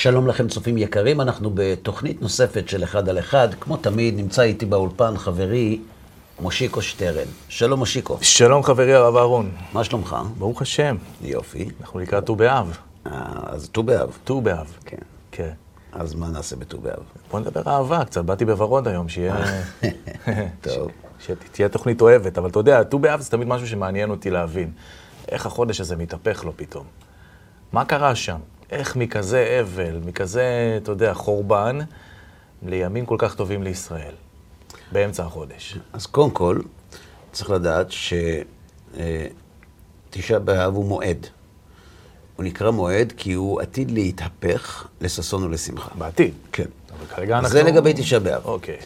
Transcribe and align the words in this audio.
שלום 0.00 0.26
לכם 0.26 0.48
צופים 0.48 0.78
יקרים, 0.78 1.20
אנחנו 1.20 1.50
בתוכנית 1.54 2.22
נוספת 2.22 2.68
של 2.68 2.84
אחד 2.84 3.08
על 3.08 3.18
אחד. 3.18 3.48
כמו 3.60 3.76
תמיד, 3.76 4.16
נמצא 4.16 4.42
איתי 4.42 4.66
באולפן 4.66 5.16
חברי 5.16 5.80
מושיקו 6.40 6.82
שטרן. 6.82 7.26
שלום 7.48 7.78
מושיקו. 7.78 8.18
שלום 8.22 8.62
חברי 8.62 8.94
הרב 8.94 9.16
אהרון. 9.16 9.50
מה 9.72 9.84
שלומך? 9.84 10.16
ברוך 10.38 10.62
השם. 10.62 10.96
יופי. 11.22 11.68
אנחנו 11.80 11.98
לקראת 11.98 12.26
ט"ו 12.26 12.36
באב. 12.36 12.78
אה, 13.06 13.12
אז 13.42 13.68
ט"ו 13.72 13.82
באב. 13.82 14.18
ט"ו 14.24 14.40
באב. 14.40 14.76
כן. 14.84 14.96
כן. 15.30 15.52
אז 15.92 16.14
מה 16.14 16.28
נעשה 16.28 16.56
בט"ו 16.56 16.78
באב? 16.78 17.02
בוא 17.30 17.40
נדבר 17.40 17.62
אהבה 17.66 18.04
קצת, 18.04 18.24
באתי 18.24 18.44
בוורוד 18.44 18.88
היום, 18.88 19.08
שיהיה... 19.08 19.36
טוב. 20.60 20.90
שתהיה 21.18 21.68
תוכנית 21.68 22.00
אוהבת, 22.00 22.38
אבל 22.38 22.50
אתה 22.50 22.58
יודע, 22.58 22.82
ט"ו 22.82 22.98
באב 22.98 23.20
זה 23.20 23.30
תמיד 23.30 23.48
משהו 23.48 23.66
שמעניין 23.66 24.10
אותי 24.10 24.30
להבין. 24.30 24.70
איך 25.28 25.46
החודש 25.46 25.80
הזה 25.80 25.96
מתהפך 25.96 26.44
לו 26.44 26.52
פתאום. 26.56 26.84
מה 27.72 27.84
קרה 27.84 28.14
שם? 28.14 28.38
איך 28.70 28.96
מכזה 28.96 29.60
אבל, 29.60 30.00
מכזה, 30.04 30.78
אתה 30.82 30.90
יודע, 30.90 31.14
חורבן, 31.14 31.78
לימים 32.66 33.06
כל 33.06 33.16
כך 33.18 33.34
טובים 33.34 33.62
לישראל, 33.62 34.14
באמצע 34.92 35.24
החודש. 35.24 35.78
אז 35.92 36.06
קודם 36.06 36.30
כל, 36.30 36.58
צריך 37.32 37.50
לדעת 37.50 37.86
שתשעה 40.10 40.38
באב 40.38 40.74
הוא 40.74 40.84
מועד. 40.84 41.26
הוא 42.36 42.44
נקרא 42.44 42.70
מועד 42.70 43.12
כי 43.16 43.32
הוא 43.32 43.60
עתיד 43.60 43.90
להתהפך 43.90 44.86
לששון 45.00 45.42
ולשמחה. 45.42 45.94
בעתיד. 45.94 46.34
כן. 46.52 46.66
אבל 46.98 47.06
כרגע 47.06 47.38
אנחנו... 47.38 47.50
זה 47.50 47.62
לגבי 47.62 47.92
תשעה 47.96 48.20
באב. 48.20 48.44
אוקיי. 48.44 48.76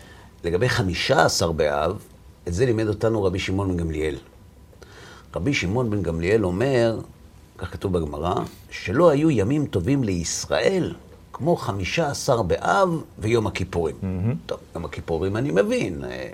לגבי 0.45 0.69
חמישה 0.69 1.25
עשר 1.25 1.53
באב, 1.53 1.99
את 2.49 2.55
זה 2.55 2.67
לימד 2.67 2.89
אותנו 2.89 3.25
רבי 3.25 3.39
שמעון 3.39 3.69
בן 3.69 3.77
גמליאל. 3.77 4.17
רבי 5.37 5.55
שמעון 5.55 5.91
בן 5.91 6.03
גמליאל 6.03 6.45
אומר, 6.45 7.01
כך 7.65 7.73
כתוב 7.73 7.99
בגמרא, 7.99 8.35
שלא 8.71 9.11
היו 9.11 9.31
ימים 9.31 9.67
טובים 9.67 10.05
לישראל 10.05 10.95
כמו 11.33 11.57
חמישה 11.57 12.11
עשר 12.11 12.43
באב 12.43 13.03
ויום 13.19 13.47
הכיפורים. 13.47 13.97
Mm-hmm. 14.03 14.35
טוב, 14.47 14.59
יום 14.75 14.85
הכיפורים 14.85 15.37
אני 15.37 15.51
מבין, 15.51 16.05
אה, 16.05 16.29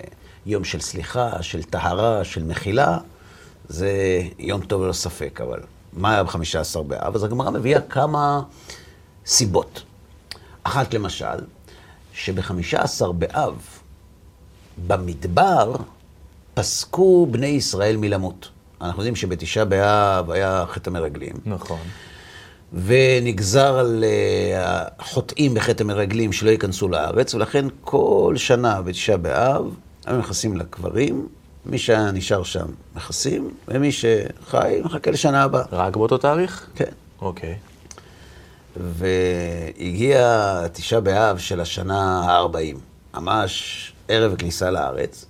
יום 0.45 0.63
של 0.63 0.79
סליחה, 0.79 1.43
של 1.43 1.63
טהרה, 1.63 2.23
של 2.23 2.43
מחילה, 2.43 2.97
זה 3.69 3.91
יום 4.39 4.61
טוב 4.61 4.83
ללא 4.83 4.93
ספק, 4.93 5.41
אבל 5.41 5.59
מה 5.93 6.11
היה 6.11 6.23
בחמישה 6.23 6.59
עשר 6.59 6.81
באב? 6.81 7.15
אז 7.15 7.23
הגמרא 7.23 7.49
מביאה 7.49 7.81
כמה 7.81 8.41
סיבות. 9.25 9.83
אחת 10.63 10.93
למשל, 10.93 11.39
שבחמישה 12.13 12.81
עשר 12.81 13.11
באב, 13.11 13.61
במדבר, 14.87 15.75
פסקו 16.53 17.27
בני 17.31 17.47
ישראל 17.47 17.97
מלמות. 17.97 18.49
אנחנו 18.81 19.01
יודעים 19.01 19.15
שבתשעה 19.15 19.65
באב 19.65 20.31
היה 20.31 20.65
חטא 20.67 20.89
המרגלים. 20.89 21.33
נכון. 21.45 21.79
ונגזר 22.73 23.77
על 23.77 24.03
אה, 24.03 24.83
החוטאים 24.99 25.53
בחטא 25.53 25.83
המרגלים 25.83 26.33
שלא 26.33 26.49
ייכנסו 26.49 26.87
לארץ, 26.87 27.33
ולכן 27.33 27.65
כל 27.81 28.33
שנה 28.37 28.81
בתשעה 28.81 29.17
באב 29.17 29.75
היו 30.05 30.17
נכנסים 30.17 30.57
לקברים, 30.57 31.27
מי 31.65 31.77
שהיה 31.77 32.11
נשאר 32.11 32.43
שם 32.43 32.65
נכסים, 32.95 33.53
ומי 33.67 33.91
שחי 33.91 34.81
מחכה 34.83 35.11
לשנה 35.11 35.43
הבאה. 35.43 35.63
רק 35.71 35.95
באותו 35.95 36.17
תאריך? 36.17 36.67
כן. 36.75 36.91
אוקיי. 37.21 37.55
והגיע 38.75 40.67
תשעה 40.73 40.99
באב 40.99 41.37
של 41.37 41.61
השנה 41.61 42.21
ה-40, 42.21 42.77
ממש 43.13 43.93
ערב 44.07 44.33
הכניסה 44.33 44.71
לארץ, 44.71 45.25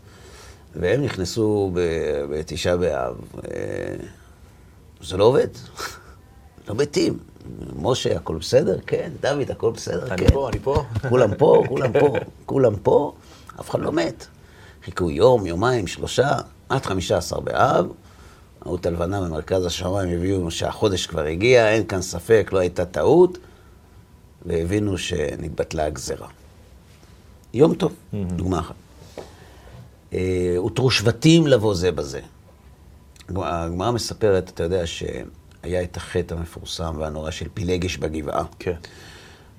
והם 0.76 1.02
נכנסו 1.04 1.72
בתשעה 2.30 2.78
באב. 2.78 3.16
אה, 3.36 3.96
זה 5.02 5.18
לא 5.18 5.24
עובד, 5.24 5.48
לא 6.68 6.76
מתים. 6.76 7.18
משה, 7.76 8.18
הכל 8.18 8.36
בסדר? 8.36 8.80
כן. 8.88 9.12
דוד, 9.22 9.52
הכל 9.52 9.72
בסדר? 9.72 10.14
אני 10.14 10.18
כן. 10.18 10.34
פה, 10.34 10.50
אני 10.50 10.60
פה. 10.60 10.84
כולם 11.10 11.36
פה, 11.36 11.64
כולם 11.70 11.92
פה, 12.00 12.18
כולם 12.46 12.76
פה, 12.76 13.14
אף 13.60 13.70
אחד 13.70 13.80
לא 13.80 13.92
מת. 13.92 14.26
חיכו 14.86 15.10
יום, 15.10 15.46
יומיים, 15.46 15.88
שלושה, 15.88 16.30
עד 16.70 16.86
חמישה 16.86 17.18
עשר 17.18 17.40
באב. 17.40 17.88
מהות 18.66 18.86
הלבנה 18.86 19.22
במרכז 19.22 19.66
השמיים 19.66 20.18
הביאו 20.18 20.52
שהחודש 20.52 21.08
כבר 21.08 21.22
הגיע, 21.22 21.70
אין 21.70 21.88
כאן 21.88 22.02
ספק, 22.02 22.50
לא 22.54 22.60
הייתה 22.60 22.86
טעות, 22.86 23.38
והבינו 24.46 24.98
שנתבטלה 24.98 25.86
הגזרה. 25.86 26.28
יום 27.54 27.76
טוב, 27.76 27.94
דוגמה 28.14 28.60
אחת. 28.60 28.76
אה, 30.14 30.54
הותרו 30.58 30.92
שבטים 30.92 31.48
לבוא 31.48 31.76
זה 31.76 31.92
בזה. 31.92 32.20
הגמרא 33.30 33.92
מספרת, 33.92 34.50
אתה 34.50 34.64
יודע, 34.64 34.88
שהיה 34.88 35.84
את 35.84 35.98
החטא 35.98 36.34
המפורסם 36.34 36.96
והנורא 36.98 37.32
של 37.32 37.48
פילגש 37.54 37.98
בגבעה. 37.98 38.44
כן. 38.60 38.76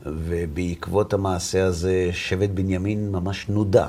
ובעקבות 0.06 1.12
המעשה 1.12 1.66
הזה, 1.66 2.10
שבט 2.12 2.50
בנימין 2.50 3.12
ממש 3.12 3.48
נודע. 3.48 3.86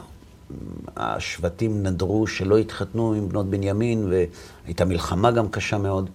השבטים 0.97 1.83
נדרו 1.83 2.27
שלא 2.27 2.57
התחתנו 2.57 3.13
עם 3.13 3.29
בנות 3.29 3.49
בנימין, 3.49 4.11
והייתה 4.65 4.85
מלחמה 4.85 5.31
גם 5.31 5.49
קשה 5.49 5.77
מאוד. 5.77 6.09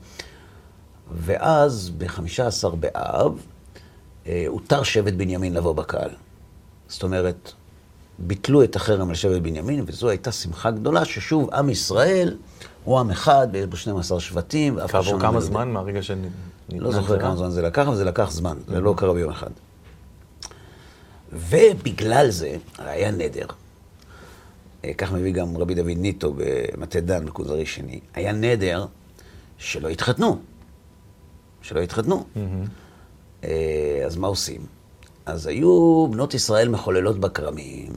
ואז, 1.12 1.90
ב-15 1.98 2.68
באב, 2.80 3.42
אה, 4.26 4.44
הותר 4.48 4.82
שבט 4.82 5.12
בנימין 5.12 5.54
לבוא 5.54 5.72
בקהל. 5.72 6.10
זאת 6.88 7.02
אומרת, 7.02 7.52
ביטלו 8.18 8.64
את 8.64 8.76
החרם 8.76 9.08
על 9.08 9.14
שבט 9.14 9.42
בנימין, 9.42 9.84
וזו 9.86 10.08
הייתה 10.08 10.32
שמחה 10.32 10.70
גדולה, 10.70 11.04
ששוב, 11.04 11.54
עם 11.54 11.70
ישראל 11.70 12.36
הוא 12.84 12.98
עם 12.98 13.10
אחד, 13.10 13.48
ויש 13.52 13.66
בו 13.66 13.76
12 13.76 14.20
שבטים, 14.20 14.78
כעבור 14.88 15.14
לא 15.14 15.20
כמה. 15.20 15.40
זמן 15.40 15.68
מהרגע 15.72 16.02
ש... 16.02 16.10
לא 16.72 16.92
זוכר 16.92 17.20
כמה 17.20 17.36
זמן 17.36 17.50
זה 17.50 17.62
לקח, 17.62 17.86
אבל 17.86 17.96
זה 17.96 18.04
לקח 18.04 18.30
זמן, 18.30 18.58
זה 18.68 18.80
לא 18.80 18.94
קרה 18.96 19.14
ביום 19.14 19.30
אחד. 19.30 19.50
ובגלל 21.32 22.30
זה, 22.30 22.56
היה 22.78 23.10
נדר, 23.10 23.46
אה, 24.84 24.94
כך 24.94 25.12
מביא 25.12 25.32
גם 25.32 25.56
רבי 25.56 25.74
דוד 25.74 25.96
ניטו 25.96 26.34
במטה 26.36 27.00
דן, 27.00 27.26
בכוזרי 27.26 27.66
שני, 27.66 28.00
היה 28.14 28.32
נדר 28.32 28.86
שלא 29.58 29.88
התחתנו, 29.88 30.38
שלא 31.62 31.80
התחתנו. 31.80 32.24
אה, 33.44 34.02
אז 34.06 34.16
מה 34.16 34.26
עושים? 34.26 34.77
אז 35.28 35.46
היו 35.46 36.06
בנות 36.10 36.34
ישראל 36.34 36.68
מחוללות 36.68 37.18
בכרמים, 37.18 37.92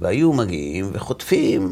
והיו 0.00 0.32
מגיעים 0.32 0.90
וחוטפים 0.92 1.70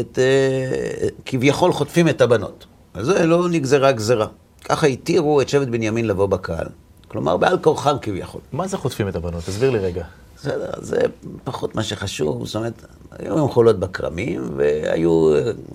את, 0.00 0.18
אה, 0.18 1.08
כביכול 1.24 1.72
חוטפים 1.72 2.08
את 2.08 2.20
הבנות. 2.20 2.66
אז 2.94 3.06
זה 3.06 3.26
לא 3.26 3.48
נגזרה 3.48 3.92
גזרה. 3.92 4.26
ככה 4.64 4.86
התירו 4.86 5.40
את 5.40 5.48
שבט 5.48 5.68
בנימין 5.68 6.06
לבוא 6.06 6.26
בקהל. 6.26 6.66
כלומר, 7.08 7.36
בעל 7.36 7.58
כורחם 7.58 7.96
כביכול. 8.02 8.40
מה 8.52 8.66
זה 8.68 8.76
חוטפים 8.76 9.08
את 9.08 9.16
הבנות? 9.16 9.44
תסביר 9.44 9.70
לי 9.70 9.78
רגע. 9.78 10.04
בסדר, 10.36 10.70
זה 10.78 10.98
פחות 11.44 11.74
מה 11.74 11.82
שחשוב, 11.82 12.46
זאת 12.46 12.56
אומרת, 12.56 12.84
היו 13.18 13.38
הם 13.38 13.48
חולות 13.48 13.78
בכרמים, 13.78 14.50
והיו 14.56 15.30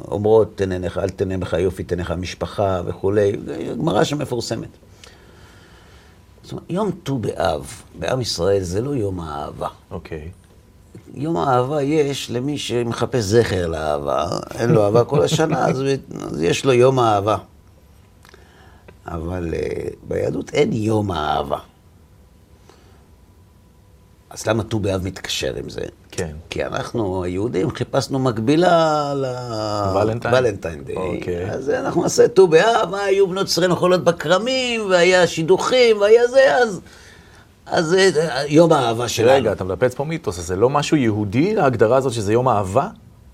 אומרות, 0.07 0.51
תן 0.55 0.71
עיניך, 0.71 0.97
אל 0.97 1.09
תן 1.09 1.31
עיניך 1.31 1.53
יופי, 1.53 1.83
תן 1.83 1.95
עיניך 1.95 2.11
משפחה 2.11 2.81
וכולי, 2.85 3.31
גמרא 3.77 4.03
שמפורסמת. 4.03 4.69
זאת 6.43 6.51
אומרת, 6.51 6.65
יום 6.69 6.91
ט"ו 7.03 7.17
באב, 7.19 7.83
בעם 7.99 8.21
ישראל, 8.21 8.63
זה 8.63 8.81
לא 8.81 8.95
יום 8.95 9.19
האהבה. 9.19 9.67
אוקיי. 9.91 10.31
יום 11.13 11.37
האהבה 11.37 11.81
יש 11.81 12.31
למי 12.31 12.57
שמחפש 12.57 13.23
זכר 13.23 13.67
לאהבה, 13.67 14.27
אין 14.59 14.69
לו 14.69 14.85
אהבה 14.85 15.03
כל 15.03 15.23
השנה, 15.23 15.67
אז, 15.67 15.83
אז 16.21 16.41
יש 16.41 16.65
לו 16.65 16.73
יום 16.73 16.99
האהבה. 16.99 17.37
אבל 19.05 19.53
uh, 19.53 19.95
ביהדות 20.07 20.53
אין 20.53 20.73
יום 20.73 21.11
האהבה. 21.11 21.59
אז 24.29 24.47
למה 24.47 24.63
ט"ו 24.63 24.79
באב 24.79 25.03
מתקשר 25.03 25.55
עם 25.55 25.69
זה? 25.69 25.81
כן. 26.11 26.35
כי 26.49 26.65
אנחנו, 26.65 27.23
היהודים, 27.23 27.71
חיפשנו 27.71 28.19
מקבילה 28.19 29.13
ולנטיין. 29.95 30.33
לוולנטיין 30.33 30.83
דיי. 30.83 30.95
אוקיי. 30.95 31.51
אז 31.51 31.69
אנחנו 31.69 32.01
נעשה 32.01 32.27
ט"ו 32.27 32.47
באב, 32.47 32.89
מה, 32.91 33.03
היו 33.03 33.27
בנות 33.27 33.47
ישראל 33.47 33.71
אוכלות 33.71 34.03
בכרמים, 34.03 34.81
והיה 34.89 35.27
שידוכים, 35.27 35.97
והיה 35.97 36.27
זה, 36.27 36.57
אז... 36.57 36.81
אז 37.65 37.85
זה 37.85 38.09
יום 38.47 38.73
האהבה 38.73 39.07
שלנו. 39.07 39.31
רגע, 39.31 39.51
אתה 39.51 39.63
מנפץ 39.63 39.93
פה 39.93 40.03
מיתוס, 40.03 40.39
אז 40.39 40.47
זה 40.47 40.55
לא 40.55 40.69
משהו 40.69 40.97
יהודי, 40.97 41.59
ההגדרה 41.59 41.97
הזאת 41.97 42.13
שזה 42.13 42.33
יום 42.33 42.49
אהבה? 42.49 42.89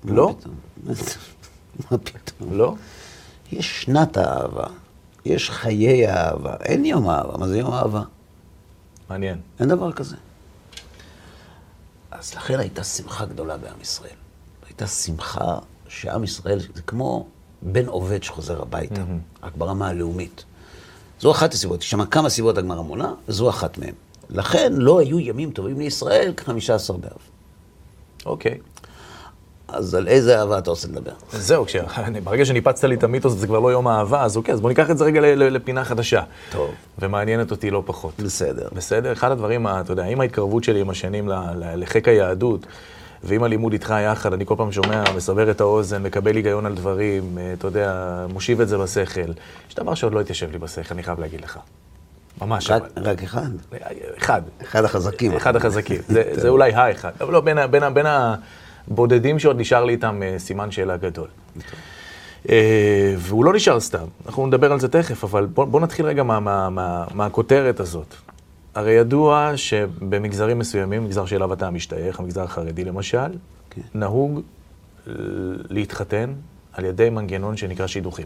לא? 0.06 0.36
מה 1.92 1.98
פתאום? 1.98 2.54
לא? 2.54 2.76
יש 3.52 3.82
שנת 3.82 4.18
האהבה, 4.18 4.64
יש 5.26 5.50
חיי 5.50 6.08
האהבה, 6.08 6.54
אין 6.64 6.86
יום 6.86 7.10
אהבה, 7.10 7.38
מה 7.38 7.48
זה 7.48 7.58
יום 7.58 7.74
אהבה? 7.74 8.02
מעניין. 9.10 9.38
אין 9.60 9.70
דבר 9.70 9.92
כזה. 9.92 10.16
אז 12.20 12.34
לכן 12.36 12.60
הייתה 12.60 12.84
שמחה 12.84 13.26
גדולה 13.26 13.58
בעם 13.58 13.82
ישראל. 13.82 14.16
הייתה 14.68 14.88
שמחה 14.88 15.60
שעם 15.88 16.24
ישראל, 16.24 16.60
זה 16.60 16.82
כמו 16.82 17.28
בן 17.62 17.86
עובד 17.86 18.24
שחוזר 18.24 18.62
הביתה, 18.62 19.02
רק 19.44 19.56
ברמה 19.56 19.88
הלאומית. 19.88 20.44
זו 21.20 21.32
אחת 21.32 21.54
הסיבות, 21.54 21.82
יש 21.82 21.90
שם 21.90 22.06
כמה 22.06 22.30
סיבות 22.30 22.58
הגמרא 22.58 22.82
מונה, 22.82 23.14
וזו 23.28 23.50
אחת 23.50 23.78
מהן. 23.78 23.94
לכן 24.30 24.74
לא 24.74 25.00
היו 25.00 25.20
ימים 25.20 25.52
טובים 25.52 25.80
לישראל 25.80 26.34
כ-15 26.38 26.94
באב. 26.98 27.12
אוקיי. 28.26 28.58
אז 29.68 29.96
על 29.96 30.08
איזה 30.08 30.40
אהבה 30.40 30.58
אתה 30.58 30.70
רוצה 30.70 30.88
לדבר? 30.88 31.12
זהו. 31.32 31.66
ברגע 32.24 32.46
שניפצת 32.46 32.84
לי 32.84 32.96
את 32.96 33.04
המיתוס, 33.04 33.34
זה 33.34 33.48
כבר 33.48 33.60
לא 33.60 33.72
יום 33.72 33.88
אהבה, 33.88 34.24
אז 34.24 34.38
אוקיי, 34.38 34.54
אז 34.54 34.62
בוא 34.62 34.70
ניקח 34.70 34.90
את 34.90 34.98
זה 34.98 35.06
רגע 35.06 35.22
לפינה 35.36 35.84
חדשה. 35.86 36.24
טוב. 36.52 36.72
ומעניינת 37.00 37.52
אותי 37.52 37.70
לא 37.72 37.84
פחות. 37.86 38.14
בסדר. 38.20 38.68
בסדר? 38.74 39.12
אחד 39.12 39.32
הדברים, 39.32 39.68
ה- 39.68 39.82
אתה 39.82 39.92
יודע, 39.92 40.04
עם 40.06 40.22
ההתקרבות 40.22 40.64
שלי 40.64 40.82
עם 40.82 40.90
השנים 40.90 41.30
לחיק 41.76 42.08
היהדות, 42.08 42.66
ועם 43.24 43.44
הלימוד 43.44 43.74
איתך 43.74 43.94
יחד, 44.06 44.34
אני 44.34 44.46
כל 44.46 44.56
פעם 44.58 44.72
שומע, 44.72 45.04
מסבר 45.16 45.52
את 45.52 45.62
האוזן, 45.62 46.04
מקבל 46.04 46.36
היגיון 46.36 46.66
על 46.66 46.76
דברים, 46.76 47.38
אה, 47.38 47.54
אתה 47.54 47.68
יודע, 47.68 47.94
מושיב 48.34 48.62
את 48.62 48.68
זה 48.68 48.78
בשכל. 48.78 49.32
יש 49.70 49.76
דבר 49.76 49.94
שעוד 49.94 50.14
לא 50.14 50.22
התיישב 50.22 50.52
לי 50.52 50.58
בשכל, 50.58 50.94
אני 50.94 51.04
חייב 51.04 51.20
להגיד 51.20 51.42
לך. 51.42 51.60
ממש 52.42 52.72
רק, 52.72 52.84
אבל. 52.98 53.10
רק 53.10 53.24
אחד. 53.24 53.48
אחד. 54.18 54.42
אחד 54.62 54.84
החזקים. 54.86 55.36
אחד 55.36 55.56
החזקים. 55.56 56.02
זה, 56.08 56.24
זה 56.42 56.50
אולי 56.50 56.74
האחד. 56.74 57.12
אבל 57.22 57.34
לא, 57.34 57.42
בין, 57.42 57.58
ה- 57.58 57.68
בין, 57.68 57.84
ה- 57.84 57.90
בין 57.90 58.06
הבודדים 58.92 59.40
שעוד 59.40 59.60
נשאר 59.60 59.86
לי 59.86 59.94
איתם 59.94 60.24
אה, 60.24 60.40
סימן 60.40 60.72
שאלה 60.72 60.98
גדול. 60.98 61.28
אה, 62.50 63.16
והוא 63.18 63.46
לא 63.46 63.54
נשאר 63.54 63.80
סתם, 63.80 64.06
אנחנו 64.26 64.48
נדבר 64.48 64.72
על 64.72 64.80
זה 64.80 64.88
תכף, 64.88 65.24
אבל 65.24 65.46
בוא, 65.46 65.66
בוא 65.66 65.82
נתחיל 65.82 66.06
רגע 66.06 66.24
מה, 66.24 66.40
מה, 66.40 66.70
מה, 66.70 67.06
מהכותרת 67.14 67.80
הזאת. 67.80 68.16
הרי 68.76 68.92
ידוע 68.92 69.52
שבמגזרים 69.56 70.60
מסוימים, 70.60 71.06
מגזר 71.06 71.26
שאליו 71.26 71.54
אתה 71.54 71.70
משתייך, 71.70 72.20
המגזר 72.20 72.44
החרדי 72.44 72.84
למשל, 72.84 73.28
כן. 73.70 73.82
נהוג 73.94 74.42
להתחתן 75.70 76.34
על 76.74 76.86
ידי 76.86 77.10
מנגנון 77.10 77.58
שנקרא 77.58 77.88
שידוכים. 77.88 78.26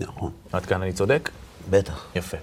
נכון, 0.00 0.30
עד 0.52 0.66
כאן 0.66 0.82
אני 0.82 0.92
צודק? 0.92 1.30
בטח. 1.70 2.06
יפה. 2.14 2.36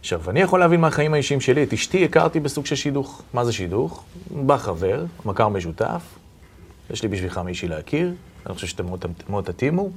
עכשיו, 0.00 0.30
אני 0.30 0.40
יכול 0.40 0.60
להבין 0.60 0.80
מהחיים 0.80 1.14
האישיים 1.14 1.40
שלי, 1.40 1.62
את 1.62 1.72
אשתי 1.72 2.04
הכרתי 2.04 2.40
בסוג 2.40 2.66
של 2.66 2.76
שידוך. 2.76 3.22
מה 3.34 3.44
זה 3.44 3.52
שידוך? 3.52 4.04
בא 4.30 4.56
חבר, 4.56 5.04
מכר 5.24 5.48
משותף, 5.48 6.02
יש 6.90 7.02
לי 7.02 7.08
בשבילך 7.08 7.38
מישהי 7.38 7.68
להכיר, 7.68 8.14
אני 8.46 8.54
חושב 8.54 8.66
שאתם 8.66 8.86
מאוד, 8.86 9.04
מאוד 9.28 9.44
תתאימו, 9.44 9.90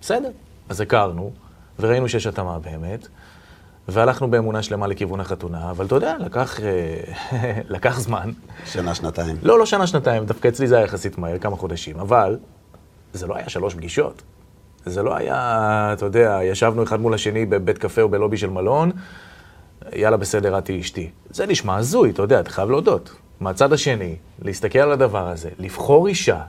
בסדר. 0.00 0.30
אז 0.68 0.80
הכרנו, 0.80 1.32
וראינו 1.78 2.08
שיש 2.08 2.26
התאמה 2.26 2.58
באמת, 2.58 3.08
והלכנו 3.88 4.30
באמונה 4.30 4.62
שלמה 4.62 4.86
לכיוון 4.86 5.20
החתונה, 5.20 5.70
אבל 5.70 5.86
אתה 5.86 5.94
יודע, 5.94 6.16
לקח, 6.18 6.60
אה, 6.60 7.60
לקח 7.74 8.00
זמן. 8.00 8.30
שנה, 8.66 8.94
שנתיים. 8.94 9.36
לא, 9.42 9.58
לא 9.58 9.66
שנה, 9.66 9.86
שנתיים, 9.86 10.26
דווקא 10.26 10.48
אצלי 10.48 10.66
זה 10.66 10.76
היה 10.76 10.84
יחסית 10.84 11.18
מהר, 11.18 11.38
כמה 11.38 11.56
חודשים, 11.56 11.98
אבל 11.98 12.38
זה 13.12 13.26
לא 13.26 13.36
היה 13.36 13.48
שלוש 13.48 13.74
פגישות. 13.74 14.22
זה 14.86 15.02
לא 15.02 15.16
היה, 15.16 15.90
אתה 15.92 16.04
יודע, 16.04 16.38
ישבנו 16.42 16.82
אחד 16.82 17.00
מול 17.00 17.14
השני 17.14 17.46
בבית 17.46 17.78
קפה 17.78 18.02
או 18.02 18.08
בלובי 18.08 18.36
של 18.36 18.50
מלון, 18.50 18.90
יאללה, 19.92 20.16
בסדר, 20.16 20.58
את 20.58 20.64
תהיי 20.64 20.80
אשתי. 20.80 21.10
זה 21.30 21.46
נשמע 21.46 21.76
הזוי, 21.76 22.10
אתה 22.10 22.22
יודע, 22.22 22.40
אתה 22.40 22.50
חייב 22.50 22.70
להודות. 22.70 23.14
מהצד 23.40 23.72
השני, 23.72 24.16
להסתכל 24.42 24.78
על 24.78 24.92
הדבר 24.92 25.28
הזה, 25.28 25.50
לבחור 25.58 26.06
אישה, 26.08 26.42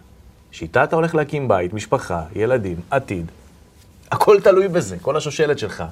שאיתה 0.52 0.84
אתה 0.84 0.96
הולך 0.96 1.16
להקים 1.16 1.48
בית, 1.48 1.74
משפחה, 1.74 2.24
ילדים, 2.36 2.78
עתיד, 2.92 3.32
הכל 4.12 4.42
תלוי 4.44 4.68
בזה, 4.68 4.98
כל 5.02 5.18
השושלת 5.18 5.60
שלך. 5.60 5.84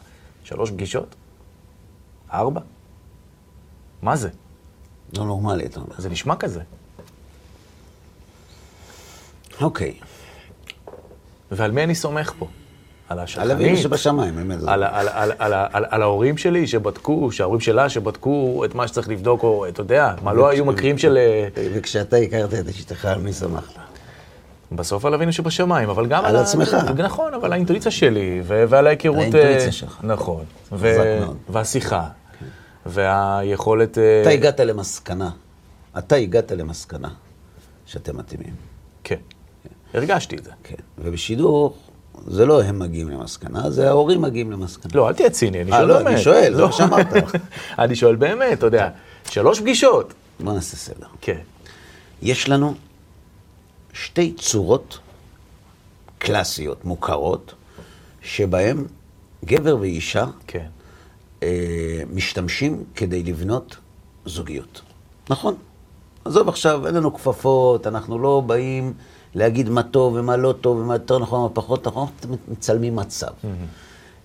שלוש 0.44 0.72
פגישות? 0.72 1.16
ארבע? 2.34 2.62
מה 4.02 4.16
זה? 4.16 4.30
לא 5.18 5.26
נורמלי, 5.26 5.66
אתה 5.66 5.80
אומר. 5.80 5.96
זה 5.98 6.10
נשמע 6.10 6.36
כזה. 6.36 6.62
אוקיי. 9.62 10.00
ועל 11.52 11.72
מי 11.72 11.84
אני 11.84 11.96
סומך 11.96 12.34
פה? 12.40 12.48
על 13.14 13.20
על 13.20 13.24
השכנים? 13.24 13.52
אבינו 13.52 13.78
שבשמיים, 13.78 14.36
באמת. 14.36 14.58
על, 14.68 14.84
על, 14.84 15.08
על, 15.10 15.32
על, 15.40 15.54
על, 15.72 15.86
על 15.90 16.02
ההורים 16.02 16.38
שלי 16.38 16.68
שבדקו, 16.68 17.32
שההורים 17.32 17.60
שלה 17.60 17.90
שבדקו 17.90 18.64
את 18.66 18.76
מה 18.76 18.88
שצריך 18.88 19.10
לבדוק, 19.10 19.44
או 19.44 19.68
אתה 19.68 19.82
יודע, 19.82 20.14
מה 20.24 20.34
לא 20.34 20.48
היו 20.50 20.66
מקרים 20.66 20.98
של... 20.98 21.18
אה, 21.18 21.48
וכשאתה 21.74 22.18
הכרת 22.18 22.54
את 22.54 22.68
אשתך, 22.68 23.06
על 23.06 23.22
מי 23.22 23.34
שמחת? 23.34 23.74
בסוף 24.72 25.06
על 25.06 25.14
אבינו 25.14 25.34
שבשמיים, 25.34 25.90
אבל 25.90 26.08
גם 26.08 26.26
על 26.26 26.36
ה- 26.36 26.42
עצמך. 26.42 26.78
נכון, 26.98 27.34
אבל 27.34 27.54
האינטואיציה 27.54 27.92
שלי, 27.92 28.42
ו- 28.44 28.64
ועל 28.70 28.88
ההיכרות... 28.88 29.18
האינטואיציה 29.18 29.66
אה, 29.66 29.72
שלך. 29.72 30.00
נכון. 30.04 30.44
והשיחה, 31.50 32.08
והיכולת... 32.86 33.98
אה, 33.98 34.22
אתה 34.22 34.30
הגעת 34.30 34.60
למסקנה, 34.60 35.30
אתה 35.98 36.16
הגעת 36.16 36.52
למסקנה 36.52 37.10
שאתם 37.86 38.18
מתאימים. 38.18 38.54
כן. 39.04 39.16
הרגשתי 39.94 40.36
את 40.36 40.44
זה. 40.44 40.52
כן. 40.64 40.76
ובשידור, 40.98 41.76
זה 42.28 42.46
לא 42.46 42.64
הם 42.64 42.80
מגיעים 42.80 43.10
למסקנה, 43.10 43.70
זה 43.70 43.90
ההורים 43.90 44.22
מגיעים 44.22 44.52
למסקנה. 44.52 44.92
לא, 44.96 45.08
אל 45.08 45.14
תהיה 45.14 45.30
ציני, 45.30 45.62
אני 45.62 45.72
אה, 45.72 45.78
שואל 45.78 45.88
לא, 45.88 45.98
באמת. 45.98 46.08
אני 46.08 46.22
שואל, 46.22 46.56
זה 46.56 46.66
מה 46.66 46.72
שאמרת. 46.72 47.08
אני 47.80 47.96
שואל 47.96 48.16
באמת, 48.16 48.58
אתה 48.58 48.66
יודע, 48.66 48.90
שלוש 49.30 49.60
פגישות. 49.60 50.14
בוא 50.40 50.54
נעשה 50.54 50.78
סדר. 50.78 51.08
כן. 51.22 51.40
יש 52.22 52.50
לנו 52.50 52.74
שתי 53.94 54.34
צורות 54.34 55.00
קלאסיות, 56.18 56.86
מוכרות, 56.86 57.54
שבהן 58.22 58.86
גבר 59.46 59.78
ואישה 59.80 60.26
כן. 60.48 60.68
אה, 61.44 62.02
משתמשים 62.14 62.84
כדי 62.96 63.24
לבנות 63.24 63.78
זוגיות. 64.26 64.82
נכון. 65.30 65.56
עזוב 66.26 66.50
עכשיו, 66.50 66.88
אין 66.88 66.96
לנו 66.96 67.14
כפפות, 67.14 67.88
אנחנו 67.88 68.20
לא 68.20 68.44
באים 68.46 68.94
להגיד 69.36 69.70
מה 69.70 69.84
טוב 69.84 70.14
ומה 70.16 70.38
לא 70.38 70.54
טוב 70.62 70.78
ומה 70.78 70.96
יותר 70.96 71.20
נכון 71.20 71.40
ומה 71.40 71.50
פחות 71.50 71.88
נכון, 71.88 72.08
מצלמים 72.48 72.96
מצב. 72.96 73.32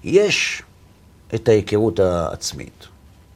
יש 0.04 0.62
את 1.34 1.48
ההיכרות 1.48 2.00
העצמית. 2.00 2.86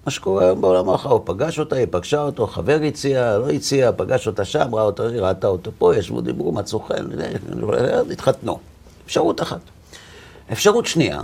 מה 0.06 0.12
שקורה 0.12 0.44
היום 0.44 0.60
בעולם 0.60 0.88
האחר, 0.88 1.08
הוא 1.08 1.20
פגש 1.24 1.58
אותה, 1.58 1.76
היא 1.76 1.86
פגשה 1.90 2.22
אותו, 2.22 2.46
חבר 2.46 2.80
הציע, 2.88 3.38
לא 3.38 3.50
הציע, 3.50 3.90
פגש 3.96 4.26
אותה 4.26 4.44
שם, 4.44 4.74
ראה 4.74 4.82
אותה, 4.82 5.02
ראתה 5.02 5.46
אותו 5.46 5.70
פה, 5.78 5.96
ישבו, 5.96 6.20
דיברו, 6.20 6.52
מצאו 6.52 6.80
חן, 6.80 7.06
התחתנו. 8.10 8.58
אפשרות 9.06 9.42
אחת. 9.42 9.60
אפשרות 10.52 10.86
שנייה, 10.86 11.20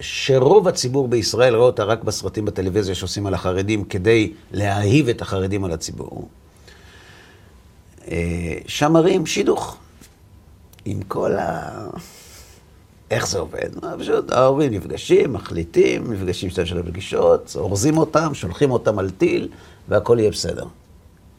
שרוב 0.00 0.68
הציבור 0.68 1.08
בישראל 1.08 1.54
רואה 1.54 1.66
אותה 1.66 1.84
רק 1.84 2.04
בסרטים 2.04 2.44
בטלוויזיה 2.44 2.94
שעושים 2.94 3.26
על 3.26 3.34
החרדים 3.34 3.84
כדי 3.84 4.32
להאהיב 4.52 5.08
את 5.08 5.22
החרדים 5.22 5.64
על 5.64 5.72
הציבור. 5.72 6.28
אה, 8.10 8.58
שם 8.66 8.92
מראים 8.92 9.26
שידוך. 9.26 9.76
עם 10.84 11.02
כל 11.02 11.32
ה... 11.32 11.86
איך 13.10 13.28
זה 13.28 13.38
עובד? 13.38 13.68
מה, 13.82 13.94
פשוט 13.98 14.30
ההורים 14.30 14.72
נפגשים, 14.72 15.32
מחליטים, 15.32 16.12
נפגשים 16.12 16.50
שתי 16.50 16.66
שלוש 16.66 16.86
פגישות, 16.86 17.52
אורזים 17.56 17.98
אותם, 17.98 18.34
שולחים 18.34 18.70
אותם 18.70 18.98
על 18.98 19.10
טיל, 19.10 19.48
והכל 19.88 20.16
יהיה 20.20 20.30
בסדר. 20.30 20.66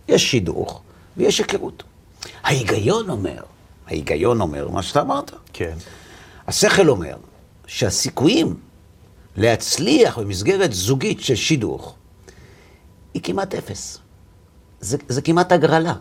יש 0.08 0.32
שידוך 0.32 0.82
ויש 1.18 1.40
היכרות. 1.40 1.84
ההיגיון 2.44 3.10
אומר, 3.10 3.42
ההיגיון 3.88 4.42
אומר 4.42 4.70
מה 4.70 4.84
שאתה 4.84 5.02
אמרת. 5.02 5.32
כן. 5.54 5.76
השכל 6.48 6.90
אומר 6.90 7.16
שהסיכויים 7.68 8.56
להצליח 9.38 10.20
במסגרת 10.20 10.74
זוגית 10.74 11.22
של 11.22 11.36
שידוך 11.36 11.96
היא 13.14 13.22
כמעט 13.22 13.56
אפס. 13.56 14.00
זה, 14.80 14.98
זה 15.08 15.22
כמעט 15.22 15.52
הגרלה. 15.52 15.94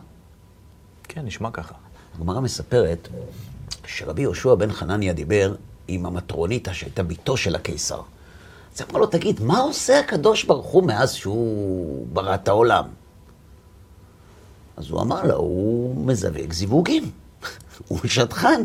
כן, 1.16 1.24
נשמע 1.24 1.50
ככה. 1.50 1.74
הגמרא 2.14 2.40
מספרת 2.40 3.08
שרבי 3.86 4.22
יהושע 4.22 4.54
בן 4.54 4.72
חנניה 4.72 5.12
דיבר 5.12 5.54
עם 5.88 6.06
המטרוניתא 6.06 6.72
שהייתה 6.72 7.02
בתו 7.02 7.36
של 7.36 7.54
הקיסר. 7.54 8.00
אז 8.76 8.82
אמר 8.90 9.00
לו, 9.00 9.06
תגיד, 9.06 9.40
מה 9.42 9.58
עושה 9.58 9.98
הקדוש 9.98 10.44
ברוך 10.44 10.66
הוא 10.66 10.82
מאז 10.82 11.12
שהוא 11.14 12.06
ברא 12.12 12.34
את 12.34 12.48
העולם? 12.48 12.84
אז 14.76 14.90
הוא 14.90 15.00
אמר 15.02 15.22
לה, 15.22 15.34
הוא 15.34 16.06
מזווג 16.06 16.52
זיווגים, 16.52 17.10
הוא 17.88 17.98
שטחן. 18.04 18.62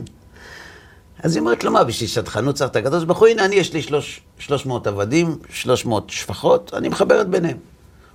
אז 1.23 1.35
היא 1.35 1.41
אומרת 1.41 1.63
לו, 1.63 1.71
מה, 1.71 1.83
בשביל 1.83 2.09
שטחנות 2.09 2.55
צריך 2.55 2.71
את 2.71 2.75
הקדוש 2.75 3.03
ברוך 3.03 3.19
הוא? 3.19 3.27
הנה, 3.27 3.45
אני, 3.45 3.55
יש 3.55 3.73
לי 3.73 3.81
שלוש, 3.81 4.21
300 4.39 4.87
עבדים, 4.87 5.37
300 5.49 6.09
שפחות, 6.09 6.73
אני 6.73 6.89
מחברת 6.89 7.29
ביניהם. 7.29 7.57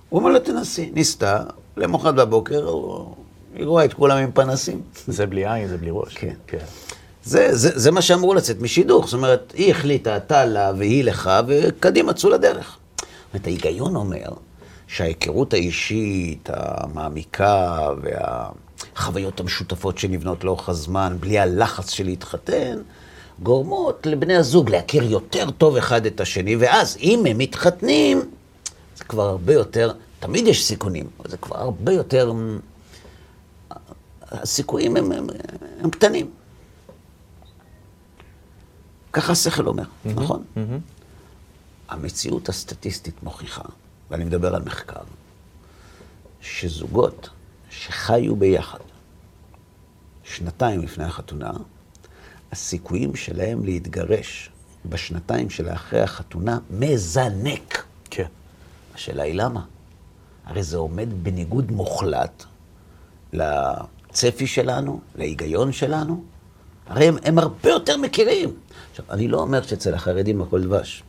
הוא 0.09 0.19
אומר 0.19 0.29
לה, 0.31 0.39
תנסי. 0.39 0.91
ניסתה, 0.93 1.43
למחרת 1.77 2.15
בבוקר, 2.15 2.63
הוא- 2.65 3.15
היא 3.57 3.65
רואה 3.65 3.85
את 3.85 3.93
כולם 3.93 4.17
עם 4.17 4.31
פנסים. 4.31 4.81
זה 5.07 5.25
בלי 5.25 5.53
עין, 5.53 5.67
זה 5.67 5.77
בלי 5.77 5.89
ראש. 5.91 6.17
כן. 6.17 6.33
כן. 6.47 6.57
זה, 7.23 7.55
זה, 7.55 7.79
זה 7.79 7.91
מה 7.91 8.01
שאמור 8.01 8.35
לצאת 8.35 8.61
משידוך. 8.61 9.05
זאת 9.05 9.13
אומרת, 9.13 9.53
היא 9.57 9.71
החליטה, 9.71 10.17
אתה 10.17 10.45
לה 10.45 10.71
והיא 10.77 11.03
לך, 11.03 11.31
וקדימה, 11.47 12.13
צאו 12.13 12.29
לדרך. 12.29 12.77
זאת 12.97 13.07
אומרת, 13.33 13.47
ההיגיון 13.47 13.95
אומר 13.95 14.29
שההיכרות 14.87 15.53
האישית, 15.53 16.49
המעמיקה, 16.53 17.89
והחוויות 18.01 19.39
המשותפות 19.39 19.97
שנבנות 19.97 20.43
לאורך 20.43 20.69
הזמן, 20.69 21.17
בלי 21.19 21.39
הלחץ 21.39 21.89
של 21.89 22.05
להתחתן, 22.05 22.77
גורמות 23.43 24.05
לבני 24.05 24.35
הזוג 24.35 24.69
להכיר 24.69 25.03
יותר 25.03 25.51
טוב 25.51 25.75
אחד 25.75 26.05
את 26.05 26.21
השני, 26.21 26.55
ואז 26.55 26.97
אם 27.01 27.25
הם 27.29 27.37
מתחתנים, 27.37 28.21
זה 28.95 29.03
כבר 29.03 29.23
הרבה 29.23 29.53
יותר, 29.53 29.91
תמיד 30.19 30.47
יש 30.47 30.65
סיכונים, 30.65 31.05
אבל 31.19 31.29
זה 31.29 31.37
כבר 31.37 31.57
הרבה 31.57 31.93
יותר, 31.93 32.31
הסיכויים 34.31 34.97
הם, 34.97 35.11
הם, 35.11 35.27
הם 35.79 35.89
קטנים. 35.89 36.31
ככה 39.13 39.31
השכל 39.31 39.67
אומר, 39.67 39.83
נכון? 40.05 40.43
המציאות 41.89 42.49
הסטטיסטית 42.49 43.23
מוכיחה, 43.23 43.63
ואני 44.11 44.23
מדבר 44.23 44.55
על 44.55 44.61
מחקר, 44.61 45.03
שזוגות 46.41 47.29
שחיו 47.69 48.35
ביחד 48.35 48.79
שנתיים 50.23 50.81
לפני 50.81 51.03
החתונה, 51.03 51.51
הסיכויים 52.51 53.15
שלהם 53.15 53.65
להתגרש 53.65 54.49
בשנתיים 54.85 55.49
שלאחרי 55.49 56.01
החתונה 56.01 56.59
מזנק. 56.69 57.83
כן. 58.09 58.27
השאלה 58.95 59.23
היא 59.23 59.33
למה? 59.33 59.65
הרי 60.45 60.63
זה 60.63 60.77
עומד 60.77 61.23
בניגוד 61.23 61.71
מוחלט 61.71 62.43
לצפי 64.17 64.47
שלנו, 64.47 64.99
להיגיון 65.15 65.71
שלנו. 65.71 66.23
הרי 66.87 67.07
הם, 67.07 67.17
הם 67.23 67.39
הרבה 67.39 67.69
יותר 67.69 67.97
מכירים. 67.97 68.53
עכשיו, 68.91 69.05
אני 69.09 69.27
לא 69.27 69.39
אומר 69.39 69.61
שאצל 69.61 69.93
החרדים 69.93 70.41
הכל 70.41 70.61
דבש. 70.61 71.03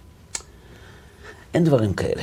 אין 1.54 1.64
דברים 1.64 1.94
כאלה. 1.94 2.22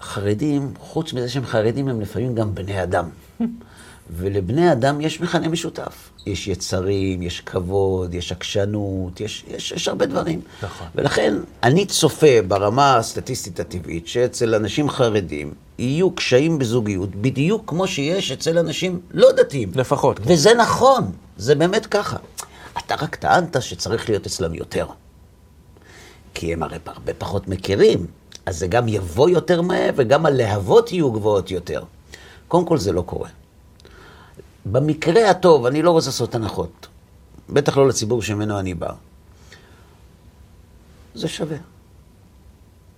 חרדים, 0.00 0.74
חוץ 0.78 1.12
מזה 1.12 1.28
שהם 1.28 1.46
חרדים, 1.46 1.88
הם 1.88 2.00
לפעמים 2.00 2.34
גם 2.34 2.54
בני 2.54 2.82
אדם. 2.82 3.08
ולבני 4.16 4.72
אדם 4.72 5.00
יש 5.00 5.20
מכנה 5.20 5.48
משותף. 5.48 6.10
יש 6.26 6.48
יצרים, 6.48 7.22
יש 7.22 7.40
כבוד, 7.40 8.14
יש 8.14 8.32
עקשנות, 8.32 9.20
יש, 9.20 9.44
יש, 9.48 9.72
יש 9.72 9.88
הרבה 9.88 10.06
דברים. 10.06 10.40
נכון. 10.62 10.86
ולכן 10.94 11.34
אני 11.62 11.86
צופה 11.86 12.42
ברמה 12.48 12.96
הסטטיסטית 12.96 13.60
הטבעית 13.60 14.06
שאצל 14.06 14.54
אנשים 14.54 14.90
חרדים 14.90 15.54
יהיו 15.78 16.10
קשיים 16.10 16.58
בזוגיות 16.58 17.14
בדיוק 17.14 17.62
כמו 17.66 17.86
שיש 17.86 18.32
אצל 18.32 18.58
אנשים 18.58 19.00
לא 19.10 19.32
דתיים. 19.32 19.70
לפחות. 19.74 20.20
וזה 20.22 20.54
נכון, 20.54 21.12
זה 21.36 21.54
באמת 21.54 21.86
ככה. 21.86 22.16
אתה 22.78 22.94
רק 22.94 23.16
טענת 23.16 23.56
שצריך 23.60 24.08
להיות 24.08 24.26
אצלם 24.26 24.54
יותר. 24.54 24.86
כי 26.34 26.52
הם 26.52 26.62
הרי 26.62 26.78
הרבה 26.86 27.14
פחות 27.14 27.48
מכירים, 27.48 28.06
אז 28.46 28.58
זה 28.58 28.66
גם 28.66 28.88
יבוא 28.88 29.28
יותר 29.28 29.62
מהר 29.62 29.90
וגם 29.96 30.26
הלהבות 30.26 30.92
יהיו 30.92 31.12
גבוהות 31.12 31.50
יותר. 31.50 31.82
קודם 32.48 32.64
כל 32.64 32.78
זה 32.78 32.92
לא 32.92 33.02
קורה. 33.02 33.28
במקרה 34.72 35.30
הטוב, 35.30 35.66
אני 35.66 35.82
לא 35.82 35.90
רוצה 35.90 36.08
לעשות 36.08 36.34
הנחות, 36.34 36.86
בטח 37.50 37.76
לא 37.76 37.88
לציבור 37.88 38.22
שממנו 38.22 38.58
אני 38.58 38.74
בא. 38.74 38.92
זה 41.14 41.28
שווה. 41.28 41.56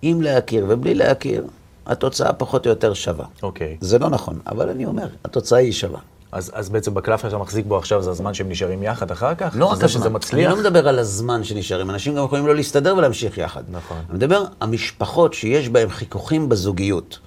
אם 0.03 0.19
להכיר 0.23 0.65
ובלי 0.69 0.93
להכיר, 0.93 1.47
התוצאה 1.85 2.33
פחות 2.33 2.65
או 2.65 2.69
יותר 2.69 2.93
שווה. 2.93 3.25
אוקיי. 3.43 3.77
זה 3.81 3.99
לא 3.99 4.09
נכון, 4.09 4.39
אבל 4.47 4.69
אני 4.69 4.85
אומר, 4.85 5.07
התוצאה 5.25 5.59
היא 5.59 5.71
שווה. 5.71 5.99
אז, 6.31 6.51
אז 6.53 6.69
בעצם 6.69 6.93
בקלף 6.93 7.21
שאתה 7.21 7.37
מחזיק 7.37 7.65
בו 7.65 7.77
עכשיו 7.77 8.01
זה 8.03 8.09
הזמן 8.09 8.33
שהם 8.33 8.49
נשארים 8.49 8.83
יחד 8.83 9.11
אחר 9.11 9.35
כך? 9.35 9.55
לא 9.57 9.65
רק 9.65 9.77
זה 9.77 9.87
שזה 9.87 9.99
הזמן. 9.99 10.15
מצליח? 10.15 10.51
אני 10.51 10.57
לא 10.57 10.69
מדבר 10.69 10.87
על 10.87 10.99
הזמן 10.99 11.43
שנשארים, 11.43 11.89
אנשים 11.89 12.15
גם 12.15 12.25
יכולים 12.25 12.47
לא 12.47 12.55
להסתדר 12.55 12.95
ולהמשיך 12.97 13.37
יחד. 13.37 13.63
נכון. 13.71 13.97
אני 14.09 14.17
מדבר, 14.17 14.43
המשפחות 14.61 15.33
שיש 15.33 15.69
בהן 15.69 15.89
חיכוכים 15.89 16.49
בזוגיות, 16.49 17.19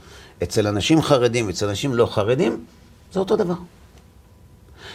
אצל 0.42 0.66
אנשים 0.66 1.02
חרדים, 1.02 1.48
אצל 1.48 1.68
אנשים 1.68 1.94
לא 1.94 2.06
חרדים, 2.06 2.64
זה 3.12 3.20
אותו 3.20 3.36
דבר. 3.36 3.54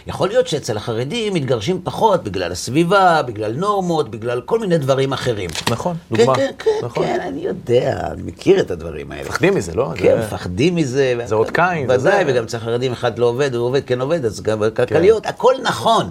יכול 0.07 0.27
להיות 0.29 0.47
שאצל 0.47 0.77
החרדים 0.77 1.33
מתגרשים 1.33 1.81
פחות 1.83 2.23
בגלל 2.23 2.51
הסביבה, 2.51 3.21
בגלל 3.21 3.53
נורמות, 3.53 4.11
בגלל 4.11 4.41
כל 4.41 4.59
מיני 4.59 4.77
דברים 4.77 5.13
אחרים. 5.13 5.49
נכון, 5.71 5.95
כן, 6.09 6.15
דוגמה. 6.15 6.35
כן, 6.35 6.51
כן, 6.59 6.71
נכון. 6.83 7.03
כן, 7.05 7.19
אני 7.27 7.41
יודע, 7.41 8.07
אני 8.11 8.21
מכיר 8.21 8.59
את 8.59 8.71
הדברים 8.71 9.11
האלה. 9.11 9.23
מפחדים 9.23 9.55
מזה, 9.55 9.73
לא? 9.73 9.91
כן, 9.95 10.03
זה- 10.21 10.25
מפחדים 10.27 10.75
מזה. 10.75 11.15
זה 11.25 11.35
אות 11.35 11.49
קין, 11.51 11.91
ודאי. 11.91 12.23
וגם 12.27 12.43
אצל 12.43 12.59
חרדים 12.59 12.91
אחד 12.91 13.19
לא 13.19 13.25
עובד, 13.25 13.55
הוא 13.55 13.65
עובד, 13.67 13.81
כן 13.85 14.01
עובד, 14.01 14.25
אז 14.25 14.41
גם 14.41 14.61
כלכליות, 14.75 15.25
הכל 15.25 15.53
נכון. 15.63 16.09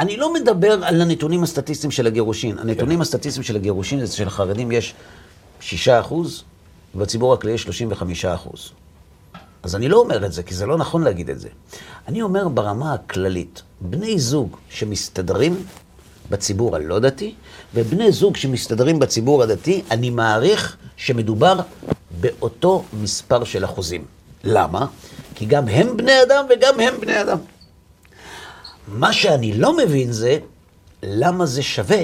אני 0.00 0.16
לא 0.16 0.34
מדבר 0.34 0.72
על 0.84 1.00
הנתונים 1.00 1.42
הסטטיסטיים 1.42 1.90
של 1.90 2.06
הגירושין. 2.06 2.58
הנתונים 2.58 3.00
הסטטיסטיים 3.00 3.44
של 3.44 3.56
הגירושין 3.56 4.06
של 4.06 4.26
החרדים 4.26 4.72
יש 4.72 4.94
6 5.60 5.88
אחוז, 5.88 6.42
ובציבור 6.94 7.34
הכללי 7.34 7.54
יש 7.54 7.62
35 7.62 8.24
אחוז. 8.24 8.70
אז 9.62 9.74
אני 9.74 9.88
לא 9.88 9.96
אומר 9.96 10.26
את 10.26 10.32
זה, 10.32 10.42
כי 10.42 10.54
זה 10.54 10.66
לא 10.66 10.78
נכון 10.78 11.02
להגיד 11.02 11.30
את 11.30 11.40
זה. 11.40 11.48
אני 12.08 12.22
אומר 12.22 12.48
ברמה 12.48 12.94
הכללית, 12.94 13.62
בני 13.80 14.18
זוג 14.18 14.56
שמסתדרים 14.70 15.64
בציבור 16.30 16.76
הלא 16.76 16.98
דתי, 16.98 17.34
ובני 17.74 18.12
זוג 18.12 18.36
שמסתדרים 18.36 18.98
בציבור 18.98 19.42
הדתי, 19.42 19.82
אני 19.90 20.10
מעריך 20.10 20.76
שמדובר 20.96 21.60
באותו 22.20 22.84
מספר 22.92 23.44
של 23.44 23.64
אחוזים. 23.64 24.04
למה? 24.44 24.86
כי 25.34 25.46
גם 25.46 25.68
הם 25.68 25.96
בני 25.96 26.22
אדם 26.22 26.46
וגם 26.50 26.80
הם 26.80 27.00
בני 27.00 27.20
אדם. 27.22 27.38
מה 28.88 29.12
שאני 29.12 29.52
לא 29.52 29.76
מבין 29.76 30.12
זה, 30.12 30.38
למה 31.02 31.46
זה 31.46 31.62
שווה? 31.62 32.02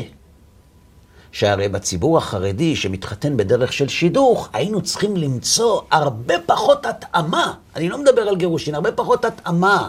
שהרי 1.34 1.68
בציבור 1.68 2.18
החרדי 2.18 2.76
שמתחתן 2.76 3.36
בדרך 3.36 3.72
של 3.72 3.88
שידוך, 3.88 4.48
היינו 4.52 4.82
צריכים 4.82 5.16
למצוא 5.16 5.80
הרבה 5.90 6.34
פחות 6.46 6.86
התאמה. 6.86 7.54
אני 7.76 7.88
לא 7.88 7.98
מדבר 7.98 8.22
על 8.22 8.36
גירושין, 8.36 8.74
הרבה 8.74 8.92
פחות 8.92 9.24
התאמה 9.24 9.88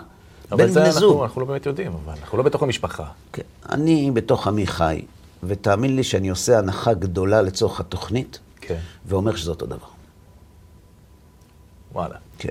אבל 0.51 0.69
זה 0.69 0.85
אנחנו. 0.85 1.23
אנחנו 1.23 1.41
לא 1.41 1.47
באמת 1.47 1.65
יודעים, 1.65 1.91
אבל 1.93 2.13
אנחנו 2.21 2.37
לא 2.37 2.43
בתוך 2.43 2.63
המשפחה. 2.63 3.05
כן, 3.33 3.43
אני 3.69 4.11
בתוך 4.13 4.47
עמי 4.47 4.67
חי, 4.67 5.01
ותאמין 5.43 5.95
לי 5.95 6.03
שאני 6.03 6.29
עושה 6.29 6.57
הנחה 6.57 6.93
גדולה 6.93 7.41
לצורך 7.41 7.79
התוכנית, 7.79 8.39
כן. 8.61 8.79
ואומר 9.05 9.35
שזה 9.35 9.49
אותו 9.49 9.65
דבר. 9.65 9.87
וואלה. 11.93 12.15
כן. 12.37 12.49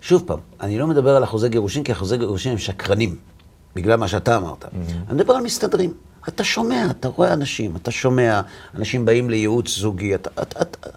שוב 0.00 0.22
פעם, 0.26 0.38
אני 0.60 0.78
לא 0.78 0.86
מדבר 0.86 1.16
על 1.16 1.24
אחוזי 1.24 1.48
גירושין, 1.48 1.84
כי 1.84 1.92
אחוזי 1.92 2.16
גירושין 2.16 2.52
הם 2.52 2.58
שקרנים, 2.58 3.16
בגלל 3.74 3.96
מה 3.96 4.08
שאתה 4.08 4.36
אמרת. 4.36 4.64
אני 5.08 5.14
מדבר 5.14 5.34
על 5.34 5.42
מסתדרים. 5.42 5.94
אתה 6.28 6.44
שומע, 6.44 6.86
אתה 6.90 7.08
רואה 7.08 7.32
אנשים, 7.32 7.76
אתה 7.76 7.90
שומע, 7.90 8.40
אנשים 8.74 9.04
באים 9.04 9.30
לייעוץ 9.30 9.68
זוגי, 9.68 10.14
אתה, 10.14 10.30
אתה, 10.42 10.62
אתה, 10.62 10.88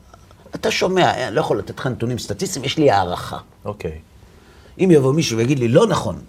אתה 0.55 0.71
שומע, 0.71 1.27
אני 1.27 1.35
לא 1.35 1.39
יכול 1.39 1.59
לתת 1.59 1.79
לך 1.79 1.87
נתונים 1.87 2.19
סטטיסטיים, 2.19 2.65
יש 2.65 2.77
לי 2.77 2.91
הערכה. 2.91 3.37
אוקיי. 3.65 3.99
אם 4.79 4.89
יבוא 4.91 5.13
מישהו 5.13 5.37
ויגיד 5.37 5.59
לי, 5.59 5.67
לא 5.67 5.87
נכון, 5.87 6.21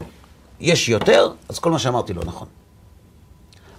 יש 0.60 0.88
יותר, 0.88 1.32
אז 1.48 1.58
כל 1.58 1.70
מה 1.70 1.78
שאמרתי 1.78 2.12
לא 2.12 2.22
נכון. 2.24 2.48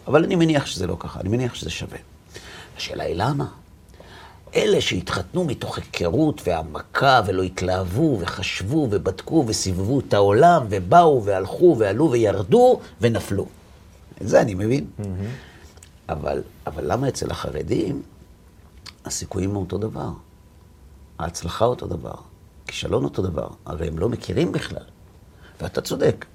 אבל 0.07 0.24
אני 0.24 0.36
מניח 0.36 0.65
שזה 0.65 0.88
לא 0.88 0.97
ככה, 1.00 1.19
אני 1.19 1.29
מניח 1.29 1.55
שזה 1.55 1.69
שווה. 1.69 1.97
השאלה 2.77 3.03
היא 3.03 3.15
למה? 3.17 3.45
אלה 4.56 4.82
שהתחתנו 4.82 5.44
מתוך 5.44 5.77
היכרות 5.77 6.42
והעמקה 6.48 7.22
ולא 7.25 7.44
התלהבו 7.44 8.18
וחשבו 8.20 8.88
ובדקו 8.92 9.44
וסיבבו 9.48 10.00
את 10.00 10.13
העולם 10.13 10.66
ובאו 10.70 11.24
והלכו 11.24 11.75
ועלו 11.80 12.12
וירדו 12.12 12.80
ונפלו. 13.01 13.46
את 14.22 14.27
זה 14.27 14.42
אני 14.42 14.54
מבין. 14.54 14.86
אבל, 16.10 16.44
אבל 16.68 16.92
למה 16.92 17.08
אצל 17.08 17.32
החרדים 17.32 18.01
הסיכויים 19.06 19.50
הם 19.50 19.56
אותו 19.56 19.77
דבר? 19.77 20.10
ההצלחה 21.20 21.66
אותו 21.66 21.88
דבר, 21.88 22.16
כישלון 22.68 23.04
אותו 23.04 23.22
דבר, 23.22 23.48
הרי 23.66 23.88
הם 23.88 24.00
לא 24.00 24.10
מכירים 24.10 24.51
בכלל. 24.51 24.84
ואתה 25.62 25.82
צודק. 25.82 26.25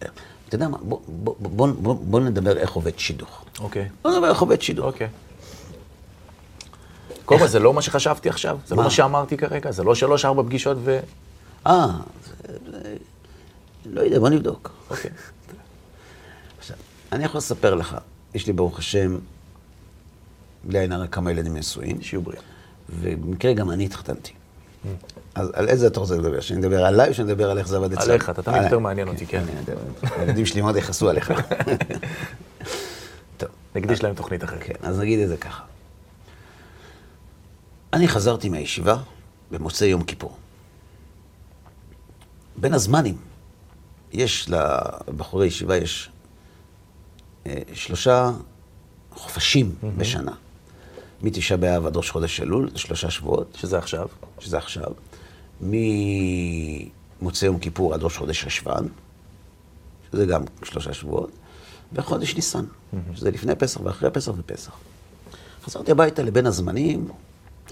אתה 0.49 0.55
יודע 0.55 0.69
מה, 0.69 0.79
בוא, 0.83 0.99
בוא, 1.09 1.35
בוא, 1.39 1.69
בוא, 1.81 1.95
בוא 1.95 2.21
נדבר 2.21 2.57
איך 2.57 2.73
עובד 2.73 2.99
שידוך. 2.99 3.45
אוקיי. 3.61 3.89
בוא 4.03 4.11
נדבר 4.11 4.29
איך 4.29 4.41
עובד 4.41 4.63
שידוך. 4.63 4.87
אוקיי. 4.87 5.09
קודם 5.09 5.32
כל, 7.25 7.47
זה 7.47 7.59
לא 7.59 7.75
מה 7.75 7.83
שחשבתי 7.83 8.29
עכשיו? 8.29 8.59
זה 8.67 8.75
לא 8.75 8.83
מה? 8.83 8.91
שאמרתי 8.91 9.37
כרגע? 9.37 9.73
זה 9.73 9.85
לא 9.85 9.95
שלוש-ארבע 9.95 10.43
פגישות 10.43 10.77
ו... 10.81 10.99
אה, 11.67 11.87
לא 13.87 14.01
יודע, 14.01 14.19
בוא 14.19 14.29
נבדוק. 14.29 14.71
אוקיי. 14.91 15.11
עכשיו, 16.59 16.77
אני 17.13 17.25
יכול 17.25 17.39
לספר 17.39 17.75
לך, 17.75 17.97
יש 18.35 18.47
לי 18.47 18.53
ברוך 18.53 18.79
השם, 18.79 19.19
בלי 20.65 20.79
עין 20.79 20.93
הרע 20.93 21.07
כמה 21.07 21.31
ילדים 21.31 21.57
נשואים, 21.57 22.03
שיהיו 22.03 22.23
בריאים. 22.23 22.43
ובמקרה 22.89 23.53
גם 23.53 23.71
אני 23.71 23.85
התחתנתי. 23.85 24.33
אז 25.35 25.51
על 25.55 25.69
איזה 25.69 25.87
אתה 25.87 26.01
רוצה 26.01 26.15
לדבר? 26.17 26.41
שאני 26.41 26.61
אדבר 26.61 26.85
עליי 26.85 27.09
או 27.09 27.15
שאני 27.15 27.33
אדבר 27.33 27.51
על 27.51 27.59
איך 27.59 27.69
זה 27.69 27.77
עבד 27.77 27.93
אצלם? 27.93 28.11
עליך, 28.11 28.31
אתה 28.31 28.43
תמיד. 28.43 28.63
יותר 28.63 28.79
מעניין 28.79 29.09
אותי, 29.09 29.27
כן. 29.27 29.45
יודע, 29.59 29.81
הילדים 30.03 30.47
שלי 30.47 30.61
מאוד 30.61 30.77
יכעסו 30.77 31.09
עליך. 31.09 31.33
טוב, 33.37 33.49
נקדיש 33.75 34.03
להם 34.03 34.15
תוכנית 34.15 34.45
אחרת. 34.45 34.59
כן, 34.63 34.75
אז 34.83 35.01
נגיד 35.01 35.21
את 35.21 35.29
זה 35.29 35.37
ככה. 35.37 35.63
אני 37.93 38.09
חזרתי 38.09 38.49
מהישיבה 38.49 38.97
במוצאי 39.51 39.89
יום 39.89 40.05
כיפור. 40.05 40.37
בין 42.57 42.75
הזמנים, 42.75 43.17
יש 44.13 44.51
לבחורי 45.09 45.47
ישיבה, 45.47 45.77
יש 45.77 46.11
אה, 47.47 47.59
שלושה 47.75 48.31
חופשים 49.11 49.75
בשנה. 49.97 50.33
מתשעה 51.23 51.59
באב 51.59 51.87
עד 51.87 51.97
ראש 51.97 52.11
חודש 52.11 52.41
אלול, 52.41 52.71
שלושה 52.75 53.11
שבועות, 53.11 53.57
שזה 53.61 53.79
עכשיו. 53.79 54.09
שזה 54.39 54.59
עכשיו. 54.59 54.93
ממוצאי 57.21 57.47
יום 57.47 57.59
כיפור 57.59 57.95
עד 57.95 58.03
ראש 58.03 58.17
חודש 58.17 58.45
חשוון, 58.45 58.89
שזה 60.13 60.27
גם 60.27 60.43
שלושה 60.65 60.93
שבועות, 60.93 61.31
וחודש 61.93 62.35
ניסן, 62.35 62.65
שזה 63.15 63.31
לפני 63.31 63.55
פסח 63.55 63.81
ואחרי 63.81 64.11
פסח 64.11 64.33
ופסח. 64.39 64.73
חזרתי 65.65 65.91
הביתה 65.91 66.23
לבין 66.23 66.47
הזמנים, 66.47 67.09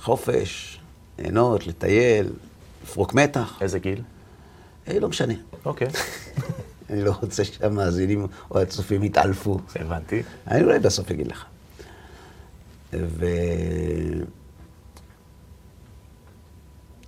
חופש, 0.00 0.80
ליהנות, 1.18 1.66
לטייל, 1.66 2.32
לפרוק 2.84 3.14
מתח, 3.14 3.58
איזה 3.60 3.78
גיל? 3.78 4.02
אה, 4.88 4.98
לא 4.98 5.08
משנה. 5.08 5.34
אוקיי. 5.64 5.88
אני 6.90 7.04
לא 7.04 7.14
רוצה 7.22 7.44
שהמאזינים 7.44 8.26
או 8.50 8.60
הצופים 8.60 9.04
יתעלפו. 9.04 9.60
הבנתי. 9.76 10.22
אני 10.46 10.64
אולי 10.64 10.78
בסוף 10.78 11.10
אגיד 11.10 11.26
לך. 11.26 11.44
ו... 12.92 13.26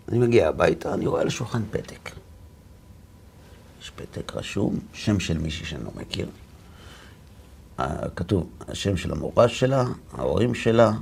אני 0.08 0.18
מגיע 0.18 0.48
הביתה, 0.48 0.94
אני 0.94 1.06
רואה 1.06 1.20
על 1.20 1.26
השולחן 1.26 1.62
פתק. 1.70 2.10
יש 3.82 3.90
פתק 3.90 4.36
רשום, 4.36 4.78
שם 4.92 5.20
של 5.20 5.38
מישהי 5.38 5.66
שאני 5.66 5.84
לא 5.84 5.90
מכיר. 5.94 6.28
אה, 7.80 8.08
כתוב 8.16 8.50
השם 8.68 8.96
של 8.96 9.12
המורה 9.12 9.48
שלה, 9.48 9.84
ההורים 10.12 10.54
שלה, 10.54 10.92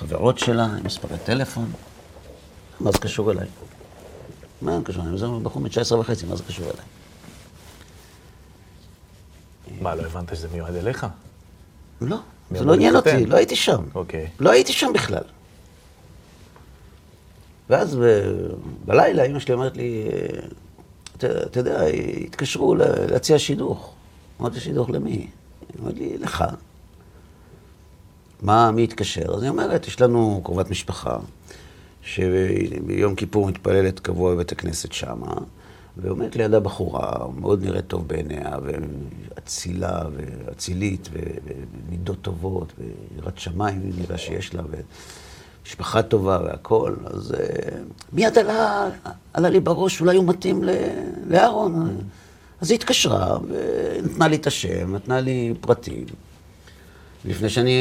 חברות 0.00 0.38
שלה, 0.38 0.64
עם 0.64 0.84
מספרי 0.84 1.18
טלפון. 1.24 1.72
מה 2.80 2.90
זה 2.92 2.98
קשור 2.98 3.30
אליי? 3.32 3.46
מה 4.62 4.78
זה 4.78 4.84
קשור 4.84 5.02
אליי? 5.06 5.18
זה 5.18 5.26
בחור 5.42 5.62
מ-19 5.62 5.94
וחצי, 5.94 6.26
מה 6.26 6.36
זה 6.36 6.42
קשור 6.42 6.64
אליי? 6.64 6.84
מה, 9.80 9.94
לא 9.94 10.02
הבנת 10.02 10.36
שזה 10.36 10.48
מיועד 10.52 10.74
אליך? 10.74 11.06
לא, 12.00 12.16
זה 12.50 12.64
לא 12.64 12.74
עניין? 12.74 12.96
אותי, 12.96 13.26
לא 13.26 13.36
הייתי 13.36 13.56
שם. 13.56 13.82
אוקיי. 13.94 14.28
לא 14.40 14.50
הייתי 14.50 14.72
שם 14.72 14.92
בכלל. 14.94 15.22
ואז 17.70 17.96
ב- 17.96 18.52
בלילה 18.84 19.24
אמא 19.24 19.38
שלי 19.38 19.54
אומרת 19.54 19.76
לי, 19.76 20.08
אתה 21.16 21.42
אתה 21.42 21.60
יודע, 21.60 21.82
התקשרו 22.24 22.74
להציע 23.10 23.38
שידוך. 23.38 23.92
אמרתי, 24.40 24.60
שידוך 24.60 24.90
למי? 24.90 25.10
היא 25.10 25.28
אומרת 25.78 25.94
לי, 25.94 26.18
לך. 26.18 26.44
מה, 28.42 28.70
מי 28.70 28.84
התקשר? 28.84 29.34
אז 29.34 29.42
היא 29.42 29.50
אומרת, 29.50 29.86
יש 29.86 30.00
לנו 30.00 30.40
קרובת 30.44 30.70
משפחה, 30.70 31.18
שביום 32.02 33.14
כיפור 33.14 33.48
מתפללת 33.48 34.00
קבוע 34.00 34.34
בבית 34.34 34.52
הכנסת 34.52 34.92
שמה, 34.92 35.34
ועומדת 35.96 36.36
לידה 36.36 36.60
בחורה, 36.60 37.26
מאוד 37.40 37.64
נראית 37.64 37.86
טוב 37.86 38.08
בעיניה, 38.08 38.56
ואצילה, 38.62 40.02
ואצילית, 40.16 41.08
ומידות 41.12 42.18
טובות, 42.22 42.72
ויראת 42.78 43.38
שמיים 43.38 43.92
נראה 43.98 44.18
שיש 44.18 44.54
לה, 44.54 44.62
ומשפחה 45.62 46.02
טובה 46.02 46.40
והכול. 46.44 46.96
אז 47.04 47.34
אה, 47.34 47.78
מיד 48.12 48.38
עלה, 48.38 48.88
עלה 49.32 49.48
לי 49.48 49.60
בראש, 49.60 50.00
אולי 50.00 50.16
הוא 50.16 50.24
מתאים 50.24 50.64
לאהרון. 51.28 51.98
אז 52.60 52.70
היא 52.70 52.78
התקשרה, 52.78 53.38
ונתנה 53.38 54.28
לי 54.28 54.36
את 54.36 54.46
השם, 54.46 54.96
נתנה 54.96 55.20
לי 55.20 55.54
פרטים. 55.60 56.04
לפני 57.24 57.48
שאני 57.48 57.74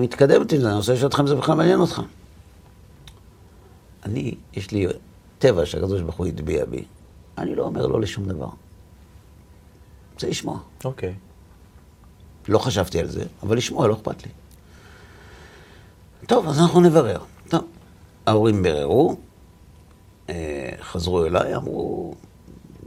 מתקדמת 0.00 0.52
עם 0.52 0.60
זה, 0.60 0.68
אני 0.68 0.76
רוצה 0.76 0.92
לשאול 0.92 1.06
אותך 1.06 1.20
אם 1.20 1.26
זה 1.26 1.34
בכלל 1.34 1.54
מעניין 1.54 1.80
אותך. 1.80 2.02
אני, 4.04 4.34
יש 4.52 4.70
לי 4.70 4.86
טבע 5.38 5.66
שהקדוש 5.66 6.00
ברוך 6.00 6.16
הוא 6.16 6.26
הטביע 6.26 6.64
בי. 6.64 6.84
אני 7.38 7.54
לא 7.54 7.62
אומר 7.62 7.86
לא 7.86 8.00
לשום 8.00 8.24
דבר. 8.24 8.48
רוצה 10.14 10.28
לשמוע. 10.28 10.58
אוקיי. 10.84 11.14
לא 12.48 12.58
חשבתי 12.58 13.00
על 13.00 13.08
זה, 13.08 13.24
אבל 13.42 13.56
לשמוע 13.56 13.88
לא 13.88 13.94
אכפת 13.94 14.26
לי. 14.26 14.30
טוב, 16.26 16.48
אז 16.48 16.60
אנחנו 16.60 16.80
נברר. 16.80 17.22
טוב, 17.48 17.64
ההורים 18.26 18.62
ביררו, 18.62 19.16
אה, 20.30 20.70
חזרו 20.80 21.24
אליי, 21.24 21.56
אמרו, 21.56 22.14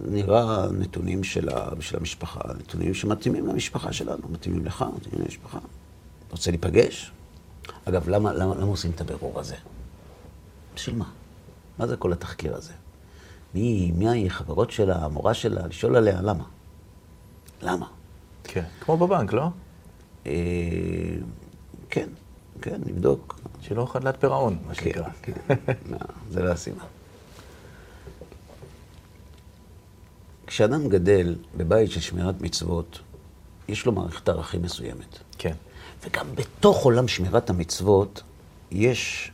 נראה 0.05 0.71
נתונים 0.71 1.23
של, 1.23 1.49
ה, 1.49 1.69
של 1.79 1.97
המשפחה, 1.97 2.39
נתונים 2.59 2.93
שמתאימים 2.93 3.47
למשפחה 3.47 3.93
שלנו, 3.93 4.29
מתאימים 4.29 4.65
לך, 4.65 4.85
מתאימים 4.95 5.21
למשפחה. 5.25 5.59
רוצה 6.31 6.51
להיפגש? 6.51 7.11
אגב, 7.85 8.09
למה, 8.09 8.33
למה, 8.33 8.55
למה 8.55 8.67
עושים 8.67 8.91
את 8.91 9.01
הבירור 9.01 9.39
הזה? 9.39 9.55
בשביל 10.75 10.95
מה? 10.95 11.09
מה 11.79 11.87
זה 11.87 11.97
כל 11.97 12.13
התחקיר 12.13 12.55
הזה? 12.55 12.73
מי, 13.53 13.91
מי 13.95 14.09
היא, 14.09 14.29
חברות 14.29 14.71
שלה, 14.71 15.05
המורה 15.05 15.33
שלה, 15.33 15.67
לשאול 15.67 15.95
עליה, 15.95 16.21
למה? 16.21 16.43
למה? 17.61 17.87
כן. 18.43 18.63
כמו 18.79 18.97
בבנק, 18.97 19.33
לא? 19.33 19.49
אה, 20.25 20.31
כן, 21.89 22.09
כן, 22.61 22.81
נבדוק. 22.85 23.39
שלא 23.61 23.85
חדלת 23.85 24.19
פירעון, 24.19 24.57
מה 24.67 24.75
כן, 24.75 24.83
שנקרא. 24.83 25.09
כן. 25.21 25.33
לא, 25.91 25.97
זה 26.31 26.43
לא 26.43 26.49
הסיבה. 26.49 26.83
כשאדם 30.47 30.89
גדל 30.89 31.35
בבית 31.57 31.91
של 31.91 31.99
שמירת 31.99 32.41
מצוות, 32.41 32.99
יש 33.67 33.85
לו 33.85 33.91
מערכת 33.91 34.29
ערכים 34.29 34.61
מסוימת. 34.61 35.19
כן. 35.37 35.53
וגם 36.05 36.35
בתוך 36.35 36.83
עולם 36.83 37.07
שמירת 37.07 37.49
המצוות, 37.49 38.23
יש 38.71 39.31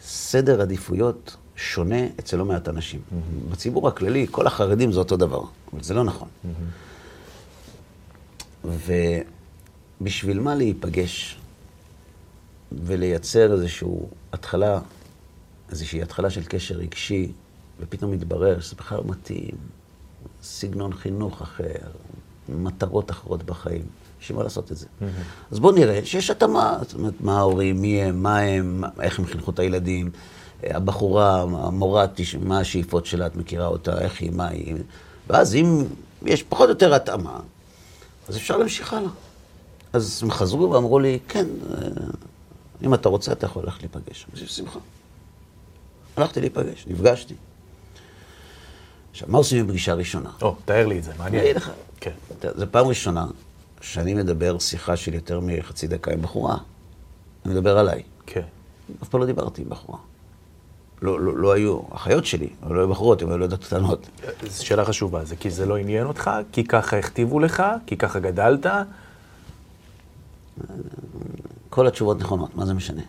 סדר 0.00 0.60
עדיפויות 0.60 1.36
שונה 1.56 2.06
אצל 2.20 2.36
לא 2.36 2.44
מעט 2.44 2.68
אנשים. 2.68 3.00
בציבור 3.50 3.88
הכללי, 3.88 4.26
כל 4.30 4.46
החרדים 4.46 4.92
זה 4.92 4.98
אותו 4.98 5.16
דבר, 5.16 5.42
אבל 5.72 5.82
זה 5.82 5.94
לא 5.94 6.04
נכון. 6.04 6.28
ובשביל 10.00 10.40
מה 10.40 10.54
להיפגש 10.54 11.38
ולייצר 12.72 13.52
איזושהי 13.52 13.88
התחלה, 14.32 14.80
איזושהי 15.70 16.02
התחלה 16.02 16.30
של 16.30 16.44
קשר 16.44 16.74
רגשי, 16.74 17.32
ופתאום 17.80 18.10
מתברר 18.10 18.60
שזה 18.60 18.76
בכלל 18.76 19.00
מתאים, 19.04 19.56
סגנון 20.42 20.92
חינוך 20.92 21.42
אחר, 21.42 21.90
מטרות 22.48 23.10
אחרות 23.10 23.42
בחיים. 23.42 23.84
בשביל 24.20 24.38
מה 24.38 24.44
לעשות 24.44 24.72
את 24.72 24.76
זה? 24.76 24.86
אז 25.50 25.58
בואו 25.58 25.74
נראה 25.74 26.00
שיש 26.04 26.30
התאמה, 26.30 26.78
זאת 26.82 26.94
אומרת, 26.94 27.14
מה 27.20 27.38
ההורים, 27.38 27.82
מי 27.82 28.02
הם, 28.02 28.22
מה 28.22 28.38
הם, 28.38 28.84
איך 29.00 29.18
הם 29.18 29.26
חינכו 29.26 29.50
את 29.50 29.58
הילדים, 29.58 30.10
הבחורה, 30.62 31.42
המורה, 31.42 32.06
מה 32.40 32.60
השאיפות 32.60 33.06
שלה, 33.06 33.26
את 33.26 33.36
מכירה 33.36 33.66
אותה, 33.66 34.00
איך 34.00 34.20
היא, 34.20 34.30
מה 34.30 34.48
היא, 34.48 34.74
ואז 35.26 35.54
אם 35.54 35.84
יש 36.22 36.42
פחות 36.42 36.64
או 36.64 36.72
יותר 36.72 36.94
התאמה, 36.94 37.40
אז 38.28 38.36
אפשר 38.36 38.56
להמשיך 38.56 38.92
הלאה. 38.92 39.10
אז 39.92 40.20
הם 40.22 40.30
חזרו 40.30 40.70
ואמרו 40.70 40.98
לי, 40.98 41.18
כן, 41.28 41.46
אה, 41.70 41.88
אם 42.82 42.94
אתה 42.94 43.08
רוצה, 43.08 43.32
אתה 43.32 43.46
יכול 43.46 43.62
ללכת 43.62 43.80
להיפגש. 43.80 44.26
אז 44.34 44.42
בשמחה. 44.42 44.78
הלכתי 46.16 46.40
להיפגש, 46.40 46.86
נפגשתי. 46.86 47.34
עכשיו, 49.12 49.28
מה 49.30 49.38
עושים 49.38 49.66
בפגישה 49.66 49.94
ראשונה? 49.94 50.30
או, 50.42 50.56
תאר 50.64 50.86
לי 50.86 50.98
את 50.98 51.04
זה, 51.04 51.10
אני 51.10 51.18
מעניין. 51.18 51.42
אגיד 51.42 51.56
לך. 51.56 51.70
כן. 52.00 52.10
זו 52.56 52.66
פעם 52.70 52.86
ראשונה 52.86 53.26
שאני 53.80 54.14
מדבר 54.14 54.58
שיחה 54.58 54.96
של 54.96 55.14
יותר 55.14 55.40
מחצי 55.42 55.86
דקה 55.86 56.12
עם 56.12 56.22
בחורה. 56.22 56.56
אני 57.46 57.54
מדבר 57.54 57.78
עליי. 57.78 58.02
כן. 58.26 58.42
אף 59.02 59.08
פעם 59.08 59.20
לא 59.20 59.26
דיברתי 59.26 59.62
עם 59.62 59.68
בחורה. 59.68 59.98
לא, 61.02 61.20
לא, 61.20 61.36
לא 61.36 61.52
היו 61.52 61.80
אחיות 61.90 62.26
שלי, 62.26 62.48
אבל 62.62 62.74
לא 62.74 62.80
היו 62.80 62.88
בחורות, 62.88 63.22
הן 63.22 63.28
היו 63.28 63.36
ילדות 63.36 63.64
קטנות. 63.64 64.08
זו 64.48 64.66
שאלה 64.66 64.84
חשובה, 64.84 65.24
זה 65.24 65.36
כי 65.36 65.50
זה 65.50 65.66
לא 65.66 65.76
עניין 65.76 66.06
אותך? 66.06 66.30
כי 66.52 66.64
ככה 66.64 66.98
הכתיבו 66.98 67.40
לך? 67.40 67.62
כי 67.86 67.96
ככה 67.96 68.18
גדלת? 68.20 68.66
כל 71.70 71.86
התשובות 71.86 72.20
נכונות, 72.20 72.56
מה 72.56 72.66
זה 72.66 72.74
משנה? 72.74 73.02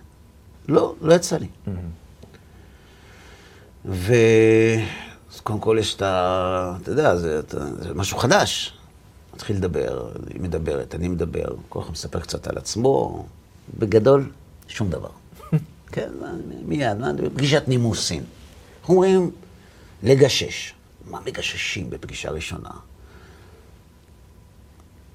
לא, 0.67 0.95
לא 1.01 1.13
יצא 1.13 1.37
לי. 1.37 1.47
ו... 3.85 4.13
קודם 5.43 5.59
כל 5.59 5.77
יש 5.79 5.95
את 5.95 6.01
ה... 6.01 6.77
אתה 6.81 6.91
יודע, 6.91 7.15
זה, 7.17 7.39
אתה- 7.39 7.65
זה 7.83 7.93
משהו 7.93 8.17
חדש. 8.17 8.73
מתחיל 9.35 9.55
לדבר, 9.55 10.09
היא 10.33 10.41
מדברת, 10.41 10.95
אני 10.95 11.07
מדבר, 11.07 11.45
כל 11.69 11.79
אחד 11.79 11.91
מספר 11.91 12.19
קצת 12.19 12.47
על 12.47 12.57
עצמו, 12.57 13.25
בגדול, 13.79 14.31
שום 14.67 14.89
דבר. 14.89 15.09
כן, 15.91 16.09
מיד, 16.65 16.97
מה, 16.97 17.11
פגישת 17.35 17.63
נימוסין. 17.67 18.23
איך 18.81 18.89
אומרים? 18.89 19.31
לגשש. 20.03 20.73
מה 21.09 21.19
מגששים 21.25 21.89
בפגישה 21.89 22.31
ראשונה? 22.31 22.69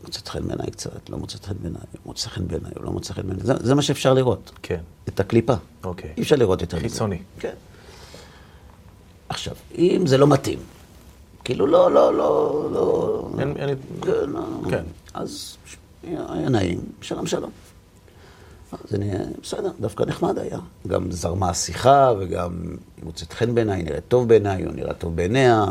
מוצאת 0.04 0.28
חן 0.28 0.46
בעיניי 0.48 0.70
קצת, 0.70 1.10
לא 1.10 1.18
מוצאת 1.18 1.44
חן 1.44 1.54
בעיניי, 1.60 1.80
מוצא 2.06 2.28
חן 2.28 2.48
בעיניי 2.48 2.70
לא 2.80 2.90
מוצא 2.90 3.14
חן 3.14 3.22
בעיניי. 3.22 3.44
זה, 3.46 3.52
זה 3.60 3.74
מה 3.74 3.82
שאפשר 3.82 4.14
לראות. 4.14 4.52
כן. 4.62 4.80
את 5.08 5.20
הקליפה. 5.20 5.54
אוקיי. 5.84 6.12
אי 6.16 6.22
אפשר 6.22 6.36
לראות 6.36 6.60
יותר 6.60 6.76
מזה. 6.76 6.88
חיצוני. 6.88 7.18
כן. 7.38 7.54
עכשיו, 9.28 9.54
אם 9.78 10.02
זה 10.06 10.18
לא 10.18 10.26
מתאים, 10.26 10.58
כאילו 11.44 11.66
לא, 11.66 11.92
לא, 11.92 12.14
לא, 12.14 12.68
לא... 12.72 13.28
אין- 13.38 13.56
אין 13.56 13.76
כן, 14.02 14.10
לא, 14.30 14.40
כן. 14.70 14.84
אז 15.14 15.56
היה 16.02 16.48
נעים, 16.48 16.80
שלום 17.00 17.26
שלום. 17.26 17.50
זה 18.88 18.98
נהיה, 18.98 19.18
בסדר, 19.42 19.70
דווקא 19.80 20.02
נחמד 20.02 20.38
היה. 20.38 20.58
גם 20.88 21.10
זרמה 21.12 21.50
השיחה, 21.50 22.12
וגם 22.18 22.52
היא 22.96 23.04
מוצאת 23.04 23.32
חן 23.32 23.54
בעיניי, 23.54 23.82
נראית 23.82 24.04
טוב 24.08 24.28
בעיניי, 24.28 24.64
הוא 24.64 24.72
נראה 24.74 24.94
טוב 24.94 25.16
בעיניה, 25.16 25.64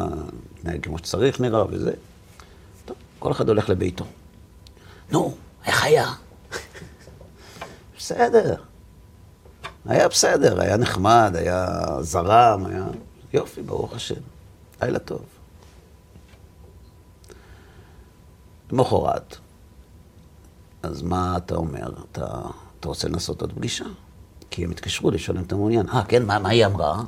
מתנהג 0.58 0.84
כמו 0.84 0.98
שצריך 0.98 1.42
נראה 1.42 1.64
וזה. 1.70 1.92
טוב, 2.86 2.96
כל 3.20 3.32
אחד 3.32 3.48
הולך 3.50 3.70
לביתו. 3.70 4.06
נו, 5.12 5.34
איך 5.66 5.84
היה? 5.84 6.12
בסדר. 7.98 8.56
היה 9.86 10.08
בסדר, 10.08 10.62
היה 10.62 10.78
נחמד, 10.78 11.32
היה 11.36 11.68
זרם, 12.02 12.66
היה 12.66 12.86
יופי, 13.34 13.62
ברוך 13.62 13.94
השם. 13.94 14.22
לילה 14.82 15.00
טוב. 15.00 15.22
למחרת, 18.72 19.38
אז 20.84 21.02
מה 21.02 21.38
אתה 21.38 21.56
אומר? 21.56 21.90
אתה, 22.12 22.42
אתה 22.80 22.88
רוצה 22.88 23.08
לנסות 23.08 23.42
עוד 23.42 23.54
פגישה? 23.54 23.86
כי 24.50 24.64
הם 24.64 24.72
התקשרו 24.72 25.12
לשאול 25.12 25.38
אם 25.38 25.44
אתה 25.44 25.56
מעוניין. 25.56 25.90
אה, 25.90 26.04
כן, 26.08 26.26
מה, 26.26 26.40
מה 26.40 26.50
היא 26.50 26.66
אמרה? 26.66 27.04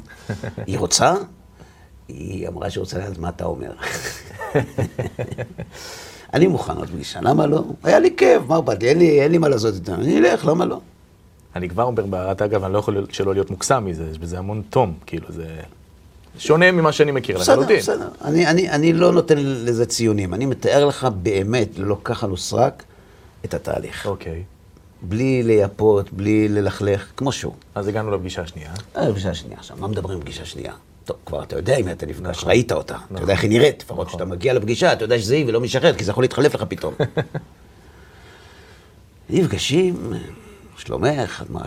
היא 0.68 0.80
רוצה? 0.80 1.14
היא 2.08 2.48
אמרה 2.48 2.70
שהיא 2.70 2.82
רוצה 2.82 2.98
לדעת 2.98 3.18
מה 3.18 3.30
אתה 3.30 3.46
אומר. 3.46 3.72
אני 6.34 6.48
מוכן 6.48 6.78
עוד 6.78 6.90
פגישה, 6.90 7.22
למה 7.22 7.46
לא? 7.46 7.64
היה 7.84 8.00
לי 8.00 8.16
כיף, 8.18 8.42
מה 8.48 8.60
לי? 8.80 8.90
אין 8.90 9.02
אין 9.02 9.32
לי 9.32 9.38
מה 9.38 9.50
לעשות 9.50 9.76
איתם. 9.76 9.94
אני 9.94 10.20
אלך, 10.20 10.46
למה 10.46 10.66
לא? 10.66 10.82
אני 11.56 11.70
כבר 11.70 11.84
אומר 11.84 12.06
בהערת 12.06 12.42
אגב, 12.42 12.64
אני 12.64 12.74
לא 12.74 12.80
יכול 12.80 13.08
שלא 13.12 13.34
להיות 13.34 13.52
מוקסם 13.52 13.86
מזה, 13.86 14.10
יש 14.12 14.18
בזה 14.18 14.40
המון 14.40 14.62
תום, 14.70 14.94
כאילו 15.06 15.28
זה 15.30 15.62
שונה 16.38 16.72
ממה 16.72 16.92
שאני 16.92 17.12
מכיר 17.12 17.38
בסדר, 17.38 17.54
לחלוטין. 17.54 17.78
בסדר. 17.78 18.10
אני, 18.24 18.48
אני, 18.48 18.70
אני 18.70 18.94
לא 18.94 19.12
נותן 19.12 19.38
לזה 19.40 19.86
ציונים. 19.86 20.34
אני 20.34 20.46
מתאר 20.46 20.86
לך 20.86 21.08
באמת, 21.22 21.78
ללא 21.78 21.98
כחל 22.04 22.32
וסרק, 22.32 22.84
את 23.46 23.54
התהליך. 23.54 24.06
אוקיי. 24.06 24.44
בלי 25.02 25.44
לייפות, 25.44 26.14
בלי 26.14 26.48
ללכלך, 26.48 27.06
כמו 27.18 27.32
שהוא. 27.32 27.54
אז 27.76 27.88
הגענו 27.88 28.12
לפגישה 28.12 28.42
השנייה. 28.42 28.72
אה, 28.98 29.12
פגישה 29.12 29.34
שנייה. 29.34 29.58
עכשיו, 29.58 29.78
מה 29.80 29.88
מדברים 29.88 30.20
בפגישה 30.20 30.46
שנייה? 30.46 30.74
טוב, 31.06 31.18
כבר 31.26 31.44
אתה 31.44 31.56
יודע 31.56 31.78
עם 31.78 31.86
מי 31.86 31.92
אתה 31.92 32.06
נפגש, 32.06 32.44
ראית 32.44 32.72
אותה. 32.72 32.98
אתה 33.14 33.22
יודע 33.22 33.34
איך 33.34 33.44
היא 33.44 33.50
נראית. 33.50 33.84
לפחות 33.84 34.08
כשאתה 34.08 34.26
מגיע 34.26 34.54
לפגישה, 34.54 34.94
אתה 34.94 35.04
יודע 35.04 35.20
שזה 35.20 35.36
היא 35.36 35.46
ולא 35.48 35.62
מישהו 35.62 35.80
אחר, 35.80 35.94
כי 35.94 36.04
זה 36.04 36.12
יכול 36.12 36.24
להתחלף 36.24 36.56
לך 36.56 36.64
פתאום. 36.70 36.94
נפגשים, 39.30 40.14
שלומך, 40.78 41.44
מה, 41.50 41.62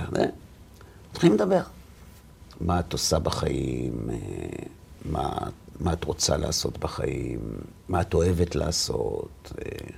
מתחילים 1.10 1.34
לדבר. 1.34 1.62
מה 2.60 2.80
את 2.80 2.92
עושה 2.92 3.18
בחיים, 3.18 4.10
אה, 4.10 4.16
מה, 5.04 5.38
מה 5.80 5.92
את 5.92 6.04
רוצה 6.04 6.36
לעשות 6.36 6.78
בחיים, 6.78 7.40
מה 7.88 8.00
את 8.00 8.14
אוהבת 8.14 8.54
לעשות, 8.54 9.52
אה, 9.58 9.88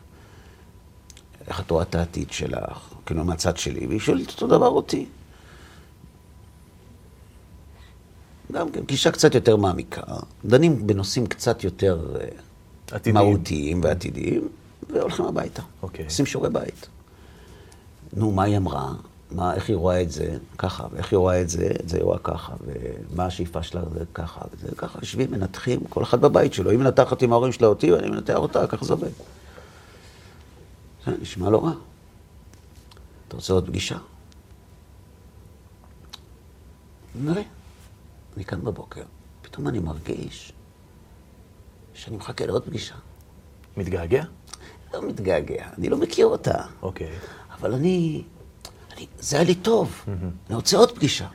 איך 1.47 1.61
את 1.61 1.71
רואה 1.71 1.83
את 1.83 1.95
העתיד 1.95 2.31
שלך, 2.31 2.95
כאילו 3.07 3.25
מהצד 3.25 3.57
שלי, 3.57 3.87
והיא 3.87 4.01
שואלת 4.01 4.29
אותו 4.31 4.47
דבר 4.47 4.69
אותי. 4.69 5.07
גם 8.53 8.71
כן, 8.71 8.83
פגישה 8.83 9.11
קצת 9.11 9.35
יותר 9.35 9.57
מעמיקה, 9.57 10.03
דנים 10.45 10.87
בנושאים 10.87 11.27
קצת 11.27 11.65
יותר 11.65 12.17
אה, 12.21 12.27
עתידיים. 12.91 13.27
מהותיים 13.27 13.81
ועתידיים, 13.85 14.49
והולכים 14.91 15.25
הביתה. 15.25 15.63
אוקיי. 15.83 16.05
עושים 16.05 16.27
שיעורי 16.27 16.51
בית. 16.51 16.87
נו, 18.13 18.33
מה 18.33 18.43
היא 18.43 18.57
אמרה? 18.57 18.93
מה, 19.31 19.55
איך 19.55 19.69
היא 19.69 19.77
רואה 19.77 20.03
את 20.03 20.11
זה? 20.11 20.39
ככה, 20.59 20.87
ואיך 20.93 21.13
היא 21.13 21.17
רואה 21.17 21.41
את 21.41 21.49
זה? 21.49 21.71
את 21.85 21.89
זה 21.89 21.97
היא 21.97 22.05
רואה 22.05 22.19
ככה, 22.19 22.53
ומה 22.61 23.27
השאיפה 23.27 23.63
שלה? 23.63 23.83
זה 23.93 24.05
ככה, 24.15 24.41
וזה 24.53 24.69
ככה, 24.77 24.99
יושבים, 25.03 25.31
מנתחים, 25.31 25.81
כל 25.89 26.03
אחד 26.03 26.21
בבית 26.21 26.55
שלו. 26.55 26.71
היא 26.71 26.79
מנתחת 26.79 27.23
עם 27.23 27.33
ההורים 27.33 27.53
שלה 27.53 27.67
אותי, 27.67 27.93
ואני 27.93 28.11
מנתח 28.11 28.37
אותה, 28.37 28.67
ככה 28.67 28.85
זה 28.85 28.93
עובד. 28.93 29.11
זה 31.07 31.13
נשמע 31.21 31.51
לא 31.51 31.65
רע. 31.65 31.73
אתה 33.29 33.37
רוצה 33.37 33.53
עוד 33.53 33.67
פגישה? 33.67 33.99
נראה. 37.15 37.43
אני 38.37 38.45
כאן 38.45 38.65
בבוקר, 38.65 39.03
פתאום 39.43 39.69
אני 39.69 39.79
מרגיש 39.79 40.53
שאני 41.95 42.17
מחכה 42.17 42.47
לעוד 42.47 42.65
פגישה. 42.65 42.95
מתגעגע? 43.77 44.25
לא 44.95 45.09
מתגעגע, 45.09 45.69
אני 45.79 45.89
לא 45.89 45.97
מכיר 45.97 46.27
אותה. 46.27 46.65
אוקיי. 46.83 47.11
אבל 47.53 47.75
אני, 47.75 48.23
אני 48.97 49.07
זה 49.19 49.37
היה 49.37 49.45
לי 49.45 49.55
טוב, 49.55 50.05
אני 50.47 50.57
רוצה 50.57 50.77
עוד 50.77 50.95
פגישה. 50.95 51.29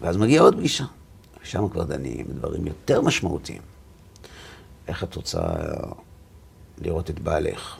ואז 0.00 0.16
מגיעה 0.16 0.44
עוד 0.44 0.56
פגישה. 0.56 0.84
ושם 1.42 1.68
כבר 1.68 1.82
דנים 1.84 2.26
בדברים 2.28 2.66
יותר 2.66 3.00
משמעותיים. 3.00 3.62
איך 4.88 5.04
את 5.04 5.14
רוצה 5.14 5.40
לראות 6.78 7.10
את 7.10 7.20
בעלך? 7.20 7.78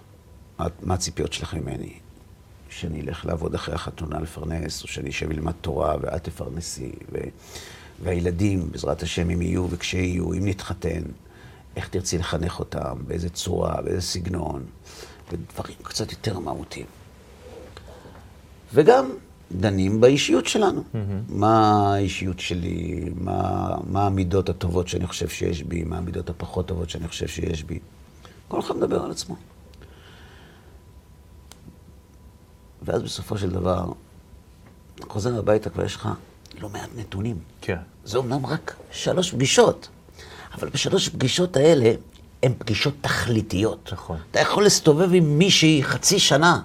מה, 0.59 0.67
מה 0.83 0.95
הציפיות 0.95 1.33
שלך 1.33 1.55
ממני? 1.55 1.93
שאני 2.69 3.01
אלך 3.01 3.27
לעבוד 3.27 3.55
אחרי 3.55 3.75
החתונה 3.75 4.21
לפרנס, 4.21 4.83
או 4.83 4.89
שאני 4.89 5.11
אשב 5.11 5.31
ללמד 5.31 5.53
תורה 5.61 5.97
ואת 6.01 6.25
תפרנסי, 6.25 6.93
ו... 7.13 7.19
והילדים, 8.03 8.73
בעזרת 8.73 9.03
השם, 9.03 9.31
אם 9.31 9.43
יהיו 9.43 9.67
וכשיהיו, 9.71 10.33
אם 10.33 10.49
נתחתן, 10.49 11.03
איך 11.77 11.89
תרצי 11.89 12.19
לחנך 12.19 12.59
אותם, 12.59 12.99
באיזה 13.07 13.29
צורה, 13.29 13.83
באיזה 13.83 14.01
סגנון, 14.01 14.65
ודברים 15.33 15.77
קצת 15.83 16.13
יותר 16.13 16.39
מהותיים. 16.39 16.87
וגם 18.73 19.11
דנים 19.53 20.01
באישיות 20.01 20.47
שלנו. 20.47 20.81
Mm-hmm. 20.81 20.97
מה 21.29 21.95
האישיות 21.95 22.41
שלי, 22.41 23.05
מה, 23.15 23.69
מה 23.91 24.07
המידות 24.07 24.49
הטובות 24.49 24.89
שאני 24.89 25.07
חושב 25.07 25.29
שיש 25.29 25.63
בי, 25.63 25.85
מה 25.85 25.99
המידות 25.99 26.31
הפחות 26.31 26.67
טובות 26.67 26.91
שאני 26.91 27.09
חושב 27.09 27.29
שיש 27.29 27.65
בי. 27.65 27.79
כל 28.49 28.61
אחד 28.61 28.77
מדבר 28.77 29.03
על 29.03 29.11
עצמו. 29.11 29.37
ואז 32.83 33.03
בסופו 33.03 33.39
של 33.39 33.51
דבר, 33.51 33.93
חוזר 35.09 35.39
הביתה, 35.39 35.71
כבר 35.71 35.85
יש 35.85 35.97
לך 35.97 36.09
לא 36.61 36.69
מעט 36.69 36.89
נתונים. 36.97 37.39
כן. 37.61 37.77
זה 38.05 38.19
אומנם 38.19 38.47
רק 38.47 38.77
שלוש 38.93 39.31
פגישות, 39.31 39.89
אבל 40.55 40.69
בשלוש 40.69 41.09
פגישות 41.09 41.57
האלה 41.57 41.93
הן 42.43 42.53
פגישות 42.59 42.95
תכליתיות. 43.01 43.91
נכון. 43.93 44.19
אתה 44.31 44.41
יכול 44.41 44.63
להסתובב 44.63 45.15
עם 45.15 45.39
מישהי 45.39 45.83
חצי 45.83 46.19
שנה 46.19 46.61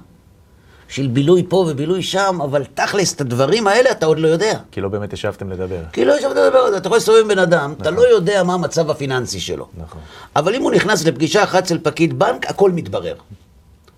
של 0.89 1.07
בילוי 1.07 1.45
פה 1.49 1.55
ובילוי 1.55 2.03
שם, 2.03 2.39
אבל 2.43 2.63
תכלס, 2.73 3.13
את 3.13 3.21
הדברים 3.21 3.67
האלה 3.67 3.91
אתה 3.91 4.05
עוד 4.05 4.19
לא 4.19 4.27
יודע. 4.27 4.59
כי 4.71 4.81
לא 4.81 4.89
באמת 4.89 5.13
ישבתם 5.13 5.49
לדבר. 5.49 5.81
כי 5.93 6.05
לא 6.05 6.13
ישבת 6.17 6.35
לדבר 6.35 6.77
אתה 6.77 6.87
יכול 6.87 6.97
להסתובב 6.97 7.19
עם 7.21 7.27
בן 7.27 7.39
אדם, 7.39 7.73
אתה 7.81 7.91
לא 7.91 8.01
יודע 8.01 8.43
מה 8.43 8.53
המצב 8.53 8.89
הפיננסי 8.89 9.39
שלו. 9.39 9.67
נכון. 9.77 10.01
אבל 10.35 10.55
אם 10.55 10.61
הוא 10.61 10.71
נכנס 10.71 11.05
לפגישה 11.05 11.43
אחת 11.43 11.63
אצל 11.63 11.77
פקיד 11.83 12.19
בנק, 12.19 12.49
הכל 12.49 12.71
מתברר. 12.71 13.15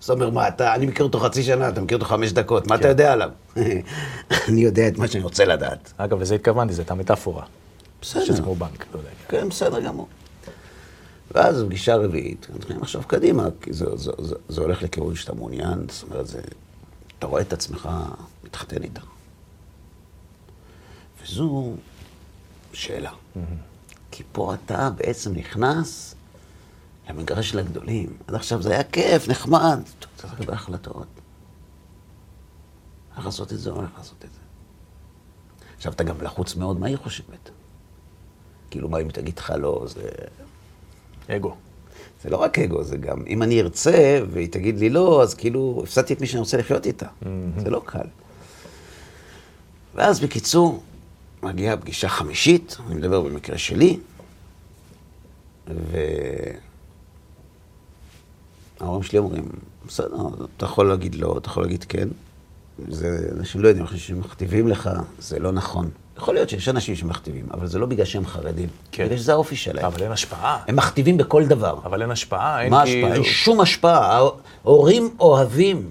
זאת 0.00 0.10
אומרת, 0.10 0.32
מה, 0.32 0.48
אתה, 0.48 0.74
אני 0.74 0.86
מכיר 0.86 1.06
אותו 1.06 1.20
חצי 1.20 1.42
שנה, 1.42 1.68
אתה 1.68 1.80
מכיר 1.80 1.96
אותו 1.96 2.06
חמש 2.06 2.32
דקות, 2.32 2.66
מה 2.66 2.74
אתה 2.74 2.88
יודע 2.88 3.12
עליו? 3.12 3.30
אני 4.48 4.60
יודע 4.60 4.88
את 4.88 4.98
מה 4.98 5.08
שאני 5.08 5.24
רוצה 5.24 5.44
לדעת. 5.44 5.92
אגב, 5.96 6.20
לזה 6.20 6.34
התכוונתי, 6.34 6.74
זו 6.74 6.82
הייתה 6.82 6.94
מטאפורה. 6.94 7.42
בסדר. 8.02 8.24
שזה 8.24 8.42
כמו 8.42 8.54
בנק, 8.54 8.86
לא 8.94 8.98
יודע. 8.98 9.10
כן, 9.28 9.48
בסדר 9.48 9.80
גמור. 9.80 10.06
ואז 11.34 11.64
פגישה 11.66 11.96
רביעית, 11.96 12.46
מתחילים 12.54 12.82
עכשיו 12.82 13.02
קדימה, 13.06 13.48
כי 13.60 13.72
זה, 13.72 13.84
זה, 13.94 14.12
זה, 14.18 14.34
זה 14.48 14.60
הולך 14.60 14.82
לכיוון 14.82 15.14
שאתה 15.14 15.34
מעוניין, 15.34 15.86
זאת 15.88 16.10
אומרת, 16.10 16.26
זה, 16.26 16.40
אתה 17.22 17.30
רואה 17.30 17.42
את 17.42 17.52
עצמך 17.52 17.88
מתחתן 18.44 18.82
איתה. 18.82 19.00
וזו 21.22 21.74
שאלה. 22.72 23.12
כי 24.10 24.22
פה 24.32 24.54
אתה 24.54 24.90
בעצם 24.90 25.32
נכנס 25.34 26.14
למגרש 27.08 27.50
של 27.50 27.58
הגדולים. 27.58 28.16
עד 28.26 28.34
עכשיו 28.34 28.62
זה 28.62 28.72
היה 28.72 28.84
כיף, 28.84 29.28
נחמד, 29.28 29.80
צריך 30.16 30.34
לקבל 30.40 30.54
החלטות. 30.54 31.06
איך 33.16 33.24
לעשות 33.24 33.52
את 33.52 33.58
זה 33.58 33.70
או 33.70 33.82
איך 33.82 33.90
לעשות 33.98 34.24
את 34.24 34.30
זה. 34.32 34.40
עכשיו 35.76 35.92
אתה 35.92 36.04
גם 36.04 36.22
לחוץ 36.22 36.56
מאוד 36.56 36.80
מה 36.80 36.86
היא 36.86 36.96
חושבת. 36.96 37.50
כאילו, 38.70 38.88
מה 38.88 38.98
אם 38.98 39.10
תגיד 39.10 39.38
לך 39.38 39.52
לא, 39.58 39.84
זה... 39.86 40.08
אגו. 41.28 41.56
זה 42.22 42.30
לא 42.30 42.36
רק 42.36 42.58
אגו, 42.58 42.82
זה 42.82 42.96
גם, 42.96 43.22
אם 43.26 43.42
אני 43.42 43.60
ארצה 43.60 44.20
והיא 44.30 44.48
תגיד 44.48 44.78
לי 44.78 44.90
לא, 44.90 45.22
אז 45.22 45.34
כאילו, 45.34 45.80
הפסדתי 45.84 46.12
את 46.14 46.20
מי 46.20 46.26
שאני 46.26 46.40
רוצה 46.40 46.56
לחיות 46.56 46.86
איתה. 46.86 47.06
זה 47.58 47.70
לא 47.70 47.82
קל. 47.84 48.06
ואז 49.94 50.20
בקיצור, 50.20 50.82
מגיעה 51.42 51.76
פגישה 51.76 52.08
חמישית, 52.08 52.76
אני 52.86 52.94
מדבר 52.94 53.20
במקרה 53.20 53.58
שלי, 53.58 53.98
וההורים 58.80 59.02
שלי 59.02 59.18
אומרים, 59.18 59.48
בסדר, 59.86 60.16
אתה 60.56 60.64
יכול 60.64 60.88
להגיד 60.88 61.14
לא, 61.14 61.38
אתה 61.38 61.48
יכול 61.48 61.62
להגיד 61.62 61.84
כן. 61.84 62.08
זה, 62.88 63.30
אנשים 63.38 63.60
לא 63.60 63.68
יודעים, 63.68 63.86
אנשים 63.86 63.98
שמכתיבים 64.22 64.68
לך, 64.68 64.90
זה 65.18 65.38
לא 65.38 65.52
נכון. 65.52 65.90
יכול 66.16 66.34
להיות 66.34 66.48
שיש 66.48 66.68
אנשים 66.68 66.96
שמכתיבים, 66.96 67.46
אבל 67.54 67.66
זה 67.66 67.78
לא 67.78 67.86
בגלל 67.86 68.04
שהם 68.04 68.26
חרדים. 68.26 68.68
כן. 68.92 69.04
בגלל 69.04 69.18
שזה 69.18 69.32
האופי 69.32 69.56
שלהם. 69.56 69.84
אבל 69.84 70.02
אין 70.02 70.12
השפעה. 70.12 70.58
הם 70.68 70.76
מכתיבים 70.76 71.16
בכל 71.16 71.46
דבר. 71.46 71.78
אבל 71.84 72.02
אין 72.02 72.10
השפעה, 72.10 72.62
אין 72.62 72.70
מה 72.70 72.84
כאילו... 72.84 73.06
השפעה? 73.06 73.16
אין 73.16 73.24
שום 73.24 73.60
השפעה. 73.60 74.20
הורים 74.62 75.14
אוהבים 75.20 75.90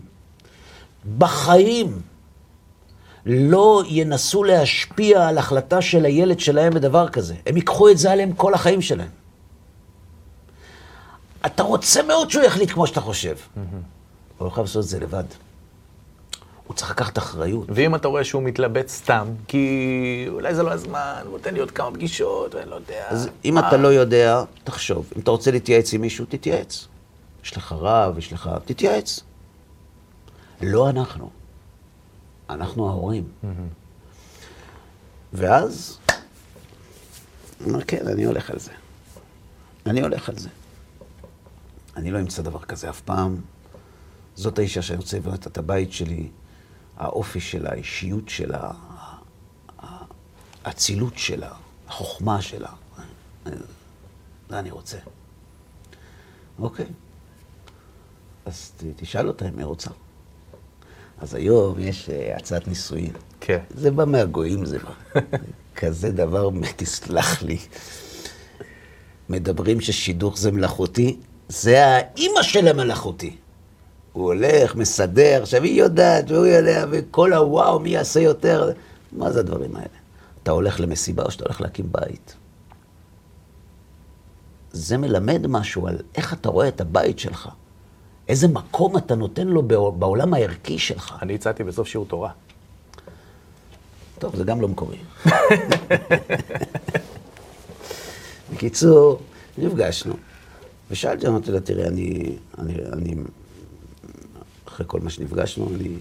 בחיים 1.17 2.01
לא 3.25 3.83
ינסו 3.87 4.43
להשפיע 4.43 5.27
על 5.27 5.37
החלטה 5.37 5.81
של 5.81 6.05
הילד 6.05 6.39
שלהם 6.39 6.73
בדבר 6.73 7.09
כזה. 7.09 7.35
הם 7.45 7.55
ייקחו 7.55 7.89
את 7.89 7.97
זה 7.97 8.11
עליהם 8.11 8.33
כל 8.33 8.53
החיים 8.53 8.81
שלהם. 8.81 9.09
אתה 11.45 11.63
רוצה 11.63 12.03
מאוד 12.03 12.31
שהוא 12.31 12.43
יחליט 12.43 12.71
כמו 12.71 12.87
שאתה 12.87 13.01
חושב. 13.01 13.35
הוא 14.37 14.45
לא 14.45 14.49
חייב 14.49 14.65
לעשות 14.65 14.83
את 14.83 14.89
זה 14.89 14.99
לבד. 14.99 15.23
הוא 16.71 16.75
צריך 16.77 16.91
לקחת 16.91 17.17
אחריות. 17.17 17.67
ואם 17.69 17.95
אתה 17.95 18.07
רואה 18.07 18.23
שהוא 18.23 18.43
מתלבט 18.43 18.87
סתם, 18.87 19.27
כי 19.47 20.25
אולי 20.29 20.55
זה 20.55 20.63
לא 20.63 20.71
הזמן, 20.71 21.21
הוא 21.23 21.31
נותן 21.31 21.53
לי 21.53 21.59
עוד 21.59 21.71
כמה 21.71 21.91
פגישות, 21.91 22.55
ואני 22.55 22.69
לא 22.69 22.75
יודע. 22.75 23.05
אז 23.09 23.29
אם 23.45 23.53
מה? 23.53 23.67
אתה 23.67 23.77
לא 23.77 23.87
יודע, 23.87 24.43
תחשוב. 24.63 25.11
אם 25.15 25.21
אתה 25.21 25.31
רוצה 25.31 25.51
להתייעץ 25.51 25.93
עם 25.93 26.01
מישהו, 26.01 26.25
תתייעץ. 26.29 26.87
יש 27.43 27.57
לך 27.57 27.75
רב, 27.77 28.17
יש 28.17 28.33
לך... 28.33 28.49
תתייעץ. 28.65 29.19
לא 30.61 30.89
אנחנו. 30.89 31.29
אנחנו 32.49 32.89
ההורים. 32.89 33.23
ואז, 35.33 35.97
הוא 37.59 37.67
אומר, 37.67 37.83
כן, 37.83 38.07
אני 38.07 38.23
הולך 38.23 38.49
על 38.49 38.59
זה. 38.59 38.71
אני 39.85 40.01
הולך 40.01 40.29
על 40.29 40.37
זה. 40.37 40.49
אני 41.95 42.11
לא 42.11 42.19
אמצא 42.19 42.41
דבר 42.41 42.59
כזה 42.59 42.89
אף 42.89 43.01
פעם. 43.01 43.37
זאת 44.35 44.59
האישה 44.59 44.81
שאני 44.81 44.97
רוצה 44.97 45.17
לבנות 45.17 45.47
את 45.47 45.57
הבית 45.57 45.91
שלי, 45.91 46.29
האופי 47.01 47.39
שלה, 47.39 47.69
האישיות 47.71 48.29
שלה, 48.29 48.71
האצילות 50.63 51.17
שלה, 51.17 51.51
החוכמה 51.87 52.41
שלה. 52.41 52.69
זה 54.49 54.59
אני 54.59 54.71
רוצה. 54.71 54.97
אוקיי. 56.59 56.85
אז 58.45 58.71
תשאל 58.95 59.27
אותה 59.27 59.49
אם 59.49 59.57
היא 59.57 59.65
רוצה. 59.65 59.89
אז 61.17 61.33
היום 61.35 61.79
יש 61.79 62.09
אה, 62.09 62.37
הצעת 62.37 62.67
נישואין. 62.67 63.13
כן. 63.39 63.59
זה 63.69 63.91
בא 63.91 64.05
מהגויים, 64.05 64.65
זה 64.65 64.79
בא. 64.79 65.21
כזה 65.75 66.11
דבר, 66.11 66.49
תסלח 66.75 67.43
לי. 67.43 67.57
מדברים 69.29 69.81
ששידוך 69.81 70.37
זה 70.37 70.51
מלאכותי, 70.51 71.19
זה 71.49 71.85
האימא 71.85 72.41
של 72.41 72.67
המלאכותי. 72.67 73.35
הוא 74.13 74.25
הולך, 74.25 74.75
מסדר, 74.75 75.41
עכשיו 75.41 75.63
היא 75.63 75.79
יודעת, 75.79 76.31
והוא 76.31 76.45
יודע, 76.45 76.85
וכל 76.91 77.33
הוואו, 77.33 77.79
מי 77.79 77.89
יעשה 77.89 78.19
יותר. 78.19 78.71
מה 79.11 79.31
זה 79.31 79.39
הדברים 79.39 79.75
האלה? 79.75 79.87
אתה 80.43 80.51
הולך 80.51 80.79
למסיבה 80.79 81.23
או 81.23 81.31
שאתה 81.31 81.43
הולך 81.43 81.61
להקים 81.61 81.85
בית? 81.91 82.35
זה 84.71 84.97
מלמד 84.97 85.47
משהו 85.47 85.87
על 85.87 85.97
איך 86.15 86.33
אתה 86.33 86.49
רואה 86.49 86.67
את 86.67 86.81
הבית 86.81 87.19
שלך. 87.19 87.49
איזה 88.27 88.47
מקום 88.47 88.97
אתה 88.97 89.15
נותן 89.15 89.47
לו 89.47 89.63
בעולם 89.91 90.33
הערכי 90.33 90.79
שלך. 90.79 91.15
אני 91.21 91.35
הצעתי 91.35 91.63
בסוף 91.63 91.87
שיעור 91.87 92.05
תורה. 92.05 92.31
טוב, 94.19 94.35
זה 94.35 94.43
גם 94.43 94.61
לא 94.61 94.67
מקורי. 94.67 94.97
בקיצור, 98.53 99.19
נפגשנו, 99.57 100.13
ושאלתי, 100.91 101.27
אמרתי 101.27 101.51
לה, 101.51 101.59
תראה, 101.59 101.87
אני, 101.87 102.35
אני, 102.57 102.73
אני, 102.93 103.15
אחרי 104.71 104.85
כל 104.89 104.99
מה 104.99 105.09
שנפגשנו, 105.09 105.69
אני, 105.75 105.95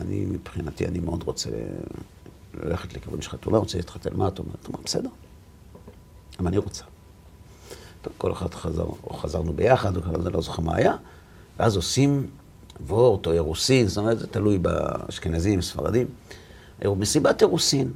אני 0.00 0.24
מבחינתי, 0.24 0.86
אני 0.86 0.98
מאוד 0.98 1.22
רוצה 1.22 1.50
ללכת 2.54 2.94
לכיוון 2.94 3.22
של 3.22 3.30
חתונה, 3.30 3.58
רוצה 3.58 3.78
להתחתן, 3.78 4.10
מה 4.16 4.28
את 4.28 4.38
אומרת? 4.38 4.66
אמרת, 4.70 4.84
בסדר, 4.84 5.08
גם 6.38 6.46
אני 6.46 6.58
רוצה. 6.58 6.84
טוב, 8.02 8.12
כל 8.18 8.32
אחד 8.32 8.54
חזר, 8.54 8.82
או 8.82 9.14
חזרנו 9.14 9.52
ביחד, 9.52 9.96
או 9.96 10.02
אני 10.14 10.32
לא 10.32 10.40
זוכר 10.40 10.62
מה 10.62 10.76
היה, 10.76 10.94
ואז 11.58 11.76
עושים 11.76 12.26
וורט 12.86 13.26
או 13.26 13.32
אירוסין, 13.32 13.86
זאת 13.86 13.98
אומרת, 13.98 14.18
זה 14.18 14.26
תלוי 14.26 14.58
באשכנזים, 14.58 15.62
ספרדים. 15.62 16.06
מסיבת 16.84 17.42
אירוסין. 17.42 17.92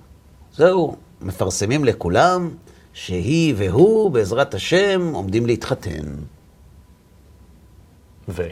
זהו, 0.57 0.97
מפרסמים 1.21 1.85
לכולם 1.85 2.51
שהיא 2.93 3.55
והוא, 3.57 4.11
בעזרת 4.11 4.55
השם, 4.55 5.11
עומדים 5.15 5.47
להתחתן. 5.47 6.05
ו? 8.29 8.43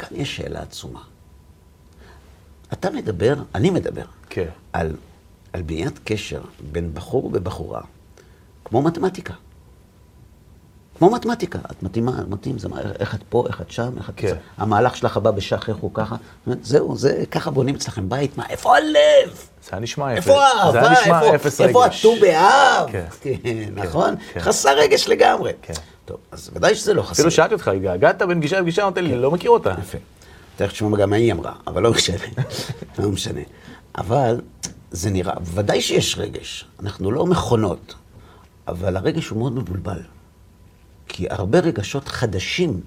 וכאן 0.00 0.16
יש 0.20 0.36
שאלה 0.36 0.62
עצומה. 0.62 1.00
אתה 2.72 2.90
מדבר, 2.90 3.34
אני 3.54 3.70
מדבר, 3.70 4.04
כן. 4.28 4.48
על, 4.72 4.96
על 5.52 5.62
בניית 5.62 5.98
קשר 6.04 6.40
בין 6.72 6.94
בחור 6.94 7.30
ובחורה, 7.32 7.80
כמו 8.64 8.82
מתמטיקה. 8.82 9.34
כמו 10.98 11.10
מתמטיקה, 11.10 11.58
את 11.70 11.82
מתאימה, 11.82 12.12
מתאים, 12.28 12.58
זה 12.58 12.68
מה, 12.68 12.80
איך 12.98 13.14
את 13.14 13.20
פה, 13.28 13.44
איך 13.48 13.60
את 13.60 13.70
שם, 13.70 13.98
איך 13.98 14.10
את... 14.10 14.14
כן. 14.16 14.34
המהלך 14.56 14.96
שלך 14.96 15.16
הבא 15.16 15.30
בשח, 15.30 15.68
איך 15.68 15.76
הוא 15.76 15.90
ככה. 15.94 16.16
זהו, 16.62 16.96
זה, 16.96 17.24
ככה 17.30 17.50
בונים 17.50 17.74
אצלכם 17.74 18.08
בית, 18.08 18.36
מה, 18.36 18.46
איפה 18.48 18.76
הלב? 18.76 19.30
זה 19.64 19.70
היה 19.72 19.80
נשמע 19.80 20.12
אפס. 20.12 20.16
איפה 20.16 20.44
האהבה? 20.44 20.90
איפה, 20.90 21.34
אפס 21.34 21.60
איפה 21.60 21.84
הט"ו 21.84 22.16
באב? 22.20 22.90
כן. 22.92 23.04
כן, 23.20 23.34
נכון? 23.74 24.14
כן. 24.32 24.40
חסר 24.40 24.78
רגש 24.78 25.08
לגמרי. 25.08 25.52
כן. 25.62 25.74
טוב, 26.10 26.18
אז 26.30 26.50
ודאי 26.52 26.74
שזה 26.74 26.94
לא 26.94 27.02
חסר. 27.02 27.12
אפילו 27.12 27.30
שאלתי 27.30 27.54
אותך, 27.54 27.68
הגעת 27.68 28.22
בין 28.22 28.40
גישה 28.40 28.60
לפגישה, 28.60 28.82
אמרתי 28.82 29.02
לי, 29.02 29.14
לא 29.14 29.30
מכיר 29.30 29.50
אותה. 29.50 29.74
יפה. 29.80 29.98
תכף 30.56 30.72
תשמע 30.72 30.98
גם 30.98 31.10
מה 31.10 31.16
היא 31.16 31.32
אמרה, 31.32 31.52
אבל 31.66 31.82
לא 31.82 31.90
משנה. 31.90 32.16
לא 32.98 33.10
משנה. 33.10 33.40
אבל 33.98 34.40
זה 34.90 35.10
נראה, 35.10 35.34
ודאי 35.42 35.80
שיש 35.80 36.18
רגש. 36.18 36.64
אנחנו 36.80 37.10
לא 37.10 37.26
מכונות, 37.26 37.94
אבל 38.68 38.96
הרגש 38.96 39.28
הוא 39.28 39.38
מאוד 39.38 39.52
מבולבל. 39.52 40.02
כי 41.08 41.26
הרבה 41.30 41.58
רגשות 41.58 42.08
חדשים, 42.08 42.80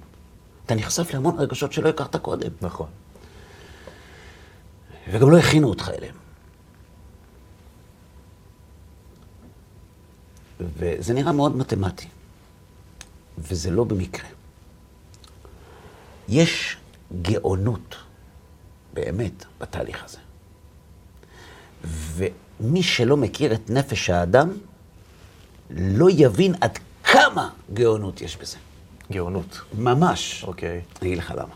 אתה 0.66 0.76
נחשף 0.76 1.14
להמון 1.14 1.40
רגשות 1.40 1.74
שלא 1.74 1.90
הכרת 1.90 2.16
קודם. 2.16 2.52
נכון. 2.62 2.88
וגם 5.12 5.32
לא 5.32 5.38
הכינו 5.38 5.70
אותך 5.70 5.92
אליהם. 5.98 6.16
וזה 10.60 11.14
נראה 11.14 11.32
מאוד 11.32 11.58
מתמטי, 11.58 12.08
וזה 13.38 13.72
לא 13.72 13.84
במקרה. 13.84 14.30
יש 16.30 16.78
גאונות, 17.22 17.96
באמת, 18.94 19.46
בתהליך 19.60 20.04
הזה. 20.04 20.18
ומי 21.84 22.84
שלא 22.84 23.18
מכיר 23.18 23.54
את 23.54 23.70
נפש 23.70 24.10
האדם, 24.10 24.50
לא 25.70 26.08
יבין 26.10 26.56
עד 26.62 26.80
כמה 27.04 27.50
גאונות 27.74 28.22
יש 28.22 28.38
בזה. 28.38 28.58
גאונות. 29.12 29.62
ממש. 29.78 30.44
אוקיי. 30.44 30.82
אני 31.02 31.10
אגיד 31.10 31.18
לך 31.18 31.34
למה. 31.38 31.54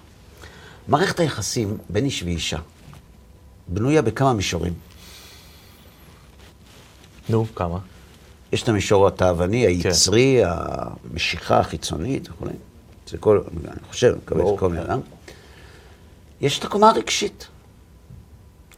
מערכת 0.87 1.19
היחסים 1.19 1.77
בין 1.89 2.05
איש 2.05 2.23
ואישה 2.23 2.59
בנויה 3.67 4.01
בכמה 4.01 4.33
מישורים. 4.33 4.73
נו, 7.29 7.45
כמה? 7.55 7.79
יש 8.51 8.63
את 8.63 8.69
המישור 8.69 9.07
התאווני, 9.07 9.61
כן. 9.61 9.89
היצרי, 9.89 10.39
כן. 10.41 10.49
המשיכה 10.49 11.59
החיצונית 11.59 12.29
וכו'. 12.29 12.45
זה 13.07 13.17
כל, 13.17 13.41
אני 13.67 13.87
חושב, 13.89 14.07
אני 14.07 14.17
מקווה 14.17 14.55
שכל 14.55 14.69
בני 14.69 14.81
אדם. 14.81 14.99
יש 16.41 16.59
את 16.59 16.63
הקומה 16.63 16.89
הרגשית. 16.89 17.47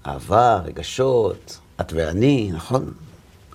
אהבה, 0.08 0.62
רגשות, 0.66 1.60
את 1.82 1.94
ואני, 1.94 2.52
נכון? 2.54 2.94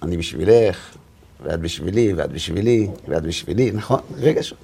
אני 0.02 0.16
בשבילך, 0.16 0.96
ואת 1.42 1.60
בשבילי, 1.60 2.12
ואת 2.12 2.30
בשבילי, 2.32 2.88
ואת 3.08 3.22
בשבילי, 3.22 3.70
נכון? 3.70 4.00
ש... 4.40 4.54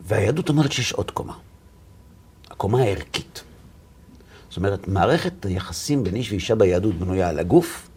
והיהדות 0.00 0.48
אומרת 0.48 0.72
שיש 0.72 0.92
עוד 0.92 1.10
קומה. 1.10 1.34
הקומה 2.50 2.82
הערכית. 2.82 3.42
זאת 4.48 4.56
אומרת, 4.56 4.88
מערכת 4.88 5.46
היחסים 5.46 6.04
בין 6.04 6.14
איש 6.14 6.30
ואישה 6.30 6.54
ביהדות 6.54 6.94
בנויה 6.94 7.28
על 7.28 7.38
הגוף, 7.38 7.88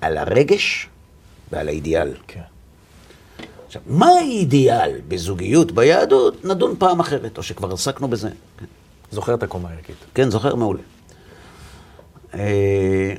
על 0.00 0.18
הרגש 0.18 0.88
ועל 1.52 1.68
האידיאל. 1.68 2.14
כן. 2.26 2.40
עכשיו, 3.66 3.82
מה 3.86 4.06
האידיאל 4.06 5.00
בזוגיות 5.08 5.72
ביהדות? 5.72 6.44
נדון 6.44 6.74
פעם 6.78 7.00
אחרת, 7.00 7.38
או 7.38 7.42
שכבר 7.42 7.72
עסקנו 7.72 8.08
בזה. 8.08 8.30
כן. 8.58 8.66
זוכר 9.10 9.34
את 9.34 9.42
הקומה 9.42 9.70
הערכית. 9.70 9.96
כן, 10.14 10.30
זוכר 10.30 10.54
מעולה. 10.54 10.82
אה, 12.34 13.14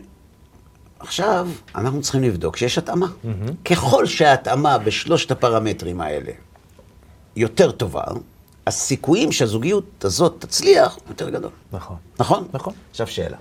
עכשיו, 0.99 1.49
אנחנו 1.75 2.01
צריכים 2.01 2.23
לבדוק 2.23 2.57
שיש 2.57 2.77
התאמה. 2.77 3.05
Mm-hmm. 3.05 3.51
ככל 3.65 4.05
שההתאמה 4.05 4.77
בשלושת 4.77 5.31
הפרמטרים 5.31 6.01
האלה 6.01 6.31
יותר 7.35 7.71
טובה, 7.71 8.03
הסיכויים 8.67 9.31
שהזוגיות 9.31 10.05
הזאת 10.05 10.35
תצליח 10.39 10.97
יותר 11.09 11.29
גדול. 11.29 11.51
נכון. 11.71 11.97
נכון? 12.19 12.47
נכון. 12.53 12.73
עכשיו 12.91 13.07
שאלה. 13.07 13.37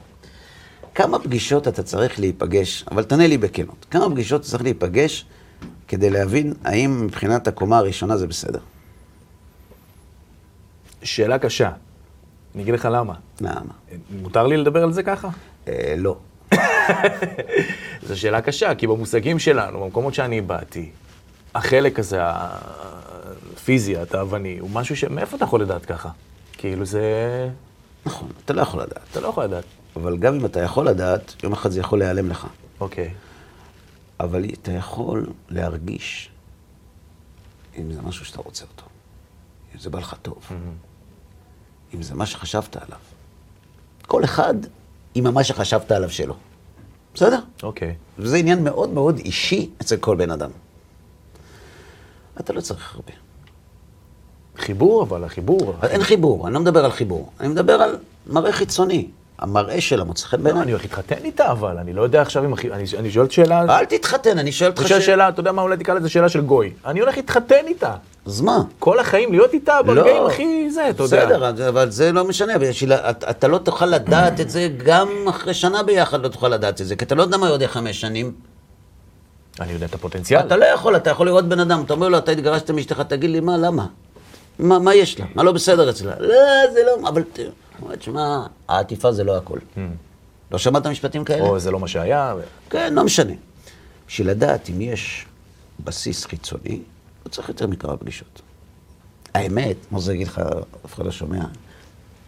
כמה 0.97 1.19
פגישות 1.19 1.69
אתה 1.69 1.83
צריך 1.83 2.21
להיפגש, 2.21 2.85
אבל 2.91 3.05
תענה 3.05 3.27
לי 3.27 3.39
בכנות, 3.39 3.87
כמה 3.91 4.11
פגישות 4.11 4.41
אתה 4.41 4.51
צריך 4.51 4.63
להיפגש 4.63 5.27
כדי 5.89 6.11
להבין 6.11 6.55
האם 6.65 7.05
מבחינת 7.07 7.49
הקומה 7.49 7.79
הראשונה 7.79 8.17
זה 8.17 8.27
בסדר? 8.27 8.59
שאלה 11.03 11.39
קשה. 11.39 11.71
אני 12.55 12.63
אגיד 12.63 12.75
לך 12.75 12.89
למה. 12.93 13.15
למה? 13.41 13.73
מותר 14.11 14.47
לי 14.47 14.57
לדבר 14.57 14.83
על 14.83 14.93
זה 14.93 15.03
ככה? 15.03 15.29
אה, 15.69 15.95
לא. 15.97 16.17
זו 18.07 18.21
שאלה 18.21 18.41
קשה, 18.41 18.75
כי 18.75 18.87
במושגים 18.87 19.39
שלנו, 19.39 19.81
במקומות 19.81 20.15
שאני 20.15 20.41
באתי, 20.41 20.91
החלק 21.55 21.99
הזה, 21.99 22.19
הפיזי, 22.23 23.97
התאווני, 23.97 24.59
הוא 24.59 24.71
משהו 24.73 24.97
ש... 24.97 25.05
מאיפה 25.05 25.37
אתה 25.37 25.45
יכול 25.45 25.63
לדעת 25.63 25.85
ככה? 25.85 26.09
כאילו 26.53 26.85
זה... 26.85 27.03
נכון, 28.07 28.29
אתה 28.45 28.53
לא 28.53 28.63
יכול 28.63 28.83
לדעת. 28.83 29.01
אתה 29.11 29.21
לא 29.21 29.29
יכול 29.29 29.45
לדעת. 29.45 29.65
אבל 29.97 30.17
גם 30.19 30.35
אם 30.35 30.47
אתה 30.47 30.61
יכול 30.61 30.89
לדעת, 30.89 31.35
יום 31.43 31.53
אחד 31.53 31.71
זה 31.71 31.81
יכול 31.81 31.99
להיעלם 31.99 32.31
לך. 32.31 32.47
אוקיי. 32.81 33.15
אבל 34.21 34.45
אתה 34.63 34.73
יכול 34.73 35.27
להרגיש 35.49 36.31
אם 37.79 37.93
זה 37.93 38.03
משהו 38.03 38.25
שאתה 38.25 38.41
רוצה 38.41 38.65
אותו, 38.65 38.85
אם 39.75 39.81
זה 39.81 39.91
בא 39.91 39.99
לך 39.99 40.17
טוב, 40.23 40.39
mm-hmm. 40.39 41.95
אם 41.95 42.03
זה 42.03 42.15
מה 42.15 42.27
שחשבת 42.27 42.77
עליו. 42.77 42.99
כל 44.07 44.25
אחד 44.25 44.55
עם 45.15 45.35
מה 45.35 45.45
שחשבת 45.45 45.93
עליו 45.93 46.11
שלו. 46.11 46.35
בסדר? 47.15 47.39
אוקיי. 47.63 47.91
Okay. 47.91 48.23
וזה 48.23 48.37
עניין 48.37 48.65
מאוד 48.65 48.91
מאוד 48.91 49.19
אישי 49.19 49.71
אצל 49.81 49.97
כל 49.97 50.17
בן 50.17 50.31
אדם. 50.31 50.51
אתה 52.41 52.53
לא 52.53 52.61
צריך 52.61 52.95
הרבה. 52.95 53.13
חיבור, 54.57 55.03
אבל 55.03 55.25
החיבור... 55.25 55.75
אין 55.83 56.03
חיבור, 56.03 56.47
אני 56.47 56.55
לא 56.55 56.61
מדבר 56.61 56.85
על 56.85 56.93
חיבור. 56.93 57.33
אני 57.41 57.49
מדבר 57.49 57.73
על 57.73 57.99
מראה 58.27 58.53
חיצוני. 58.53 59.09
המראה 59.39 59.81
שלה 59.81 60.05
מוצא 60.05 60.27
חן 60.27 60.43
בעיניי. 60.43 60.63
אני 60.63 60.73
הולך 60.73 60.85
להתחתן 60.85 61.25
איתה, 61.25 61.51
אבל 61.51 61.79
אני 61.79 61.93
לא 61.93 62.03
יודע 62.03 62.23
עכשיו 62.23 62.45
אם... 62.45 62.55
אני 62.99 63.11
שואל 63.11 63.29
שאלה... 63.29 63.79
אל 63.79 63.85
תתחתן, 63.85 64.39
אני 64.39 64.53
שואל 64.53 64.71
אותך 64.71 64.89
שאלה... 64.89 65.01
שאלה, 65.01 65.29
אתה 65.29 65.41
יודע 65.41 65.53
מה, 65.53 65.63
אולי 65.63 65.77
תקרא 65.77 65.95
לזה 65.95 66.09
שאלה 66.09 66.29
של 66.29 66.41
גוי. 66.41 66.73
אני 66.87 67.01
הולך 67.01 67.17
להתחתן 67.17 67.67
איתה. 67.67 67.95
אז 68.27 68.41
מה? 68.41 68.59
כל 68.79 68.99
החיים 68.99 69.33
להיות 69.33 69.55
איתה 69.55 69.83
ברגעים 69.83 70.23
לא. 70.23 70.31
הכי 70.31 70.71
זה, 70.71 70.91
אתה 70.91 71.03
יודע. 71.03 71.27
בסדר, 71.27 71.69
אבל 71.69 71.91
זה 71.91 72.13
לא 72.13 72.25
משנה. 72.25 72.53
אתה 73.31 73.49
לא 73.49 73.59
תוכל 73.59 73.87
לדעת 73.87 74.41
את 74.41 74.51
זה 74.51 74.69
גם 74.85 75.09
אחרי 75.29 75.55
שנה 75.55 75.83
ביחד 75.83 76.23
לא 76.23 76.29
תוכל 76.29 76.49
לדעת 76.49 76.81
את 76.81 76.87
זה, 76.87 76.97
כי 76.97 77.05
אתה 77.05 77.15
לא 77.15 77.23
יודע 77.23 77.37
מה 77.37 77.49
יודע 77.49 77.69
חמש 77.69 78.01
שנים. 78.01 78.33
אני 79.61 79.73
יודע 79.73 79.87
את 79.87 79.95
הפוטנציאל. 79.95 80.41
אתה 80.41 80.57
לא 80.57 80.65
יכול, 80.65 80.97
אתה 80.97 81.11
יכול 81.11 81.27
לראות 81.27 81.49
בן 81.49 81.61
אדם, 81.61 81.83
אתה 81.85 81.95
אומר 81.95 82.09
לו, 82.09 82.19
אתה 82.19 82.33
התגרשת 82.33 82.71
מאשתך, 82.71 83.01
תגיד 83.01 83.31
לי, 83.31 83.41
מה, 83.41 83.57
למה? 83.57 83.87
מה, 84.59 84.79
מה 84.79 84.95
יש 84.95 85.21
לה? 85.21 85.27
מה 85.35 85.43
לא 85.43 85.53
בסדר 85.53 85.91
אצלה? 85.91 86.13
לא, 86.19 86.35
זה 86.73 86.81
לא... 86.87 87.09
אבל 87.09 87.23
תשמע, 87.99 88.47
העטיפה 88.69 89.13
זה 89.13 89.25
לא 89.25 89.37
הכל. 89.37 89.59
Hmm. 89.59 89.79
לא 90.51 90.59
שמעת 90.59 90.87
משפטים 90.87 91.25
כאלה? 91.25 91.43
או 91.43 91.59
זה 91.59 91.71
לא 91.71 91.81
מה 91.81 91.89
שהיה. 91.89 92.35
כן, 92.71 92.95
לא 92.95 93.05
משנה. 93.05 93.33
בשביל 94.09 94.31
לדעת 94.31 94.71
אם 94.71 94.81
יש 94.81 95.27
בסיס 95.85 96.25
חיצוני, 96.25 96.83
לא 97.27 97.31
צריך 97.31 97.49
יותר 97.49 97.67
מכמה 97.67 97.97
פגישות. 97.97 98.43
האמת, 99.35 99.77
כמו 99.89 100.01
זה 100.01 100.13
אגיד 100.13 100.27
לך, 100.27 100.41
אף 100.85 100.95
אחד 100.95 101.05
לא 101.05 101.11
שומע, 101.11 101.45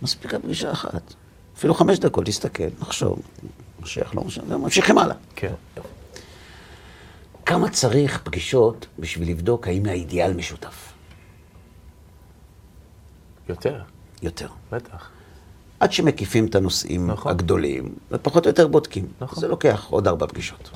מספיקה 0.03 0.39
פגישה 0.39 0.73
אחת. 0.73 1.15
אפילו 1.57 1.75
חמש 1.75 1.99
דקות, 1.99 2.27
תסתכל, 2.27 2.69
נחשוב, 2.81 3.23
מושך, 3.81 4.15
לא 4.15 4.23
מושך, 4.23 4.43
ממשיכים 4.43 4.99
הלאה. 4.99 5.17
כן. 5.37 5.53
כמה 7.47 7.71
צריך 7.71 8.21
פגישות 8.25 8.87
בשביל 8.99 9.31
לבדוק 9.31 9.69
האם 9.69 9.87
האידיאל 9.87 10.33
משותף? 10.33 10.93
יותר, 13.49 13.83
יותר. 14.23 14.49
בטח. 14.73 15.11
עד 15.81 15.93
שמקיפים 15.93 16.47
את 16.47 16.55
הנושאים 16.55 17.11
נכון. 17.11 17.33
הגדולים, 17.33 17.95
ופחות 18.11 18.45
או 18.45 18.51
יותר 18.51 18.67
בודקים. 18.67 19.07
נכון. 19.21 19.41
זה 19.41 19.49
לוקח 19.49 19.87
עוד 19.91 20.09
ארבע 20.09 20.27
פגישות. 20.27 20.71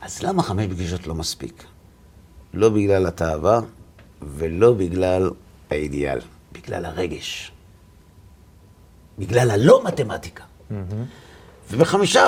אז 0.00 0.22
למה 0.22 0.42
חמש 0.42 0.66
פגישות 0.66 1.06
לא 1.06 1.14
מספיק? 1.14 1.64
לא 2.54 2.68
בגלל 2.68 3.06
התאווה 3.06 3.60
ולא 4.22 4.72
בגלל 4.72 5.30
האידיאל, 5.70 6.18
בגלל 6.52 6.84
הרגש. 6.84 7.52
בגלל 9.18 9.50
הלא 9.50 9.84
מתמטיקה. 9.84 10.44
ובחמישה 11.70 12.24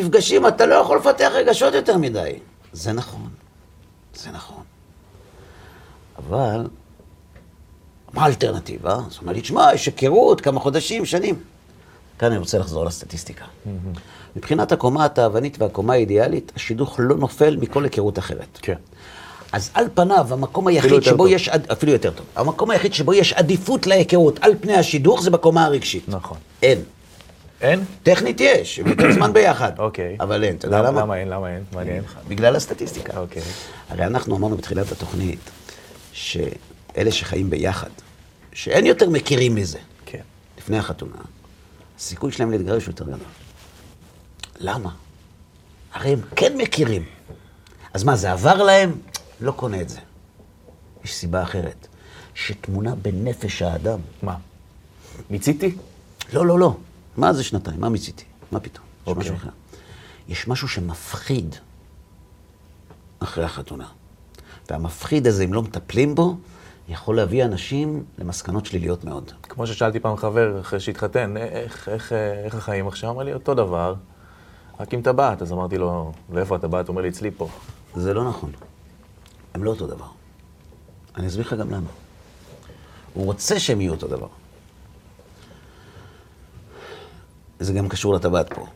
מפגשים 0.00 0.46
אתה 0.46 0.66
לא 0.66 0.74
יכול 0.74 0.98
לפתח 0.98 1.30
רגשות 1.34 1.74
יותר 1.74 1.96
מדי. 1.98 2.38
זה 2.72 2.92
נכון, 2.92 3.28
זה 4.14 4.30
נכון. 4.30 4.62
אבל 6.18 6.66
מה 8.12 8.22
האלטרנטיבה? 8.24 8.92
אז 8.92 8.98
הוא 8.98 9.20
אומר 9.22 9.32
לי, 9.32 9.40
תשמע, 9.40 9.68
יש 9.74 9.86
היכרות, 9.86 10.40
כמה 10.40 10.60
חודשים, 10.60 11.06
שנים. 11.06 11.34
כאן 12.18 12.30
אני 12.30 12.38
רוצה 12.38 12.58
לחזור 12.58 12.84
לסטטיסטיקה. 12.84 13.44
מבחינת 14.36 14.72
הקומה 14.72 15.04
התאוונית 15.04 15.62
והקומה 15.62 15.92
האידיאלית, 15.92 16.52
השידוך 16.56 16.96
לא 16.98 17.16
נופל 17.16 17.56
מכל 17.56 17.84
היכרות 17.84 18.18
אחרת. 18.18 18.58
כן. 18.62 18.74
אז 19.52 19.70
על 19.74 19.84
פניו, 19.94 20.26
המקום 20.30 20.66
היחיד 20.66 21.02
שבו 21.02 21.16
טוב. 21.16 21.26
יש, 21.26 21.48
אפילו 21.48 21.92
יותר 21.92 22.10
טוב, 22.10 22.26
המקום 22.36 22.70
היחיד 22.70 22.94
שבו 22.94 23.14
יש 23.14 23.32
עדיפות 23.32 23.86
להיכרות 23.86 24.38
על 24.42 24.54
פני 24.60 24.74
השידוך 24.74 25.22
זה 25.22 25.30
בקומה 25.30 25.64
הרגשית. 25.64 26.04
נכון. 26.08 26.38
אין. 26.62 26.78
אין? 27.60 27.84
טכנית 28.02 28.40
יש, 28.40 28.78
הם 28.78 28.86
יותר 28.86 29.12
זמן 29.12 29.32
ביחד. 29.32 29.72
אוקיי. 29.78 30.16
אבל 30.20 30.44
אין, 30.44 30.56
אתה 30.56 30.66
יודע 30.66 30.82
למה- 30.82 31.00
למה? 31.00 31.16
אין? 31.16 31.28
למה 31.28 31.48
אין? 31.48 31.62
מעניין. 31.72 32.02
בגלל 32.28 32.56
הסטטיסטיקה. 32.56 33.20
אוקיי. 33.20 33.42
הרי 33.90 34.04
אנחנו 34.04 34.36
אמרנו 34.36 34.56
בתחילת 34.56 34.92
התוכנית, 34.92 35.38
שאלה 36.94 37.12
שחיים 37.12 37.50
ביחד, 37.50 37.90
שאין 38.52 38.86
יותר 38.86 39.10
מכירים 39.10 39.54
מזה, 39.54 39.78
כן. 40.06 40.22
לפני 40.58 40.78
החתונה, 40.78 41.16
הסיכוי 41.98 42.32
שלהם 42.32 42.50
להתגרש 42.50 42.86
יותר 42.86 43.04
גדול. 43.04 43.18
למה? 44.58 44.90
הרי 45.92 46.12
הם 46.12 46.20
כן 46.36 46.56
מכירים. 46.56 47.04
אז 47.94 48.04
מה, 48.04 48.16
זה 48.16 48.32
עבר 48.32 48.62
להם? 48.62 48.98
לא 49.40 49.52
קונה 49.52 49.80
את 49.80 49.88
זה. 49.88 49.98
יש 51.04 51.14
סיבה 51.14 51.42
אחרת, 51.42 51.86
שטמונה 52.34 52.94
בנפש 52.94 53.62
האדם. 53.62 53.98
מה? 54.22 54.36
מיציתי? 55.30 55.76
לא, 56.32 56.46
לא, 56.46 56.58
לא. 56.58 56.76
מה 57.16 57.32
זה 57.32 57.44
שנתיים? 57.44 57.80
מה 57.80 57.88
מיציתי? 57.88 58.24
מה 58.52 58.60
פתאום? 58.60 58.86
יש 59.02 59.06
אוקיי. 59.06 59.22
משהו 59.22 59.36
אחר. 59.36 59.50
יש 60.28 60.48
משהו 60.48 60.68
שמפחיד 60.68 61.54
אחרי 63.18 63.44
החתונה. 63.44 63.86
והמפחיד 64.70 65.26
הזה, 65.26 65.44
אם 65.44 65.54
לא 65.54 65.62
מטפלים 65.62 66.14
בו, 66.14 66.36
יכול 66.90 67.16
להביא 67.16 67.44
אנשים 67.44 68.04
למסקנות 68.18 68.66
שליליות 68.66 69.04
מאוד. 69.04 69.32
כמו 69.42 69.66
ששאלתי 69.66 70.00
פעם 70.00 70.16
חבר 70.16 70.60
אחרי 70.60 70.80
שהתחתן, 70.80 71.36
איך, 71.36 71.88
איך, 71.88 72.12
איך 72.44 72.54
החיים 72.54 72.88
עכשיו? 72.88 73.10
אמר 73.10 73.22
לי, 73.22 73.34
אותו 73.34 73.54
דבר, 73.54 73.94
רק 74.80 74.94
עם 74.94 75.02
טבעת. 75.02 75.42
אז 75.42 75.52
אמרתי 75.52 75.78
לו, 75.78 76.12
ואיפה 76.30 76.56
הטבעת? 76.56 76.88
הוא 76.88 76.92
אומר 76.92 77.02
לי, 77.02 77.08
אצלי 77.08 77.30
פה. 77.30 77.48
זה 77.94 78.14
לא 78.14 78.28
נכון. 78.28 78.52
הם 79.54 79.64
לא 79.64 79.70
אותו 79.70 79.86
דבר. 79.86 80.06
אני 81.16 81.26
אסביר 81.26 81.46
לך 81.46 81.52
גם 81.52 81.70
למה. 81.70 81.90
הוא 83.14 83.24
רוצה 83.24 83.60
שהם 83.60 83.80
יהיו 83.80 83.92
אותו 83.92 84.08
דבר. 84.08 84.28
זה 87.60 87.72
גם 87.72 87.88
קשור 87.88 88.14
לטבעת 88.14 88.52
פה. 88.52 88.66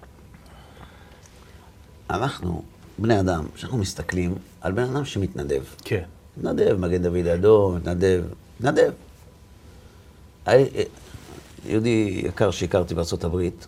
אנחנו, 2.10 2.62
בני 2.98 3.20
אדם, 3.20 3.46
כשאנחנו 3.54 3.78
מסתכלים 3.78 4.34
על 4.60 4.72
בן 4.72 4.82
אדם 4.82 5.04
שמתנדב, 5.04 5.62
כן. 5.84 6.04
מתנדב, 6.36 6.76
מגן 6.78 7.02
דוד 7.02 7.26
אדום, 7.26 7.76
מתנדב, 7.76 8.22
מתנדב. 8.60 8.92
היה- 10.46 10.66
יהודי 11.66 12.22
יקר 12.26 12.50
שהכרתי 12.50 12.94
בארצות 12.94 13.24
הברית, 13.24 13.66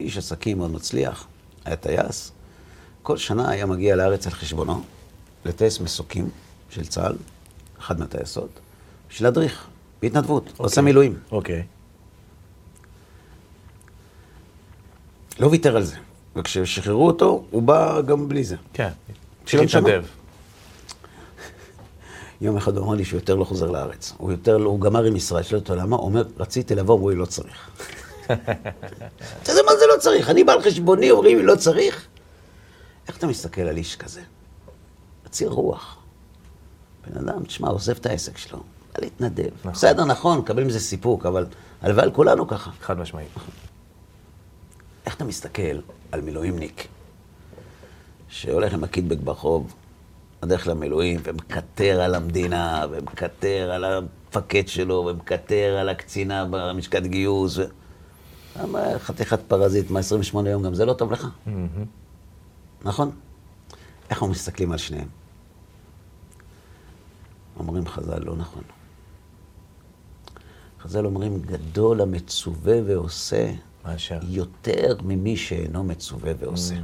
איש 0.00 0.18
עסקים 0.18 0.58
מאוד 0.58 0.70
מצליח, 0.70 1.26
היה 1.64 1.76
טייס, 1.76 2.32
כל 3.02 3.16
שנה 3.16 3.50
היה 3.50 3.66
מגיע 3.66 3.96
לארץ 3.96 4.26
על 4.26 4.32
חשבונו, 4.32 4.82
לטייס 5.44 5.80
מסוקים 5.80 6.30
של 6.70 6.86
צה"ל, 6.86 7.16
אחד 7.78 8.00
מהטייסות, 8.00 8.48
בשביל 9.10 9.26
להדריך, 9.28 9.66
בהתנדבות, 10.02 10.52
עושה 10.56 10.80
מילואים. 10.80 11.18
אוקיי. 11.32 11.62
לא 15.38 15.46
ויתר 15.46 15.76
על 15.76 15.82
זה. 15.82 15.96
וכששחררו 16.36 17.06
אותו, 17.06 17.44
הוא 17.50 17.62
בא 17.62 18.00
גם 18.00 18.28
בלי 18.28 18.44
זה. 18.44 18.56
כן. 18.72 18.88
להתנדב. 19.84 20.04
יום 22.40 22.56
אחד 22.56 22.76
הוא 22.76 22.86
אמר 22.86 22.94
לי 22.94 23.04
שהוא 23.04 23.20
יותר 23.20 23.34
לא 23.34 23.44
חוזר 23.44 23.70
לארץ. 23.70 24.12
הוא 24.16 24.32
יותר 24.32 24.56
לא, 24.56 24.68
הוא 24.68 24.80
גמר 24.80 25.04
עם 25.04 25.16
ישראל, 25.16 25.42
שאלתי 25.42 25.54
אותו 25.54 25.74
למה, 25.74 25.96
הוא 25.96 26.04
אומר, 26.04 26.24
רציתי 26.36 26.74
לבוא, 26.74 26.96
אמרו 26.96 27.10
לי, 27.10 27.16
לא 27.16 27.26
צריך. 27.26 27.70
אתה 29.42 29.52
יודע 29.52 29.62
מה 29.66 29.76
זה 29.78 29.84
לא 29.94 30.00
צריך? 30.00 30.30
אני 30.30 30.44
בא 30.44 30.52
על 30.52 30.62
חשבוני, 30.62 31.10
אומרים 31.10 31.38
לי, 31.38 31.44
לא 31.44 31.56
צריך? 31.56 32.06
איך 33.08 33.16
אתה 33.16 33.26
מסתכל 33.26 33.60
על 33.60 33.76
איש 33.76 33.96
כזה? 33.96 34.20
מציר 35.26 35.48
רוח. 35.48 35.96
בן 37.06 37.28
אדם, 37.28 37.44
תשמע, 37.44 37.68
עוזב 37.68 37.96
את 37.96 38.06
העסק 38.06 38.38
שלו, 38.38 38.58
בא 38.58 39.00
להתנדב. 39.00 39.48
נכון. 39.58 39.72
בסדר, 39.72 40.04
נכון, 40.04 40.38
מקבל 40.38 40.64
מזה 40.64 40.80
סיפוק, 40.80 41.26
אבל 41.26 41.46
הלוואי 41.82 42.04
על 42.04 42.10
כולנו 42.10 42.48
ככה. 42.48 42.70
חד 42.80 42.98
משמעית. 42.98 43.28
איך 45.06 45.16
אתה 45.16 45.24
מסתכל 45.24 45.80
על 46.12 46.20
מילואימניק 46.20 46.86
שהולך 48.28 48.74
עם 48.74 48.84
הקיטבג 48.84 49.20
ברחוב, 49.20 49.74
הדרך 50.42 50.66
למילואים, 50.66 51.20
ומקטר 51.24 52.00
על 52.00 52.14
המדינה, 52.14 52.86
ומקטר 52.90 53.70
על 53.70 53.84
המפקד 53.84 54.68
שלו, 54.68 55.08
ומקטר 55.10 55.76
על 55.80 55.88
הקצינה 55.88 56.44
ומש"קית 56.50 57.02
גיוס, 57.02 57.58
ו... 57.58 57.64
למה 58.62 58.98
חתיכת 58.98 59.40
פרזיט, 59.48 59.90
מה 59.90 59.98
28 59.98 60.50
יום, 60.50 60.62
גם 60.62 60.74
זה 60.74 60.84
לא 60.84 60.92
טוב 60.92 61.12
לך? 61.12 61.28
נכון? 62.84 63.10
איך 64.10 64.10
אנחנו 64.10 64.28
מסתכלים 64.28 64.72
על 64.72 64.78
שניהם? 64.78 65.08
אומרים 67.58 67.86
חז"ל, 67.86 68.24
לא 68.24 68.36
נכון. 68.36 68.62
חז"ל 70.80 71.06
אומרים, 71.06 71.42
גדול 71.42 72.00
המצווה 72.00 72.76
ועושה 72.86 73.52
מאשר. 73.84 74.18
יותר 74.22 74.96
ממי 75.02 75.36
שאינו 75.36 75.84
מצווה 75.84 76.32
ועושה. 76.38 76.74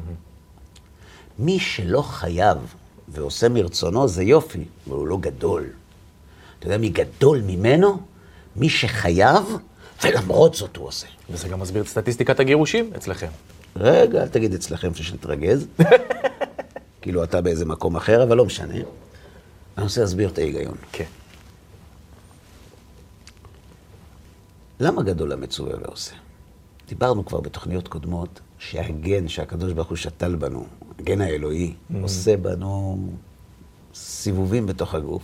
מי 1.39 1.59
שלא 1.59 2.03
חייב 2.03 2.75
ועושה 3.09 3.49
מרצונו 3.49 4.09
זה 4.09 4.23
יופי, 4.23 4.65
אבל 4.87 4.97
הוא 4.97 5.07
לא 5.07 5.19
גדול. 5.21 5.67
אתה 6.59 6.67
יודע 6.67 6.79
מי 6.79 6.89
גדול 6.89 7.41
ממנו? 7.47 8.01
מי 8.57 8.69
שחייב, 8.69 9.57
ולמרות 10.05 10.55
זאת 10.55 10.77
הוא 10.77 10.87
עושה. 10.87 11.07
וזה 11.31 11.49
גם 11.49 11.61
מסביר 11.61 11.83
את 11.83 11.89
סטטיסטיקת 11.89 12.41
הגירושים 12.41 12.91
אצלכם. 12.97 13.29
רגע, 13.77 14.23
אל 14.23 14.29
תגיד 14.29 14.55
אצלכם 14.55 14.95
שנתרגז. 14.95 15.67
כאילו 17.03 17.25
אתה 17.25 17.41
באיזה 17.41 17.65
מקום 17.65 17.97
אחר, 17.97 18.23
אבל 18.23 18.37
לא 18.37 18.45
משנה. 18.45 18.75
אני 19.77 19.85
רוצה 19.85 20.01
להסביר 20.01 20.29
את 20.29 20.39
ההיגיון. 20.39 20.77
כן. 20.93 21.05
למה 24.81 25.03
גדול 25.03 25.33
המצווה 25.33 25.73
ועושה? 25.83 26.15
דיברנו 26.89 27.27
כבר 27.27 27.41
בתוכניות 27.41 27.89
קודמות 27.89 28.41
שהגן 28.59 29.29
שהקדוש 29.29 29.73
ברוך 29.73 29.89
הוא 29.89 29.97
שתל 29.97 30.35
בנו, 30.35 30.67
הגן 30.99 31.21
האלוהי, 31.21 31.75
עושה 32.03 32.37
בנו 32.37 32.99
סיבובים 33.95 34.67
בתוך 34.67 34.95
הגוף. 34.95 35.23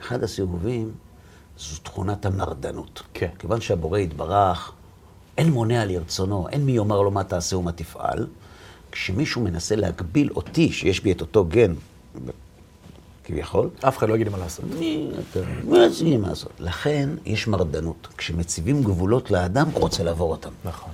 אחד 0.00 0.22
הסיבובים 0.22 0.92
זו 1.58 1.76
תכונת 1.82 2.26
המרדנות. 2.26 3.02
כן. 3.14 3.28
כיוון 3.38 3.60
שהבורא 3.60 3.98
יתברך, 3.98 4.72
אין 5.38 5.50
מונע 5.50 5.84
לרצונו, 5.84 6.48
אין 6.48 6.64
מי 6.64 6.72
יאמר 6.72 7.02
לו 7.02 7.10
מה 7.10 7.24
תעשה 7.24 7.56
ומה 7.56 7.72
תפעל. 7.72 8.26
כשמישהו 8.92 9.42
מנסה 9.42 9.76
להגביל 9.76 10.30
אותי, 10.36 10.72
שיש 10.72 11.00
בי 11.00 11.12
את 11.12 11.20
אותו 11.20 11.44
גן, 11.44 11.74
כביכול, 13.24 13.70
אף 13.88 13.98
אחד 13.98 14.08
לא 14.08 14.14
יגיד 14.14 14.26
לי 14.26 14.32
מה 14.32 14.38
לעשות. 14.38 14.64
מי 14.78 15.10
אתה? 15.30 15.40
מה 15.64 15.78
רציתי 15.78 16.16
מה 16.16 16.28
לעשות? 16.28 16.52
לכן 16.58 17.10
יש 17.24 17.48
מרדנות. 17.48 18.08
כשמציבים 18.16 18.82
גבולות 18.82 19.30
לאדם, 19.30 19.68
הוא 19.72 19.80
רוצה 19.80 20.02
לעבור 20.02 20.30
אותם. 20.30 20.50
נכון. 20.64 20.92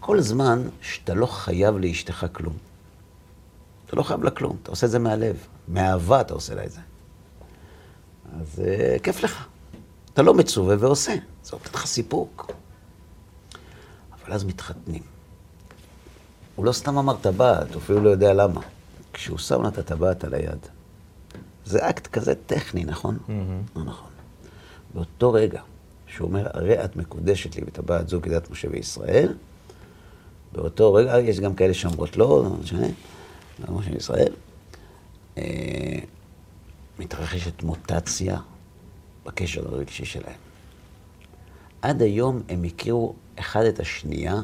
כל 0.00 0.20
זמן 0.20 0.62
שאתה 0.82 1.14
לא 1.14 1.26
חייב 1.26 1.76
לאשתך 1.78 2.26
כלום. 2.32 2.54
אתה 3.94 4.00
לא 4.00 4.06
חייב 4.06 4.24
לה 4.24 4.30
כלום, 4.30 4.56
אתה 4.62 4.70
עושה 4.70 4.86
את 4.86 4.90
זה 4.90 4.98
מהלב. 4.98 5.36
מאהבה 5.68 6.20
אתה 6.20 6.34
עושה 6.34 6.54
לה 6.54 6.64
את 6.64 6.70
זה. 6.70 6.80
אז 8.40 8.62
uh, 8.62 9.02
כיף 9.02 9.22
לך. 9.22 9.46
אתה 10.12 10.22
לא 10.22 10.34
מצווה 10.34 10.76
ועושה. 10.78 11.14
זה 11.42 11.50
נותן 11.52 11.70
לך 11.74 11.86
סיפוק. 11.86 12.52
אבל 14.12 14.32
אז 14.32 14.44
מתחתנים. 14.44 15.02
הוא 16.54 16.64
לא 16.64 16.72
סתם 16.72 16.98
אמר 16.98 17.16
טבעת, 17.16 17.74
הוא 17.74 17.82
אפילו 17.82 18.00
לא 18.00 18.10
יודע 18.10 18.32
למה. 18.32 18.60
כשהוא 19.12 19.38
שם 19.38 19.62
לה 19.62 19.68
את 19.68 19.78
הטבעת 19.78 20.24
על 20.24 20.34
היד, 20.34 20.66
זה 21.64 21.88
אקט 21.88 22.06
כזה 22.06 22.34
טכני, 22.46 22.84
נכון? 22.84 23.18
לא 23.76 23.84
נכון. 23.84 24.10
באותו 24.94 25.32
רגע 25.32 25.60
שהוא 26.06 26.28
אומר, 26.28 26.48
הרי 26.52 26.84
את 26.84 26.96
מקודשת 26.96 27.56
לי 27.56 27.62
וטבעת 27.66 28.08
זו 28.08 28.22
כדת 28.22 28.50
משה 28.50 28.68
וישראל, 28.70 29.34
באותו 30.52 30.94
רגע, 30.94 31.18
יש 31.18 31.40
גם 31.40 31.54
כאלה 31.54 31.74
שאומרות 31.74 32.16
לא, 32.16 32.44
לא 32.44 32.50
משנה, 32.50 32.86
לא 33.58 33.74
משה 33.74 33.90
וישראל, 33.92 34.32
אה, 35.38 35.98
מתרחשת 36.98 37.62
מוטציה 37.62 38.38
בקשר 39.24 39.68
הרגשי 39.68 40.04
שלהם. 40.04 40.38
עד 41.82 42.02
היום 42.02 42.42
הם 42.48 42.64
הכירו 42.64 43.14
אחד 43.38 43.64
את 43.64 43.80
השנייה 43.80 44.40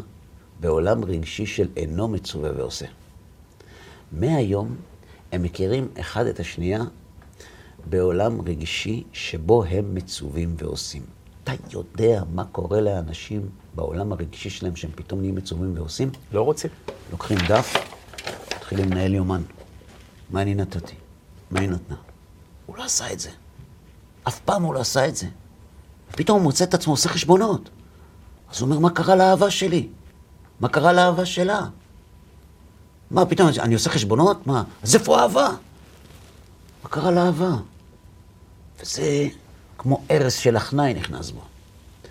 בעולם 0.60 1.04
רגשי 1.04 1.46
של 1.46 1.68
אינו 1.76 2.08
מצווה 2.08 2.50
ועושה. 2.56 2.86
מהיום 4.12 4.76
הם 5.32 5.42
מכירים 5.42 5.88
אחד 6.00 6.26
את 6.26 6.40
השנייה 6.40 6.80
בעולם 7.90 8.40
רגשי 8.40 9.04
שבו 9.12 9.64
הם 9.64 9.94
מצווים 9.94 10.54
ועושים. 10.58 11.02
אתה 11.44 11.52
יודע 11.70 12.22
מה 12.34 12.44
קורה 12.44 12.80
לאנשים 12.80 13.48
בעולם 13.74 14.12
הרגשי 14.12 14.50
שלהם 14.50 14.76
שהם 14.76 14.90
פתאום 14.94 15.20
נהיים 15.20 15.34
מצווים 15.34 15.72
ועושים? 15.76 16.10
לא 16.32 16.42
רוצים. 16.42 16.70
לוקחים 17.10 17.38
דף, 17.48 17.89
מתחילים 18.72 18.92
לנהל 18.92 19.14
יומן. 19.14 19.42
מה 20.30 20.42
אני 20.42 20.54
נתתי? 20.54 20.94
מה 21.50 21.60
היא 21.60 21.68
נתנה? 21.68 21.96
הוא 22.66 22.76
לא 22.76 22.84
עשה 22.84 23.12
את 23.12 23.20
זה. 23.20 23.30
אף 24.28 24.40
פעם 24.40 24.62
הוא 24.62 24.74
לא 24.74 24.80
עשה 24.80 25.08
את 25.08 25.16
זה. 25.16 25.26
פתאום 26.10 26.38
הוא 26.38 26.44
מוצא 26.44 26.64
את 26.64 26.74
עצמו 26.74 26.92
עושה 26.92 27.08
חשבונות. 27.08 27.70
אז 28.50 28.60
הוא 28.60 28.66
אומר, 28.66 28.78
מה 28.78 28.90
קרה 28.90 29.16
לאהבה 29.16 29.50
שלי? 29.50 29.88
מה 30.60 30.68
קרה 30.68 30.92
לאהבה 30.92 31.26
שלה? 31.26 31.66
מה 33.10 33.26
פתאום, 33.26 33.48
אני 33.58 33.74
עושה 33.74 33.90
חשבונות? 33.90 34.46
מה? 34.46 34.64
אז 34.82 34.94
איפה 34.94 35.20
האהבה? 35.20 35.48
מה 36.82 36.88
קרה 36.90 37.10
לאהבה? 37.10 37.50
וזה 38.80 39.28
כמו 39.78 40.02
ארס 40.10 40.34
של 40.34 40.56
אחנאי 40.56 40.94
נכנס 40.94 41.30
בו. 41.30 41.40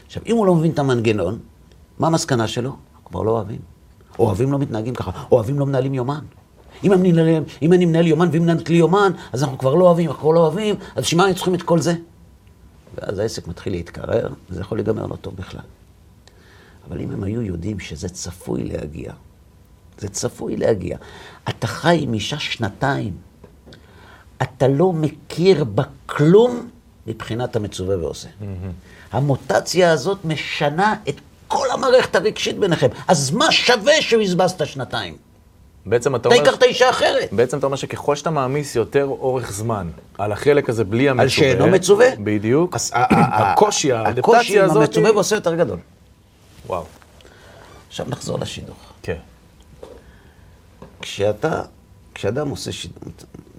עכשיו, 0.06 0.24
אם 0.26 0.36
הוא 0.36 0.46
לא 0.46 0.56
מבין 0.56 0.72
את 0.72 0.80
המנגנון, 0.80 1.40
מה 2.00 2.08
המסקנה 2.08 2.48
שלו? 2.48 2.76
כבר 3.06 3.22
לא 3.22 3.32
אוהבים. 3.32 3.60
אוהבים 4.20 4.52
לא 4.52 4.60
מתנהגים 4.60 4.96
ככה, 4.96 5.12
אוהבים 5.32 5.60
לא 5.60 5.66
מנהלים 5.66 5.94
יומן. 5.94 6.26
אם 6.84 6.94
אני, 6.94 7.12
מנהל, 7.12 7.44
אם 7.62 7.74
אני 7.74 7.86
מנהל 7.86 8.08
יומן 8.08 8.30
והיא 8.30 8.42
מנהלת 8.42 8.70
לי 8.70 8.76
יומן, 8.76 9.12
אז 9.34 9.44
אנחנו 9.44 9.58
כבר 9.58 9.76
לא 9.76 9.86
אוהבים, 9.86 10.08
אנחנו 10.10 10.22
כבר 10.22 10.32
לא 10.32 10.40
אוהבים, 10.40 10.76
אז 10.96 11.04
בשביל 11.04 11.18
מה 11.18 11.24
אנחנו 11.24 11.36
צריכים 11.36 11.56
את 11.56 11.62
כל 11.62 11.80
זה? 11.80 11.94
ואז 12.96 13.20
העסק 13.20 13.48
מתחיל 13.48 13.74
להתקרר, 13.74 14.30
וזה 14.50 14.62
יכול 14.62 14.78
להיגמר 14.78 15.06
לא 15.06 15.16
טוב 15.16 15.36
בכלל. 15.36 15.62
אבל 16.90 17.02
אם 17.02 17.12
הם 17.12 17.24
היו 17.24 17.42
יודעים 17.42 17.80
שזה 17.80 18.10
צפוי 18.10 18.64
להגיע, 18.64 19.12
זה 19.98 20.10
צפוי 20.10 20.58
להגיע. 20.58 20.98
אתה 21.50 21.68
חי 21.68 22.00
עם 22.02 22.14
אישה 22.14 22.40
שנתיים, 22.40 23.14
אתה 24.42 24.68
לא 24.68 24.94
מכיר 24.94 25.64
בה 25.64 25.84
כלום 26.06 26.70
מבחינת 27.08 27.56
המצווה 27.56 27.98
ועושה. 27.98 28.30
המוטציה 29.12 29.92
הזאת 29.92 30.26
משנה 30.26 30.96
את 31.10 31.16
כל 31.48 31.68
המערכת 31.72 32.16
הרגשית 32.16 32.60
ביניכם. 32.60 32.88
אז 33.08 33.32
מה 33.32 33.52
שווה 33.52 34.02
שבזבזת 34.02 34.68
שנתיים? 34.68 35.18
בעצם 35.90 36.16
אתה 36.16 36.30
אתה 36.30 36.36
אומר... 36.36 36.50
הכרת 36.50 36.64
אישה 36.64 36.90
אחרת. 36.90 37.34
בעצם 37.34 37.58
אתה 37.58 37.66
אומר 37.66 37.76
שככל 37.76 38.16
שאתה 38.16 38.30
מעמיס 38.30 38.76
יותר 38.76 39.06
אורך 39.06 39.52
זמן 39.52 39.90
על 40.18 40.32
החלק 40.32 40.70
הזה 40.70 40.84
בלי 40.84 41.10
המצווה... 41.10 41.24
על 41.24 41.30
שאינו 41.30 41.68
מצווה? 41.68 42.08
בדיוק. 42.24 42.76
אז 42.76 42.92
ה- 42.94 42.98
ה- 42.98 43.16
ה- 43.16 43.52
הקושי, 43.54 43.94
הקושי 43.94 44.08
האדפטציה 44.08 44.64
עם 44.64 44.70
הזאת... 44.70 44.84
המצווה 44.84 45.12
ועושה 45.12 45.36
יותר 45.36 45.56
גדול. 45.56 45.78
וואו. 46.68 46.84
עכשיו 47.88 48.06
נחזור 48.10 48.40
לשידוך. 48.40 48.78
כן. 49.04 49.16
כשאתה, 51.02 51.62
כשאדם 52.16 52.50
עושה 52.50 52.72
שידוך, 52.72 53.04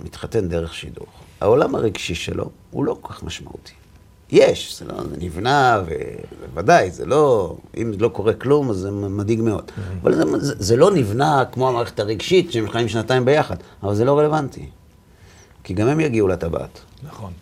מתחתן 0.05 0.49
דרך 0.49 0.74
שידוך, 0.74 1.09
העולם 1.41 1.74
הרגשי 1.74 2.14
שלו 2.14 2.51
הוא 2.70 2.85
לא 2.85 2.97
כל 3.01 3.12
כך 3.12 3.22
משמעותי. 3.22 3.72
יש, 4.33 4.78
זה 4.78 4.85
לא, 4.85 4.95
זה 4.95 5.16
נבנה, 5.18 5.83
ובוודאי, 5.87 6.91
זה 6.91 7.07
לא, 7.07 7.57
אם 7.76 7.93
לא 7.99 8.09
קורה 8.09 8.33
כלום, 8.33 8.70
אז 8.70 8.76
זה 8.76 8.91
מדאיג 8.91 9.41
מאוד. 9.41 9.72
אבל 10.03 10.14
זה, 10.14 10.22
זה, 10.39 10.55
זה 10.59 10.76
לא 10.76 10.91
נבנה 10.91 11.45
כמו 11.53 11.68
המערכת 11.68 12.01
הרגשית, 12.01 12.53
שהם 12.53 12.68
חיים 12.68 12.89
שנתיים 12.89 13.24
ביחד, 13.24 13.57
אבל 13.83 13.95
זה 13.95 14.05
לא 14.05 14.18
רלוונטי. 14.18 14.66
כי 15.64 15.74
גם 15.74 15.89
הם 15.89 16.01
יגיעו 16.01 16.28
לטבעת, 16.28 16.81
נכון. 17.03 17.33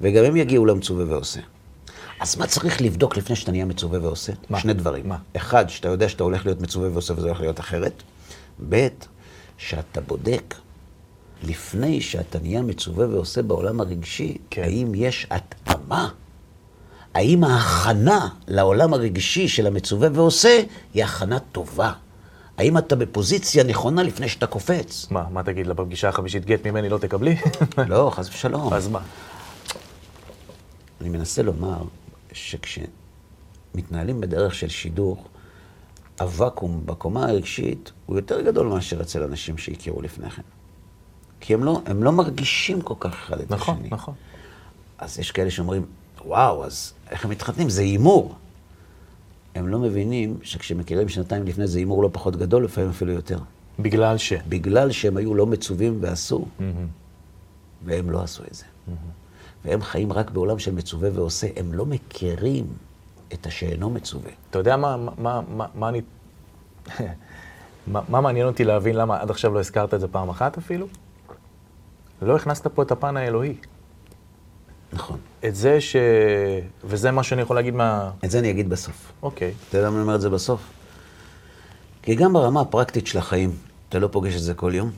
וגם 0.00 0.24
הם 0.24 0.36
יגיעו 0.36 0.66
למצווה 0.66 1.04
ועושה. 1.08 1.40
אז 2.20 2.36
מה 2.36 2.46
צריך 2.46 2.80
לבדוק 2.80 3.16
לפני 3.16 3.36
שאתה 3.36 3.52
נהיה 3.52 3.64
מצווה 3.64 3.98
ועושה? 4.02 4.32
מה? 4.50 4.60
שני 4.60 4.72
דברים. 4.72 5.08
מה? 5.08 5.16
אחד, 5.36 5.68
שאתה 5.68 5.88
יודע 5.88 6.08
שאתה 6.08 6.24
הולך 6.24 6.46
להיות 6.46 6.60
מצווה 6.60 6.88
ועושה 6.92 7.14
וזה 7.16 7.26
הולך 7.26 7.40
להיות 7.40 7.60
אחרת. 7.60 8.02
ב', 8.68 8.88
שאתה 9.58 10.00
בודק 10.00 10.54
לפני 11.42 12.00
שאתה 12.00 12.38
נהיה 12.38 12.62
מצווה 12.62 13.08
ועושה 13.08 13.42
בעולם 13.42 13.80
הרגשי, 13.80 14.36
כן. 14.50 14.62
האם 14.62 14.92
יש 14.94 15.26
התאמה? 15.30 15.71
האם 17.14 17.44
ההכנה 17.44 18.28
לעולם 18.48 18.94
הרגשי 18.94 19.48
של 19.48 19.66
המצווה 19.66 20.08
ועושה 20.12 20.62
היא 20.94 21.04
הכנה 21.04 21.38
טובה? 21.38 21.92
האם 22.58 22.78
אתה 22.78 22.96
בפוזיציה 22.96 23.64
נכונה 23.64 24.02
לפני 24.02 24.28
שאתה 24.28 24.46
קופץ? 24.46 25.06
מה, 25.10 25.24
מה 25.30 25.42
תגיד 25.42 25.66
לה 25.66 25.74
בפגישה 25.74 26.08
החמישית 26.08 26.44
גט 26.44 26.66
ממני 26.66 26.88
לא 26.88 26.98
תקבלי? 26.98 27.36
לא, 27.88 28.10
חס 28.14 28.28
ושלום. 28.28 28.72
אז 28.72 28.88
מה? 28.88 29.00
אני 31.00 31.08
מנסה 31.08 31.42
לומר 31.42 31.82
שכשמתנהלים 32.32 34.20
בדרך 34.20 34.54
של 34.54 34.68
שידוך, 34.68 35.28
הוואקום 36.20 36.82
בקומה 36.86 37.24
הרגשית 37.24 37.92
הוא 38.06 38.16
יותר 38.16 38.40
גדול 38.40 38.66
מאשר 38.66 39.00
אצל 39.00 39.22
אנשים 39.22 39.58
שהכירו 39.58 40.02
לפני 40.02 40.30
כן. 40.30 40.42
כי 41.40 41.54
הם 41.54 41.64
לא, 41.64 41.80
הם 41.86 42.02
לא 42.02 42.12
מרגישים 42.12 42.80
כל 42.80 42.94
כך 43.00 43.12
אחד 43.12 43.40
את 43.40 43.50
נכון, 43.50 43.74
השני. 43.74 43.88
נכון. 43.90 44.14
אז 45.02 45.18
יש 45.18 45.30
כאלה 45.30 45.50
שאומרים, 45.50 45.86
וואו, 46.24 46.64
אז 46.64 46.92
איך 47.10 47.24
הם 47.24 47.30
מתחתנים? 47.30 47.70
זה 47.70 47.82
הימור. 47.82 48.34
הם 49.54 49.68
לא 49.68 49.78
מבינים 49.78 50.38
שכשמכירים 50.42 51.08
שנתיים 51.08 51.46
לפני 51.46 51.66
זה 51.66 51.78
הימור 51.78 52.02
לא 52.02 52.08
פחות 52.12 52.36
גדול, 52.36 52.64
לפעמים 52.64 52.90
אפילו 52.90 53.12
יותר. 53.12 53.38
בגלל 53.78 54.18
ש... 54.18 54.32
בגלל 54.32 54.90
שהם 54.90 55.16
היו 55.16 55.34
לא 55.34 55.46
מצווים 55.46 55.98
ועשו, 56.00 56.46
והם 57.84 58.10
לא 58.10 58.22
עשו 58.22 58.42
את 58.50 58.54
זה. 58.54 58.64
והם 59.64 59.82
חיים 59.82 60.12
רק 60.12 60.30
בעולם 60.30 60.58
של 60.58 60.74
מצווה 60.74 61.10
ועושה, 61.12 61.46
הם 61.56 61.74
לא 61.74 61.86
מכירים 61.86 62.66
את 63.32 63.46
השאינו 63.46 63.90
מצווה. 63.90 64.30
אתה 64.50 64.58
יודע 64.58 64.76
מה, 64.76 64.96
מה, 65.18 65.40
מה, 65.48 65.66
מה 65.74 65.88
אני... 65.88 66.00
מה, 67.86 68.00
מה 68.08 68.20
מעניין 68.20 68.46
אותי 68.46 68.64
להבין 68.64 68.96
למה 68.96 69.20
עד 69.20 69.30
עכשיו 69.30 69.54
לא 69.54 69.60
הזכרת 69.60 69.94
את 69.94 70.00
זה 70.00 70.08
פעם 70.08 70.28
אחת 70.28 70.58
אפילו? 70.58 70.86
לא 72.22 72.36
הכנסת 72.36 72.66
פה 72.66 72.82
את 72.82 72.90
הפן 72.92 73.16
האלוהי. 73.16 73.54
נכון. 74.92 75.16
את 75.44 75.54
זה 75.54 75.80
ש... 75.80 75.96
וזה 76.84 77.10
מה 77.10 77.22
שאני 77.22 77.42
יכול 77.42 77.56
להגיד 77.56 77.74
מה... 77.74 78.10
את 78.24 78.30
זה 78.30 78.38
אני 78.38 78.50
אגיד 78.50 78.68
בסוף. 78.68 79.12
אוקיי. 79.22 79.52
אתה 79.68 79.78
יודע 79.78 79.86
למה 79.86 79.96
אני 79.96 80.02
אומר 80.02 80.14
את 80.14 80.20
זה 80.20 80.30
בסוף? 80.30 80.60
כי 82.02 82.14
גם 82.14 82.32
ברמה 82.32 82.60
הפרקטית 82.60 83.06
של 83.06 83.18
החיים, 83.18 83.52
אתה 83.88 83.98
לא 83.98 84.08
פוגש 84.12 84.36
את 84.36 84.42
זה 84.42 84.54
כל 84.54 84.72
יום, 84.74 84.90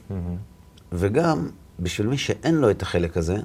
וגם 0.92 1.48
בשביל 1.80 2.06
מי 2.06 2.18
שאין 2.18 2.54
לו 2.54 2.70
את 2.70 2.82
החלק 2.82 3.16
הזה, 3.16 3.36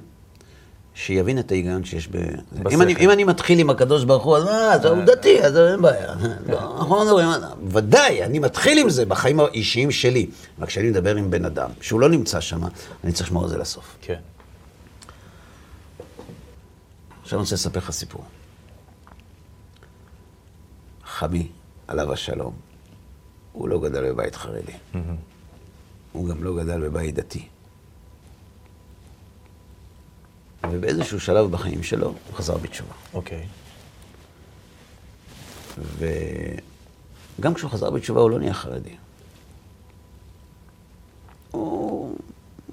שיבין 0.94 1.38
את 1.38 1.52
ההיגיון 1.52 1.84
שיש 1.84 2.08
ב... 2.08 2.16
אם 2.70 2.82
אני, 2.82 2.96
אם 2.96 3.10
אני 3.10 3.24
מתחיל 3.24 3.58
עם 3.58 3.70
הקדוש 3.70 4.04
ברוך 4.04 4.24
הוא, 4.24 4.36
אז 4.36 4.44
מה, 4.44 4.78
זה 4.82 4.88
עובדתי, 4.88 5.42
אז 5.42 5.56
אין 5.56 5.82
בעיה. 5.82 6.14
לא, 6.48 6.76
אנחנו 6.78 6.96
לא 6.96 7.04
מדברים, 7.04 7.28
ודאי, 7.68 8.24
אני 8.24 8.38
מתחיל 8.38 8.78
עם 8.78 8.90
זה 8.90 9.06
בחיים 9.06 9.40
האישיים 9.40 9.90
שלי. 9.90 10.26
אבל 10.58 10.66
כשאני 10.66 10.90
מדבר 10.90 11.16
עם 11.16 11.30
בן 11.30 11.44
אדם, 11.44 11.70
שהוא 11.80 12.00
לא 12.00 12.08
נמצא 12.08 12.40
שם, 12.40 12.60
אני 13.04 13.12
צריך 13.12 13.26
לשמור 13.26 13.44
את 13.44 13.50
זה 13.50 13.58
לסוף. 13.58 13.96
כן. 14.00 14.18
עכשיו 17.30 17.38
אני 17.38 17.42
רוצה 17.42 17.54
לספר 17.54 17.78
לך 17.78 17.90
סיפור. 17.90 18.24
חמי, 21.04 21.48
עליו 21.88 22.12
השלום, 22.12 22.54
הוא 23.52 23.68
לא 23.68 23.80
גדל 23.80 24.12
בבית 24.12 24.34
חרדי. 24.34 24.72
הוא 26.12 26.28
גם 26.28 26.44
לא 26.44 26.56
גדל 26.56 26.88
בבית 26.88 27.14
דתי. 27.14 27.48
ובאיזשהו 30.70 31.20
שלב 31.20 31.50
בחיים 31.50 31.82
שלו, 31.82 32.06
הוא 32.06 32.34
חזר 32.34 32.56
בתשובה. 32.56 32.94
אוקיי. 33.14 33.46
וגם 37.38 37.54
כשהוא 37.54 37.70
חזר 37.70 37.90
בתשובה, 37.90 38.20
הוא 38.20 38.30
לא 38.30 38.38
נהיה 38.38 38.54
חרדי. 38.54 38.96
הוא 41.50 42.16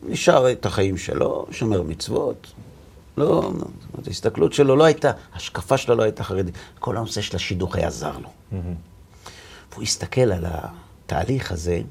נשאר 0.03 0.51
את 0.51 0.65
החיים 0.65 0.97
שלו, 0.97 1.47
שומר 1.51 1.81
מצוות. 1.81 2.53
לא, 3.17 3.51
זאת 3.53 3.93
אומרת, 3.93 4.07
ההסתכלות 4.07 4.53
שלו 4.53 4.75
לא 4.75 4.83
הייתה, 4.83 5.11
ההשקפה 5.33 5.77
שלו 5.77 5.95
לא 5.95 6.03
הייתה 6.03 6.23
חרדית. 6.23 6.55
כל 6.79 6.97
הנושא 6.97 7.21
של 7.21 7.35
השידוך 7.35 7.75
היה 7.75 7.89
זר 7.89 8.17
לו. 8.17 8.29
והוא 9.71 9.83
הסתכל 9.83 10.21
על 10.31 10.45
התהליך 10.47 11.51
הזה, 11.51 11.81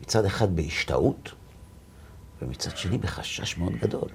מצד 0.00 0.24
אחד 0.24 0.56
בהשתאות, 0.56 1.32
ומצד 2.42 2.76
שני 2.76 2.98
בחשש 2.98 3.58
מאוד 3.58 3.72
גדול. 3.72 4.08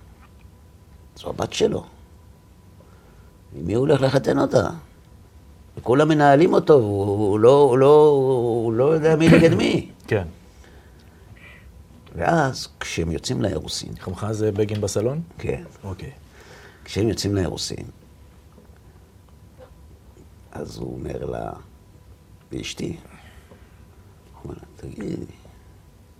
זו 1.15 1.29
הבת 1.29 1.53
שלו. 1.53 1.85
עם 3.55 3.65
מי 3.65 3.73
הוא 3.73 3.87
הולך 3.87 4.01
לחתן 4.01 4.39
אותה? 4.39 4.69
וכולם 5.77 6.07
מנהלים 6.07 6.53
אותו, 6.53 6.73
הוא, 6.73 7.39
לא, 7.39 7.61
הוא, 7.61 7.77
לא, 7.77 8.07
הוא 8.07 8.73
לא 8.73 8.83
יודע 8.83 9.15
מי 9.15 9.29
נגד 9.29 9.53
מי. 9.53 9.89
כן. 10.07 10.27
ואז, 12.15 12.67
כשהם 12.79 13.11
יוצאים 13.11 13.41
לאירוסין, 13.41 13.93
חמך 13.99 14.27
זה 14.31 14.51
בגין 14.51 14.81
בסלון? 14.81 15.21
כן, 15.37 15.63
אוקיי. 15.83 16.11
כשהם 16.85 17.07
יוצאים 17.07 17.35
לאירוסין, 17.35 17.85
אז 20.51 20.77
הוא 20.77 20.93
אומר 20.93 21.25
לה, 21.25 21.51
לאשתי, 22.51 22.87
הוא 22.87 24.43
אומר 24.43 24.55
לה, 24.55 24.67
תגידי, 24.75 25.25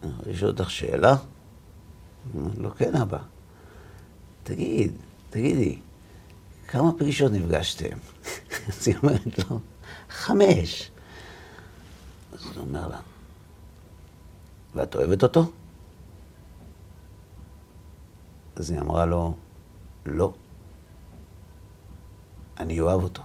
יכול 0.03 0.31
לשאול 0.31 0.51
אותך 0.51 0.71
שאלה? 0.71 1.15
לו, 2.57 2.75
כן, 2.75 2.95
אבא. 2.95 3.19
תגיד, 4.43 4.91
תגידי, 5.29 5.79
כמה 6.67 6.91
פגישות 6.97 7.31
נפגשתם? 7.31 7.97
אז 8.67 8.87
היא 8.87 8.95
אומרת 9.03 9.39
לו, 9.49 9.59
חמש. 10.09 10.91
אז 12.33 12.45
הוא 12.45 12.57
אומר 12.57 12.87
לה, 12.87 12.99
ואת 14.75 14.95
אוהבת 14.95 15.23
אותו? 15.23 15.51
אז 18.55 18.71
היא 18.71 18.79
אמרה 18.79 19.05
לו, 19.05 19.35
לא. 20.05 20.33
אני 22.59 22.79
אוהב 22.79 23.03
אותו. 23.03 23.21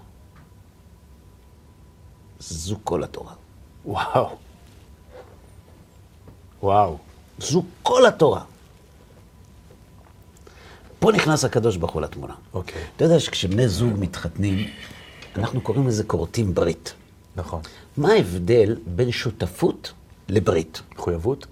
זו 2.39 2.77
כל 2.85 3.05
התורה. 3.05 3.33
וואו. 3.85 4.37
וואו. 6.63 6.99
זו 7.39 7.63
כל 7.83 8.07
התורה. 8.07 8.45
פה 10.99 11.13
נכנס 11.13 11.45
הקדוש 11.45 11.77
ברוך 11.77 11.93
הוא 11.93 12.03
לתמונה. 12.03 12.35
אוקיי. 12.55 12.83
אתה 12.97 13.05
יודע 13.05 13.21
שכשבני 13.21 13.69
זוג 13.69 13.93
מתחתנים, 13.99 14.69
אנחנו 15.37 15.61
קוראים 15.61 15.89
לזה 15.89 16.05
כורתים 16.05 16.55
ברית. 16.55 16.95
נכון. 17.37 17.63
מה 17.97 18.13
ההבדל 18.13 18.77
בין 18.87 19.11
שותפות 19.11 19.93
לברית? 20.29 20.83
מחויבות? 20.97 21.47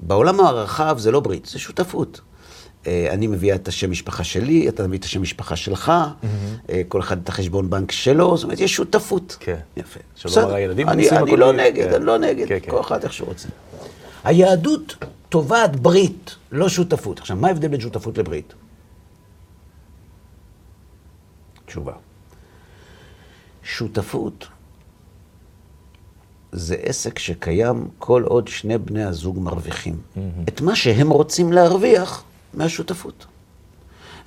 בעולם 0.00 0.40
הרחב 0.40 0.98
זה 0.98 1.10
לא 1.10 1.20
ברית, 1.20 1.46
זה 1.46 1.58
שותפות. 1.58 2.20
אה, 2.88 3.12
אני 3.12 3.26
מביאה 3.26 3.54
את 3.54 3.68
השם 3.68 3.90
משפחה 3.90 4.24
שלי, 4.24 4.68
אתה 4.68 4.86
מביא 4.86 4.98
את 4.98 5.04
השם 5.04 5.22
משפחה 5.22 5.56
שלך, 5.56 5.92
אה, 6.70 6.82
כל 6.88 7.00
אחד 7.00 7.22
את 7.22 7.28
החשבון 7.28 7.70
בנק 7.70 7.92
שלו, 7.92 8.36
זאת 8.36 8.44
אומרת, 8.44 8.60
יש 8.60 8.74
שותפות. 8.74 9.36
כן. 9.40 9.56
יפה. 9.76 10.00
שלא 10.14 10.30
בסדר. 10.30 10.42
לומר, 10.42 10.54
הילדים 10.54 10.88
אני, 10.88 11.02
נישואים 11.02 11.22
אני 11.22 11.32
הכל 11.32 11.40
לא 11.40 11.52
נגד, 11.52 11.88
כן. 11.88 11.94
אני 11.94 12.04
לא 12.04 12.18
נגד, 12.18 12.48
כן, 12.48 12.58
כן. 12.62 12.70
כל 12.70 12.80
אחד 12.80 13.02
איך 13.02 13.12
שהוא 13.12 13.28
רוצה. 13.28 13.48
היהדות 14.24 15.04
תובעת 15.28 15.76
ברית, 15.76 16.34
לא 16.52 16.68
שותפות. 16.68 17.18
עכשיו, 17.18 17.36
מה 17.36 17.48
ההבדל 17.48 17.68
בין 17.68 17.80
שותפות 17.80 18.18
לברית? 18.18 18.52
תשובה. 21.66 21.92
שותפות 23.62 24.48
זה 26.52 26.76
עסק 26.82 27.18
שקיים 27.18 27.88
כל 27.98 28.22
עוד 28.22 28.48
שני 28.48 28.78
בני 28.78 29.04
הזוג 29.04 29.38
מרוויחים 29.38 29.96
את 30.48 30.60
מה 30.60 30.76
שהם 30.76 31.10
רוצים 31.10 31.52
להרוויח 31.52 32.24
מהשותפות. 32.54 33.26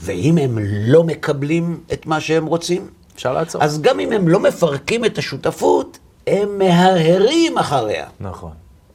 ואם 0.02 0.38
הם 0.38 0.58
לא 0.62 1.04
מקבלים 1.04 1.84
את 1.94 2.06
מה 2.06 2.20
שהם 2.22 2.46
רוצים, 2.46 2.90
אפשר 3.16 3.34
לעצור. 3.34 3.64
אז 3.64 3.82
גם 3.82 4.00
אם 4.00 4.12
הם 4.12 4.28
לא 4.28 4.40
מפרקים 4.40 5.06
את 5.06 5.18
השותפות, 5.18 6.00
הם 6.28 6.58
מהרהרים 6.58 7.58
אחריה. 7.58 8.08
נכון. 8.20 8.52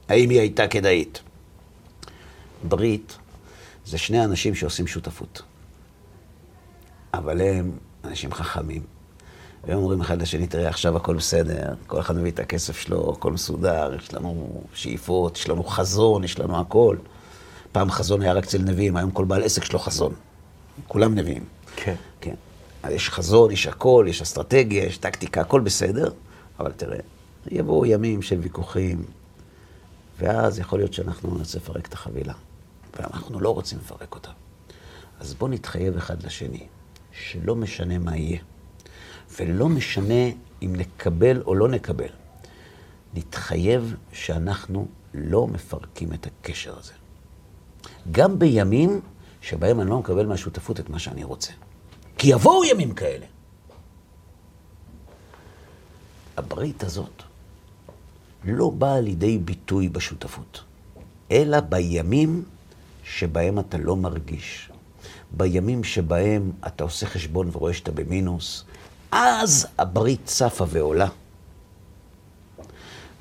האם 0.09 0.31
היא 0.31 0.41
הייתה 0.41 0.69
כדאית? 0.69 1.21
ברית 2.65 3.19
זה 3.87 3.99
שני 3.99 4.25
אנשים 4.25 4.55
שעושים 4.55 4.87
שותפות. 4.87 5.43
אבל 7.15 7.41
הם 7.41 7.71
אנשים 8.05 8.33
חכמים. 8.33 8.83
והם 9.65 9.79
אומרים 9.79 10.01
אחד 10.01 10.23
לשני, 10.23 10.47
תראה, 10.47 10.69
עכשיו 10.69 10.97
הכל 10.97 11.17
בסדר, 11.17 11.75
כל 11.87 12.01
אחד 12.01 12.17
מביא 12.17 12.31
את 12.31 12.39
הכסף 12.39 12.79
שלו, 12.79 13.13
הכל 13.13 13.33
מסודר, 13.33 13.95
יש 13.99 14.15
לנו 14.15 14.63
שאיפות, 14.75 15.37
יש 15.37 15.49
לנו 15.49 15.65
חזון, 15.65 16.25
יש 16.25 16.39
לנו 16.39 16.61
הכל. 16.61 16.97
פעם 17.77 17.91
חזון 17.91 18.23
היה 18.23 18.33
רק 18.33 18.45
אצל 18.45 18.59
נביאים, 18.59 18.97
היום 18.97 19.11
כל 19.11 19.25
בעל 19.25 19.43
עסק 19.43 19.65
שלו 19.65 19.79
חזון. 19.79 20.15
כולם 20.89 21.15
נביאים. 21.15 21.45
כן. 21.77 21.95
כן. 22.21 22.35
יש 22.91 23.11
חזון, 23.11 23.51
יש 23.51 23.67
הכל, 23.67 24.07
יש 24.09 24.23
אסטרטגיה, 24.23 24.85
יש 24.85 24.99
טקטיקה, 24.99 25.41
הכל 25.41 25.61
בסדר, 25.61 26.13
אבל 26.61 26.73
תראה, 26.73 26.99
יבואו 27.51 27.87
ימים 27.87 28.23
של 28.23 28.39
ויכוחים, 28.39 29.05
ואז 30.19 30.59
יכול 30.59 30.79
להיות 30.79 30.93
שאנחנו 30.93 31.35
נרצה 31.35 31.59
לפרק 31.59 31.87
את 31.87 31.93
החבילה, 31.93 32.33
ואנחנו 32.97 33.41
לא 33.41 33.55
רוצים 33.55 33.79
לפרק 33.79 34.15
אותה. 34.15 34.31
אז 35.21 35.35
בואו 35.35 35.51
נתחייב 35.51 35.97
אחד 35.97 36.23
לשני, 36.23 36.67
שלא 37.13 37.57
משנה 37.57 37.99
מה 37.99 38.17
יהיה, 38.17 38.39
ולא 39.41 39.69
משנה 39.69 40.25
אם 40.63 40.77
נקבל 40.77 41.43
או 41.43 41.55
לא 41.55 41.69
נקבל, 41.69 42.11
נתחייב 43.15 43.95
שאנחנו 44.13 44.87
לא 45.15 45.47
מפרקים 45.47 46.13
את 46.13 46.27
הקשר 46.27 46.79
הזה. 46.79 46.93
גם 48.11 48.39
בימים 48.39 49.01
שבהם 49.41 49.81
אני 49.81 49.91
לא 49.91 49.99
מקבל 49.99 50.27
מהשותפות 50.27 50.81
את 50.81 50.91
מה 50.91 50.99
שאני 50.99 51.25
רוצה. 51.25 51.53
כי 52.19 52.29
יבואו 52.29 52.65
ימים 52.65 52.95
כאלה. 52.95 53.27
הברית 56.37 56.85
הזאת 56.85 57.23
לא 58.45 58.71
באה 58.71 59.01
לידי 59.01 59.39
ביטוי 59.39 59.89
בשותפות, 59.89 60.61
אלא 61.31 61.61
בימים 61.61 62.45
שבהם 63.05 63.59
אתה 63.59 63.79
לא 63.79 63.97
מרגיש, 63.97 64.71
בימים 65.31 65.85
שבהם 65.85 66.53
אתה 66.67 66.85
עושה 66.85 67.07
חשבון 67.07 67.51
ורואה 67.53 67.75
שאתה 67.75 67.93
במינוס, 67.93 68.65
אז 69.13 69.67
הברית 69.79 70.21
צפה 70.25 70.65
ועולה. 70.69 71.09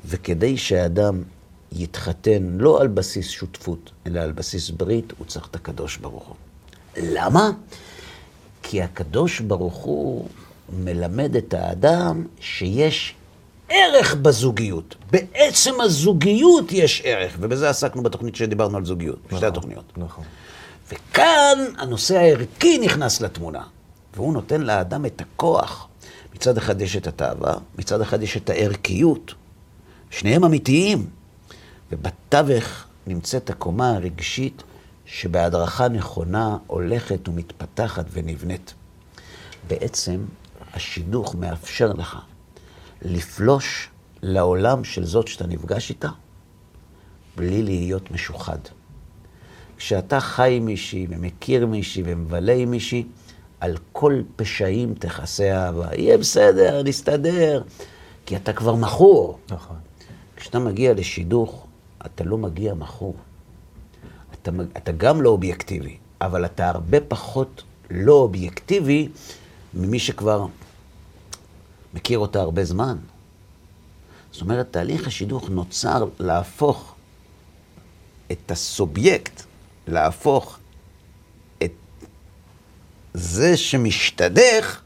וכדי 0.05 0.57
שהאדם 0.57 1.23
יתחתן 1.71 2.57
לא 2.57 2.81
על 2.81 2.87
בסיס 2.87 3.29
שותפות, 3.29 3.91
אלא 4.07 4.19
על 4.19 4.31
בסיס 4.31 4.69
ברית, 4.69 5.13
הוא 5.17 5.27
צריך 5.27 5.47
את 5.47 5.55
הקדוש 5.55 5.97
ברוך 5.97 6.27
הוא. 6.27 6.35
למה? 6.97 7.51
כי 8.63 8.81
הקדוש 8.81 9.39
ברוך 9.39 9.75
הוא 9.75 10.27
מלמד 10.69 11.35
את 11.35 11.53
האדם 11.53 12.25
שיש 12.39 13.15
ערך 13.69 14.15
בזוגיות. 14.15 14.95
בעצם 15.11 15.81
הזוגיות 15.81 16.71
יש 16.71 17.01
ערך, 17.05 17.37
ובזה 17.39 17.69
עסקנו 17.69 18.03
בתוכנית 18.03 18.35
שדיברנו 18.35 18.77
על 18.77 18.85
זוגיות, 18.85 19.19
בשתי 19.31 19.45
התוכניות. 19.45 19.83
נכון. 19.97 20.25
וכאן 20.91 21.57
הנושא 21.77 22.17
הערכי 22.17 22.77
נכנס 22.77 23.21
לתמונה, 23.21 23.63
והוא 24.15 24.33
נותן 24.33 24.61
לאדם 24.61 25.05
את 25.05 25.21
הכוח. 25.21 25.87
מצד 26.35 26.57
אחד 26.57 26.81
יש 26.81 26.95
את 26.95 27.07
התאווה, 27.07 27.53
מצד 27.77 28.01
אחד 28.01 28.23
יש 28.23 28.37
את 28.37 28.49
הערכיות. 28.49 29.33
שניהם 30.09 30.43
אמיתיים. 30.43 31.05
ובתווך 31.95 32.85
נמצאת 33.07 33.49
הקומה 33.49 33.95
הרגשית 33.95 34.63
שבהדרכה 35.05 35.87
נכונה 35.87 36.57
הולכת 36.67 37.29
ומתפתחת 37.29 38.05
ונבנית. 38.11 38.73
בעצם 39.67 40.25
השידוך 40.73 41.35
מאפשר 41.35 41.93
לך 41.93 42.17
לפלוש 43.01 43.89
לעולם 44.21 44.83
של 44.83 45.05
זאת 45.05 45.27
שאתה 45.27 45.47
נפגש 45.47 45.89
איתה, 45.89 46.09
בלי 47.35 47.63
להיות 47.63 48.11
משוחד. 48.11 48.59
כשאתה 49.77 50.19
חי 50.19 50.53
עם 50.57 50.65
מישהי 50.65 51.07
ומכיר 51.09 51.65
מישהי 51.65 52.03
ומבלה 52.05 52.53
עם 52.53 52.71
מישהי, 52.71 53.03
על 53.59 53.77
כל 53.91 54.21
פשעים 54.35 54.93
תכסה 54.93 55.65
אהבה. 55.65 55.87
יהיה 55.95 56.17
בסדר, 56.17 56.83
נסתדר, 56.83 57.63
כי 58.25 58.35
אתה 58.35 58.53
כבר 58.53 58.75
מכור. 58.75 59.39
נכון. 59.51 59.77
כשאתה 60.35 60.59
מגיע 60.59 60.93
לשידוך, 60.93 61.64
אתה 62.05 62.23
לא 62.23 62.37
מגיע 62.37 62.73
מכור. 62.73 63.15
אתה, 64.33 64.51
אתה 64.77 64.91
גם 64.91 65.21
לא 65.21 65.29
אובייקטיבי, 65.29 65.97
אבל 66.21 66.45
אתה 66.45 66.69
הרבה 66.69 67.01
פחות 67.01 67.63
לא 67.91 68.13
אובייקטיבי 68.13 69.09
ממי 69.73 69.99
שכבר 69.99 70.45
מכיר 71.93 72.19
אותה 72.19 72.41
הרבה 72.41 72.65
זמן. 72.65 72.97
זאת 74.31 74.41
אומרת, 74.41 74.67
תהליך 74.71 75.07
השידוך 75.07 75.49
נוצר 75.49 76.05
להפוך 76.19 76.95
את 78.31 78.51
הסובייקט, 78.51 79.43
להפוך 79.87 80.59
את 81.63 81.71
זה 83.13 83.57
שמשתדך 83.57 84.81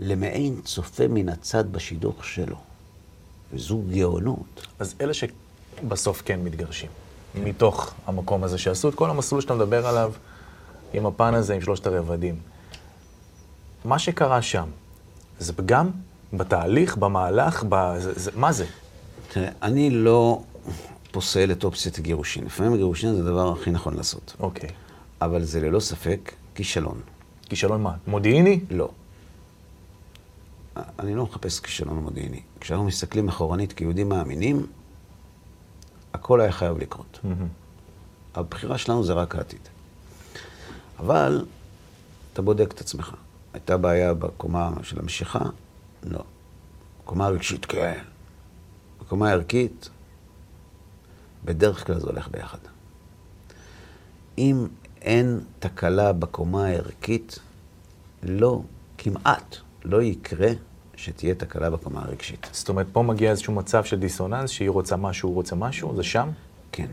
למעין 0.00 0.60
צופה 0.64 1.08
מן 1.08 1.28
הצד 1.28 1.72
בשידוך 1.72 2.24
שלו. 2.24 2.56
וזו 3.52 3.82
גאונות. 3.90 4.66
אז 4.78 4.94
אלה 5.00 5.14
שבסוף 5.82 6.22
כן 6.24 6.40
מתגרשים, 6.44 6.90
מתוך 7.34 7.94
המקום 8.06 8.44
הזה, 8.44 8.58
שעשו 8.58 8.88
את 8.88 8.94
כל 8.94 9.10
המסלול 9.10 9.40
שאתה 9.40 9.54
מדבר 9.54 9.86
עליו, 9.86 10.12
עם 10.92 11.06
הפן 11.06 11.34
הזה, 11.34 11.54
עם 11.54 11.60
שלושת 11.60 11.86
הרבדים. 11.86 12.36
מה 13.84 13.98
שקרה 13.98 14.42
שם, 14.42 14.68
זה 15.38 15.52
פגם 15.52 15.90
בתהליך, 16.32 16.96
במהלך, 16.96 17.64
ב... 17.68 17.98
זה, 17.98 18.12
זה, 18.16 18.30
מה 18.34 18.52
זה? 18.52 18.66
תראה, 19.32 19.48
אני 19.62 19.90
לא 19.90 20.42
פוסל 21.10 21.52
את 21.52 21.64
אופציית 21.64 21.98
הגירושין. 21.98 22.44
לפעמים 22.44 22.72
הגירושין 22.74 23.14
זה 23.14 23.20
הדבר 23.20 23.52
הכי 23.52 23.70
נכון 23.70 23.94
לעשות. 23.94 24.36
אוקיי. 24.40 24.70
אבל 25.20 25.44
זה 25.44 25.60
ללא 25.60 25.80
ספק 25.80 26.32
כישלון. 26.54 27.00
כישלון 27.48 27.82
מה? 27.82 27.94
מודיעיני? 28.06 28.60
לא. 28.70 28.88
אני 30.76 31.14
לא 31.14 31.22
מחפש 31.24 31.60
כישלון 31.60 31.96
מודיעיני. 31.96 32.40
כשאנחנו 32.60 32.86
מסתכלים 32.86 33.28
אחורנית 33.28 33.72
כיהודים 33.72 34.08
מאמינים, 34.08 34.66
הכל 36.22 36.40
היה 36.40 36.52
חייב 36.52 36.78
לקרות. 36.78 37.20
הבחירה 38.34 38.78
שלנו 38.78 39.04
זה 39.04 39.12
רק 39.12 39.34
העתיד. 39.36 39.68
אבל 40.98 41.44
אתה 42.32 42.42
בודק 42.42 42.72
את 42.72 42.80
עצמך. 42.80 43.14
הייתה 43.52 43.76
בעיה 43.76 44.14
בקומה 44.14 44.70
של 44.82 44.98
המשיכה? 44.98 45.44
לא. 46.04 46.24
קומה 47.04 47.28
רגשית, 47.28 47.66
כן. 47.66 48.02
בקומה 49.00 49.28
הערכית, 49.28 49.88
בדרך 51.44 51.86
כלל 51.86 52.00
זה 52.00 52.06
הולך 52.06 52.28
ביחד. 52.28 52.58
אם 54.38 54.66
אין 55.00 55.40
תקלה 55.58 56.12
בקומה 56.12 56.66
הערכית, 56.66 57.38
לא, 58.22 58.62
כמעט 58.98 59.56
לא 59.84 60.02
יקרה 60.02 60.50
שתהיה 61.02 61.34
תקלה 61.34 61.70
בקומה 61.70 62.02
הרגשית. 62.02 62.48
זאת 62.52 62.68
אומרת, 62.68 62.86
פה 62.92 63.02
מגיע 63.02 63.30
איזשהו 63.30 63.54
מצב 63.54 63.84
של 63.84 63.98
דיסוננס, 63.98 64.50
שהיא 64.50 64.70
רוצה 64.70 64.96
משהו, 64.96 65.28
הוא 65.28 65.34
רוצה 65.34 65.56
משהו, 65.56 65.96
זה 65.96 66.02
שם? 66.02 66.30
כן. 66.72 66.86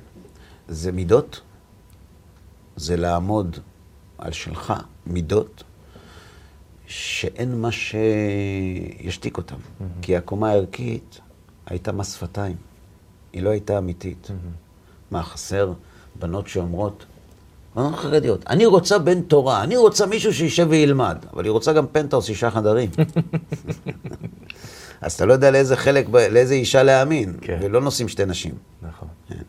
זה 0.68 0.92
מידות, 0.92 1.42
זה 2.76 2.98
לעמוד 2.98 3.58
על 4.18 4.32
שלך, 4.32 4.74
מידות, 5.06 5.64
שאין 6.88 7.62
מה 7.62 7.70
שישתיק 7.72 9.38
אותם. 9.38 9.56
Mm-hmm. 9.56 9.84
כי 10.02 10.18
הקומה 10.18 10.50
הערכית 10.50 11.20
הייתה 11.66 11.92
מס 11.92 12.16
שפתיים, 12.16 12.56
היא 13.34 13.44
לא 13.44 13.50
הייתה 13.50 13.78
אמיתית. 13.78 14.28
Mm-hmm. 14.28 15.12
מה, 15.12 15.24
חסר 15.24 15.74
בנות 16.20 16.48
שאומרות, 16.48 17.06
בנות 17.76 17.96
חרדיות, 17.96 18.46
אני 18.50 18.66
רוצה 18.66 18.98
בן 18.98 19.22
תורה, 19.22 19.64
אני 19.64 19.78
רוצה 19.78 20.06
מישהו 20.06 20.34
שישב 20.34 20.68
וילמד, 20.70 21.18
אבל 21.34 21.44
היא 21.44 21.52
רוצה 21.52 21.74
גם 21.74 21.88
פנטהאוס 21.88 22.26
שישה 22.26 22.52
חדרים. 22.52 22.90
אז 25.02 25.14
אתה 25.14 25.26
לא 25.26 25.34
יודע 25.34 25.52
לאיזה 25.52 25.76
חלק, 25.76 26.06
לאיזה 26.32 26.54
אישה 26.54 26.84
להאמין, 26.84 27.38
כן. 27.42 27.60
ולא 27.62 27.82
נושאים 27.82 28.08
שתי 28.08 28.26
נשים. 28.26 28.54
נכון. 28.82 29.08
כן. 29.30 29.42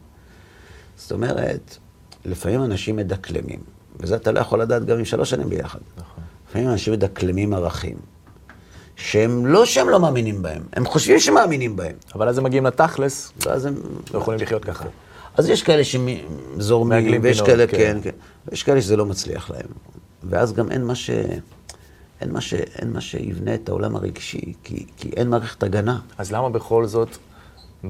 זאת 0.97 1.13
אומרת, 1.13 1.77
לפעמים 2.25 2.65
אנשים 2.65 2.97
מדקלמים, 2.97 3.61
וזה 4.01 4.17
אתה 4.17 4.33
לא 4.33 4.41
יכול 4.41 4.61
לדעת 4.61 4.85
גם 4.85 4.99
עם 4.99 5.05
שלוש 5.05 5.31
שנים 5.31 5.49
ביחד. 5.49 5.79
נכון. 5.97 6.25
לפעמים 6.49 6.69
אנשים 6.69 6.93
מדקלמים 6.93 7.55
ערכים, 7.55 7.97
שהם 8.97 9.47
לא 9.47 9.67
שהם 9.67 9.89
לא 9.89 10.01
מאמינים 10.01 10.43
בהם, 10.43 10.63
הם 10.73 10.87
חושבים 10.87 11.21
שמאמינים 11.21 11.77
בהם. 11.77 11.97
אבל 12.15 12.29
אז 12.29 12.39
הם 12.39 12.45
מגיעים 12.45 12.67
לתכלס, 12.67 13.33
ואז 13.47 13.67
הם... 13.67 13.75
לא 14.15 14.19
יכולים 14.19 14.41
לחיות 14.41 14.65
ככה. 14.65 14.85
אז 15.35 15.49
יש 15.49 15.63
כאלה 15.63 15.83
שזורמים, 15.85 17.21
ויש 17.23 17.41
כאלה, 17.41 17.67
כן, 17.67 17.77
כן, 17.77 17.99
כן. 18.03 18.11
ויש 18.49 18.63
כאלה 18.63 18.83
שזה 18.83 18.97
לא 18.97 19.07
מצליח 19.07 19.51
להם. 19.51 19.69
ואז 20.23 20.53
גם 20.53 20.71
אין 20.71 20.85
מה 20.85 20.95
ש... 20.95 21.11
אין 22.21 22.33
מה, 22.33 22.41
ש... 22.41 22.55
אין 22.55 22.93
מה 22.93 23.01
שיבנה 23.01 23.55
את 23.55 23.69
העולם 23.69 23.97
הרגשי, 23.97 24.53
כי, 24.65 24.87
כי 24.97 25.11
אין 25.17 25.29
מערכת 25.29 25.63
הגנה. 25.63 26.01
אז 26.19 26.33
למה 26.33 26.51
בכל 26.51 26.87
זאת, 26.87 27.17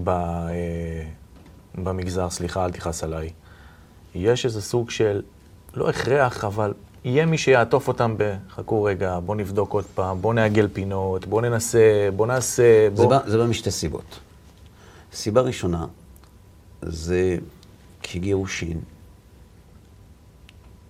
ב... 0.05 0.09
אה, 0.09 1.03
במגזר, 1.75 2.31
סליחה, 2.31 2.65
אל 2.65 2.71
תכעס 2.71 3.05
עליי, 3.05 3.31
יש 4.15 4.45
איזה 4.45 4.63
סוג 4.63 4.91
של, 4.91 5.23
לא 5.75 5.89
הכרח, 5.89 6.45
אבל 6.45 6.73
יהיה 7.05 7.27
מי 7.27 7.39
שיעטוף 7.39 7.89
אותם 7.89 8.15
ב... 8.17 8.37
חכו 8.51 8.83
רגע, 8.83 9.19
בוא 9.25 9.37
נבדוק 9.37 9.73
עוד 9.73 9.85
פעם, 9.95 10.23
בוא 10.23 10.35
נעגל 10.35 10.69
פינות, 10.73 11.27
בוא 11.27 11.43
ננסה, 11.43 12.09
בוא 12.17 12.27
נעשה... 12.27 12.91
בוא... 12.95 13.03
זה, 13.03 13.09
בא, 13.09 13.31
זה 13.31 13.39
בא 13.39 13.45
משתי 13.45 13.71
סיבות. 13.71 14.19
סיבה 15.13 15.41
ראשונה, 15.41 15.87
זה 16.83 17.37
כגירושין, 18.03 18.81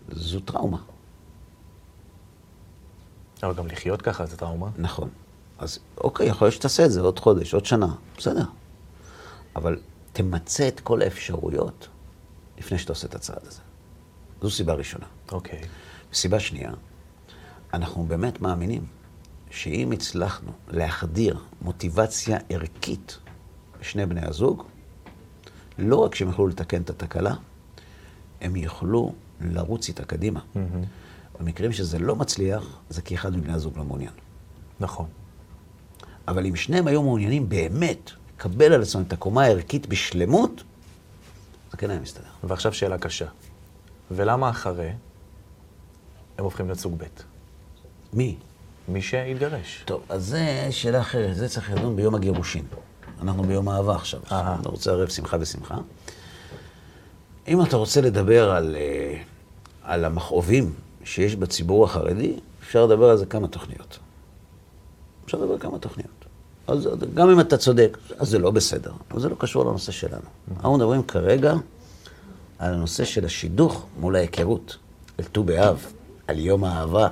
זו 0.08 0.40
טראומה. 0.40 0.78
אבל 3.42 3.54
גם 3.54 3.66
לחיות 3.66 4.02
ככה 4.02 4.26
זה 4.26 4.36
טראומה. 4.36 4.68
נכון. 4.78 5.08
אז 5.58 5.78
אוקיי, 5.98 6.26
יכול 6.26 6.46
להיות 6.46 6.54
שתעשה 6.54 6.84
את 6.84 6.90
זה 6.92 7.00
עוד 7.00 7.18
חודש, 7.18 7.54
עוד 7.54 7.66
שנה, 7.66 7.94
בסדר. 8.16 8.44
אבל 9.56 9.78
תמצה 10.12 10.68
את 10.68 10.80
כל 10.80 11.02
האפשרויות 11.02 11.88
לפני 12.58 12.78
שאתה 12.78 12.92
עושה 12.92 13.06
את 13.06 13.14
הצעד 13.14 13.46
הזה. 13.46 13.60
זו 14.42 14.50
סיבה 14.50 14.72
ראשונה. 14.72 15.06
אוקיי. 15.32 15.60
סיבה 16.12 16.40
שנייה, 16.40 16.72
אנחנו 17.74 18.04
באמת 18.04 18.40
מאמינים 18.40 18.86
שאם 19.50 19.92
הצלחנו 19.92 20.52
להחדיר 20.68 21.38
מוטיבציה 21.62 22.38
ערכית 22.48 23.18
בשני 23.80 24.06
בני 24.06 24.26
הזוג, 24.26 24.64
לא 25.80 25.96
רק 25.96 26.14
שהם 26.14 26.28
יוכלו 26.28 26.46
לתקן 26.46 26.82
את 26.82 26.90
התקלה, 26.90 27.34
הם 28.40 28.56
יוכלו 28.56 29.14
לרוץ 29.40 29.88
איתה 29.88 30.04
קדימה. 30.04 30.40
Mm-hmm. 30.40 31.38
במקרים 31.40 31.72
שזה 31.72 31.98
לא 31.98 32.16
מצליח, 32.16 32.78
זה 32.90 33.02
כי 33.02 33.14
אחד 33.14 33.36
מבני 33.36 33.52
הזוג 33.52 33.78
לא 33.78 33.84
מעוניין. 33.84 34.12
נכון. 34.80 35.06
אבל 36.28 36.46
אם 36.46 36.56
שניהם 36.56 36.86
היו 36.86 37.02
מעוניינים 37.02 37.48
באמת 37.48 38.10
לקבל 38.36 38.72
על 38.72 38.82
עצמם 38.82 39.02
את 39.02 39.12
הקומה 39.12 39.44
הערכית 39.44 39.86
בשלמות, 39.86 40.62
זה 41.70 41.76
כן 41.76 41.90
היה 41.90 42.00
מסתדר. 42.00 42.24
ועכשיו 42.44 42.72
שאלה 42.72 42.98
קשה. 42.98 43.26
ולמה 44.10 44.50
אחרי 44.50 44.90
הם 46.38 46.44
הופכים 46.44 46.66
להיות 46.66 46.78
סוג 46.78 46.98
ב'? 46.98 47.04
מי? 48.12 48.36
מי 48.88 49.02
שהתגרש. 49.02 49.82
טוב, 49.84 50.02
אז 50.08 50.26
זה 50.26 50.68
שאלה 50.70 51.00
אחרת, 51.00 51.36
זה 51.36 51.48
צריך 51.48 51.70
לדון 51.72 51.96
ביום 51.96 52.14
הגירושין. 52.14 52.64
אנחנו 53.22 53.42
ביום 53.42 53.68
אהבה 53.68 53.94
עכשיו. 53.94 54.20
אני 54.30 54.66
רוצה 54.66 54.90
ערב 54.90 55.08
שמחה 55.08 55.36
ושמחה. 55.40 55.76
אם 57.48 57.62
אתה 57.62 57.76
רוצה 57.76 58.00
לדבר 58.00 58.50
על, 58.50 58.76
אה, 58.76 59.22
על 59.82 60.04
המכאובים 60.04 60.72
שיש 61.04 61.36
בציבור 61.36 61.84
החרדי, 61.84 62.36
אפשר 62.62 62.86
לדבר 62.86 63.10
על 63.10 63.16
זה 63.16 63.26
כמה 63.26 63.48
תוכניות. 63.48 63.98
אפשר 65.24 65.38
לדבר 65.38 65.52
על 65.52 65.58
כמה 65.58 65.78
תוכניות. 65.78 66.10
אז 66.66 66.88
גם 67.14 67.30
אם 67.30 67.40
אתה 67.40 67.56
צודק, 67.56 67.98
אז 68.18 68.28
זה 68.28 68.38
לא 68.38 68.50
בסדר, 68.50 68.92
אבל 69.10 69.20
זה 69.20 69.28
לא 69.28 69.36
קשור 69.38 69.64
לנושא 69.64 69.92
שלנו. 69.92 70.22
אנחנו 70.56 70.76
מדברים 70.76 71.02
כרגע 71.02 71.54
על 72.58 72.74
הנושא 72.74 73.04
של 73.04 73.24
השידוך 73.24 73.86
מול 74.00 74.16
ההיכרות, 74.16 74.76
על 75.18 75.24
ט"ו 75.24 75.44
באב, 75.44 75.86
על 76.26 76.38
יום 76.38 76.64
האהבה, 76.64 77.08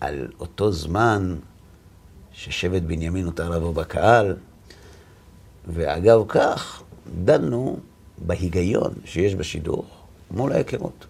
על 0.00 0.28
אותו 0.40 0.72
זמן 0.72 1.36
ששבט 2.32 2.82
בנימין 2.82 3.24
נותר 3.24 3.50
לבוא 3.50 3.74
בקהל, 3.74 4.36
ואגב 5.66 6.24
כך, 6.28 6.82
דנו 7.24 7.78
בהיגיון 8.18 8.94
שיש 9.04 9.34
בשידוך 9.34 9.86
מול 10.30 10.52
ההיכרות. 10.52 11.06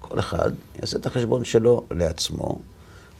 כל 0.00 0.18
אחד 0.18 0.50
יעשה 0.80 0.98
את 0.98 1.06
החשבון 1.06 1.44
שלו 1.44 1.84
לעצמו 1.90 2.58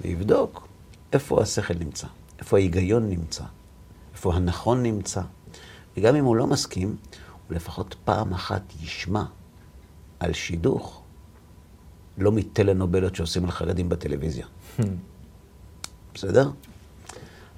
ויבדוק 0.01 0.69
איפה 1.13 1.43
השכל 1.43 1.75
נמצא, 1.75 2.07
איפה 2.39 2.57
ההיגיון 2.57 3.09
נמצא, 3.09 3.45
איפה 4.13 4.35
הנכון 4.35 4.83
נמצא. 4.83 5.21
וגם 5.97 6.17
אם 6.17 6.25
הוא 6.25 6.37
לא 6.37 6.47
מסכים, 6.47 6.97
הוא 7.49 7.57
לפחות 7.57 7.95
פעם 8.05 8.33
אחת 8.33 8.63
ישמע 8.83 9.25
על 10.21 10.33
שידוך, 10.33 11.03
לא 12.19 12.33
מטלנובלות 12.33 13.17
שעושים 13.17 13.45
על 13.45 13.51
חרדים 13.51 13.89
בטלוויזיה. 13.89 14.47
בסדר? 16.15 16.51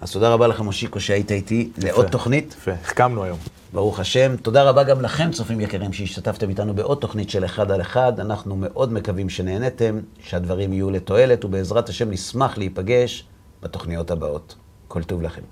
אז 0.01 0.13
תודה 0.13 0.29
רבה 0.29 0.47
לכם, 0.47 0.65
מושיקו, 0.65 1.01
שהיית 1.01 1.33
איתי 1.33 1.71
לעוד 1.79 2.07
תוכנית. 2.09 2.55
יפה, 2.59 2.73
החכמנו 2.73 3.25
היום. 3.25 3.39
ברוך 3.73 4.01
השם. 4.01 4.37
תודה 4.37 4.63
רבה 4.63 4.85
גם 4.85 5.01
לכם, 5.01 5.31
צופים 5.31 5.61
יקרים, 5.61 5.93
שהשתתפתם 5.93 6.49
איתנו 6.49 6.75
בעוד 6.75 6.99
תוכנית 6.99 7.31
של 7.31 7.45
אחד 7.45 7.71
על 7.71 7.81
אחד. 7.81 8.21
אנחנו 8.21 8.57
מאוד 8.57 8.93
מקווים 8.93 9.29
שנהנתם, 9.29 10.01
שהדברים 10.23 10.73
יהיו 10.73 10.91
לתועלת, 10.91 11.45
ובעזרת 11.45 11.89
השם 11.89 12.11
נשמח 12.11 12.59
להיפגש 12.59 13.25
בתוכניות 13.63 14.11
הבאות. 14.11 14.55
כל 14.89 15.03
טוב 15.03 15.23
לכם. 15.23 15.43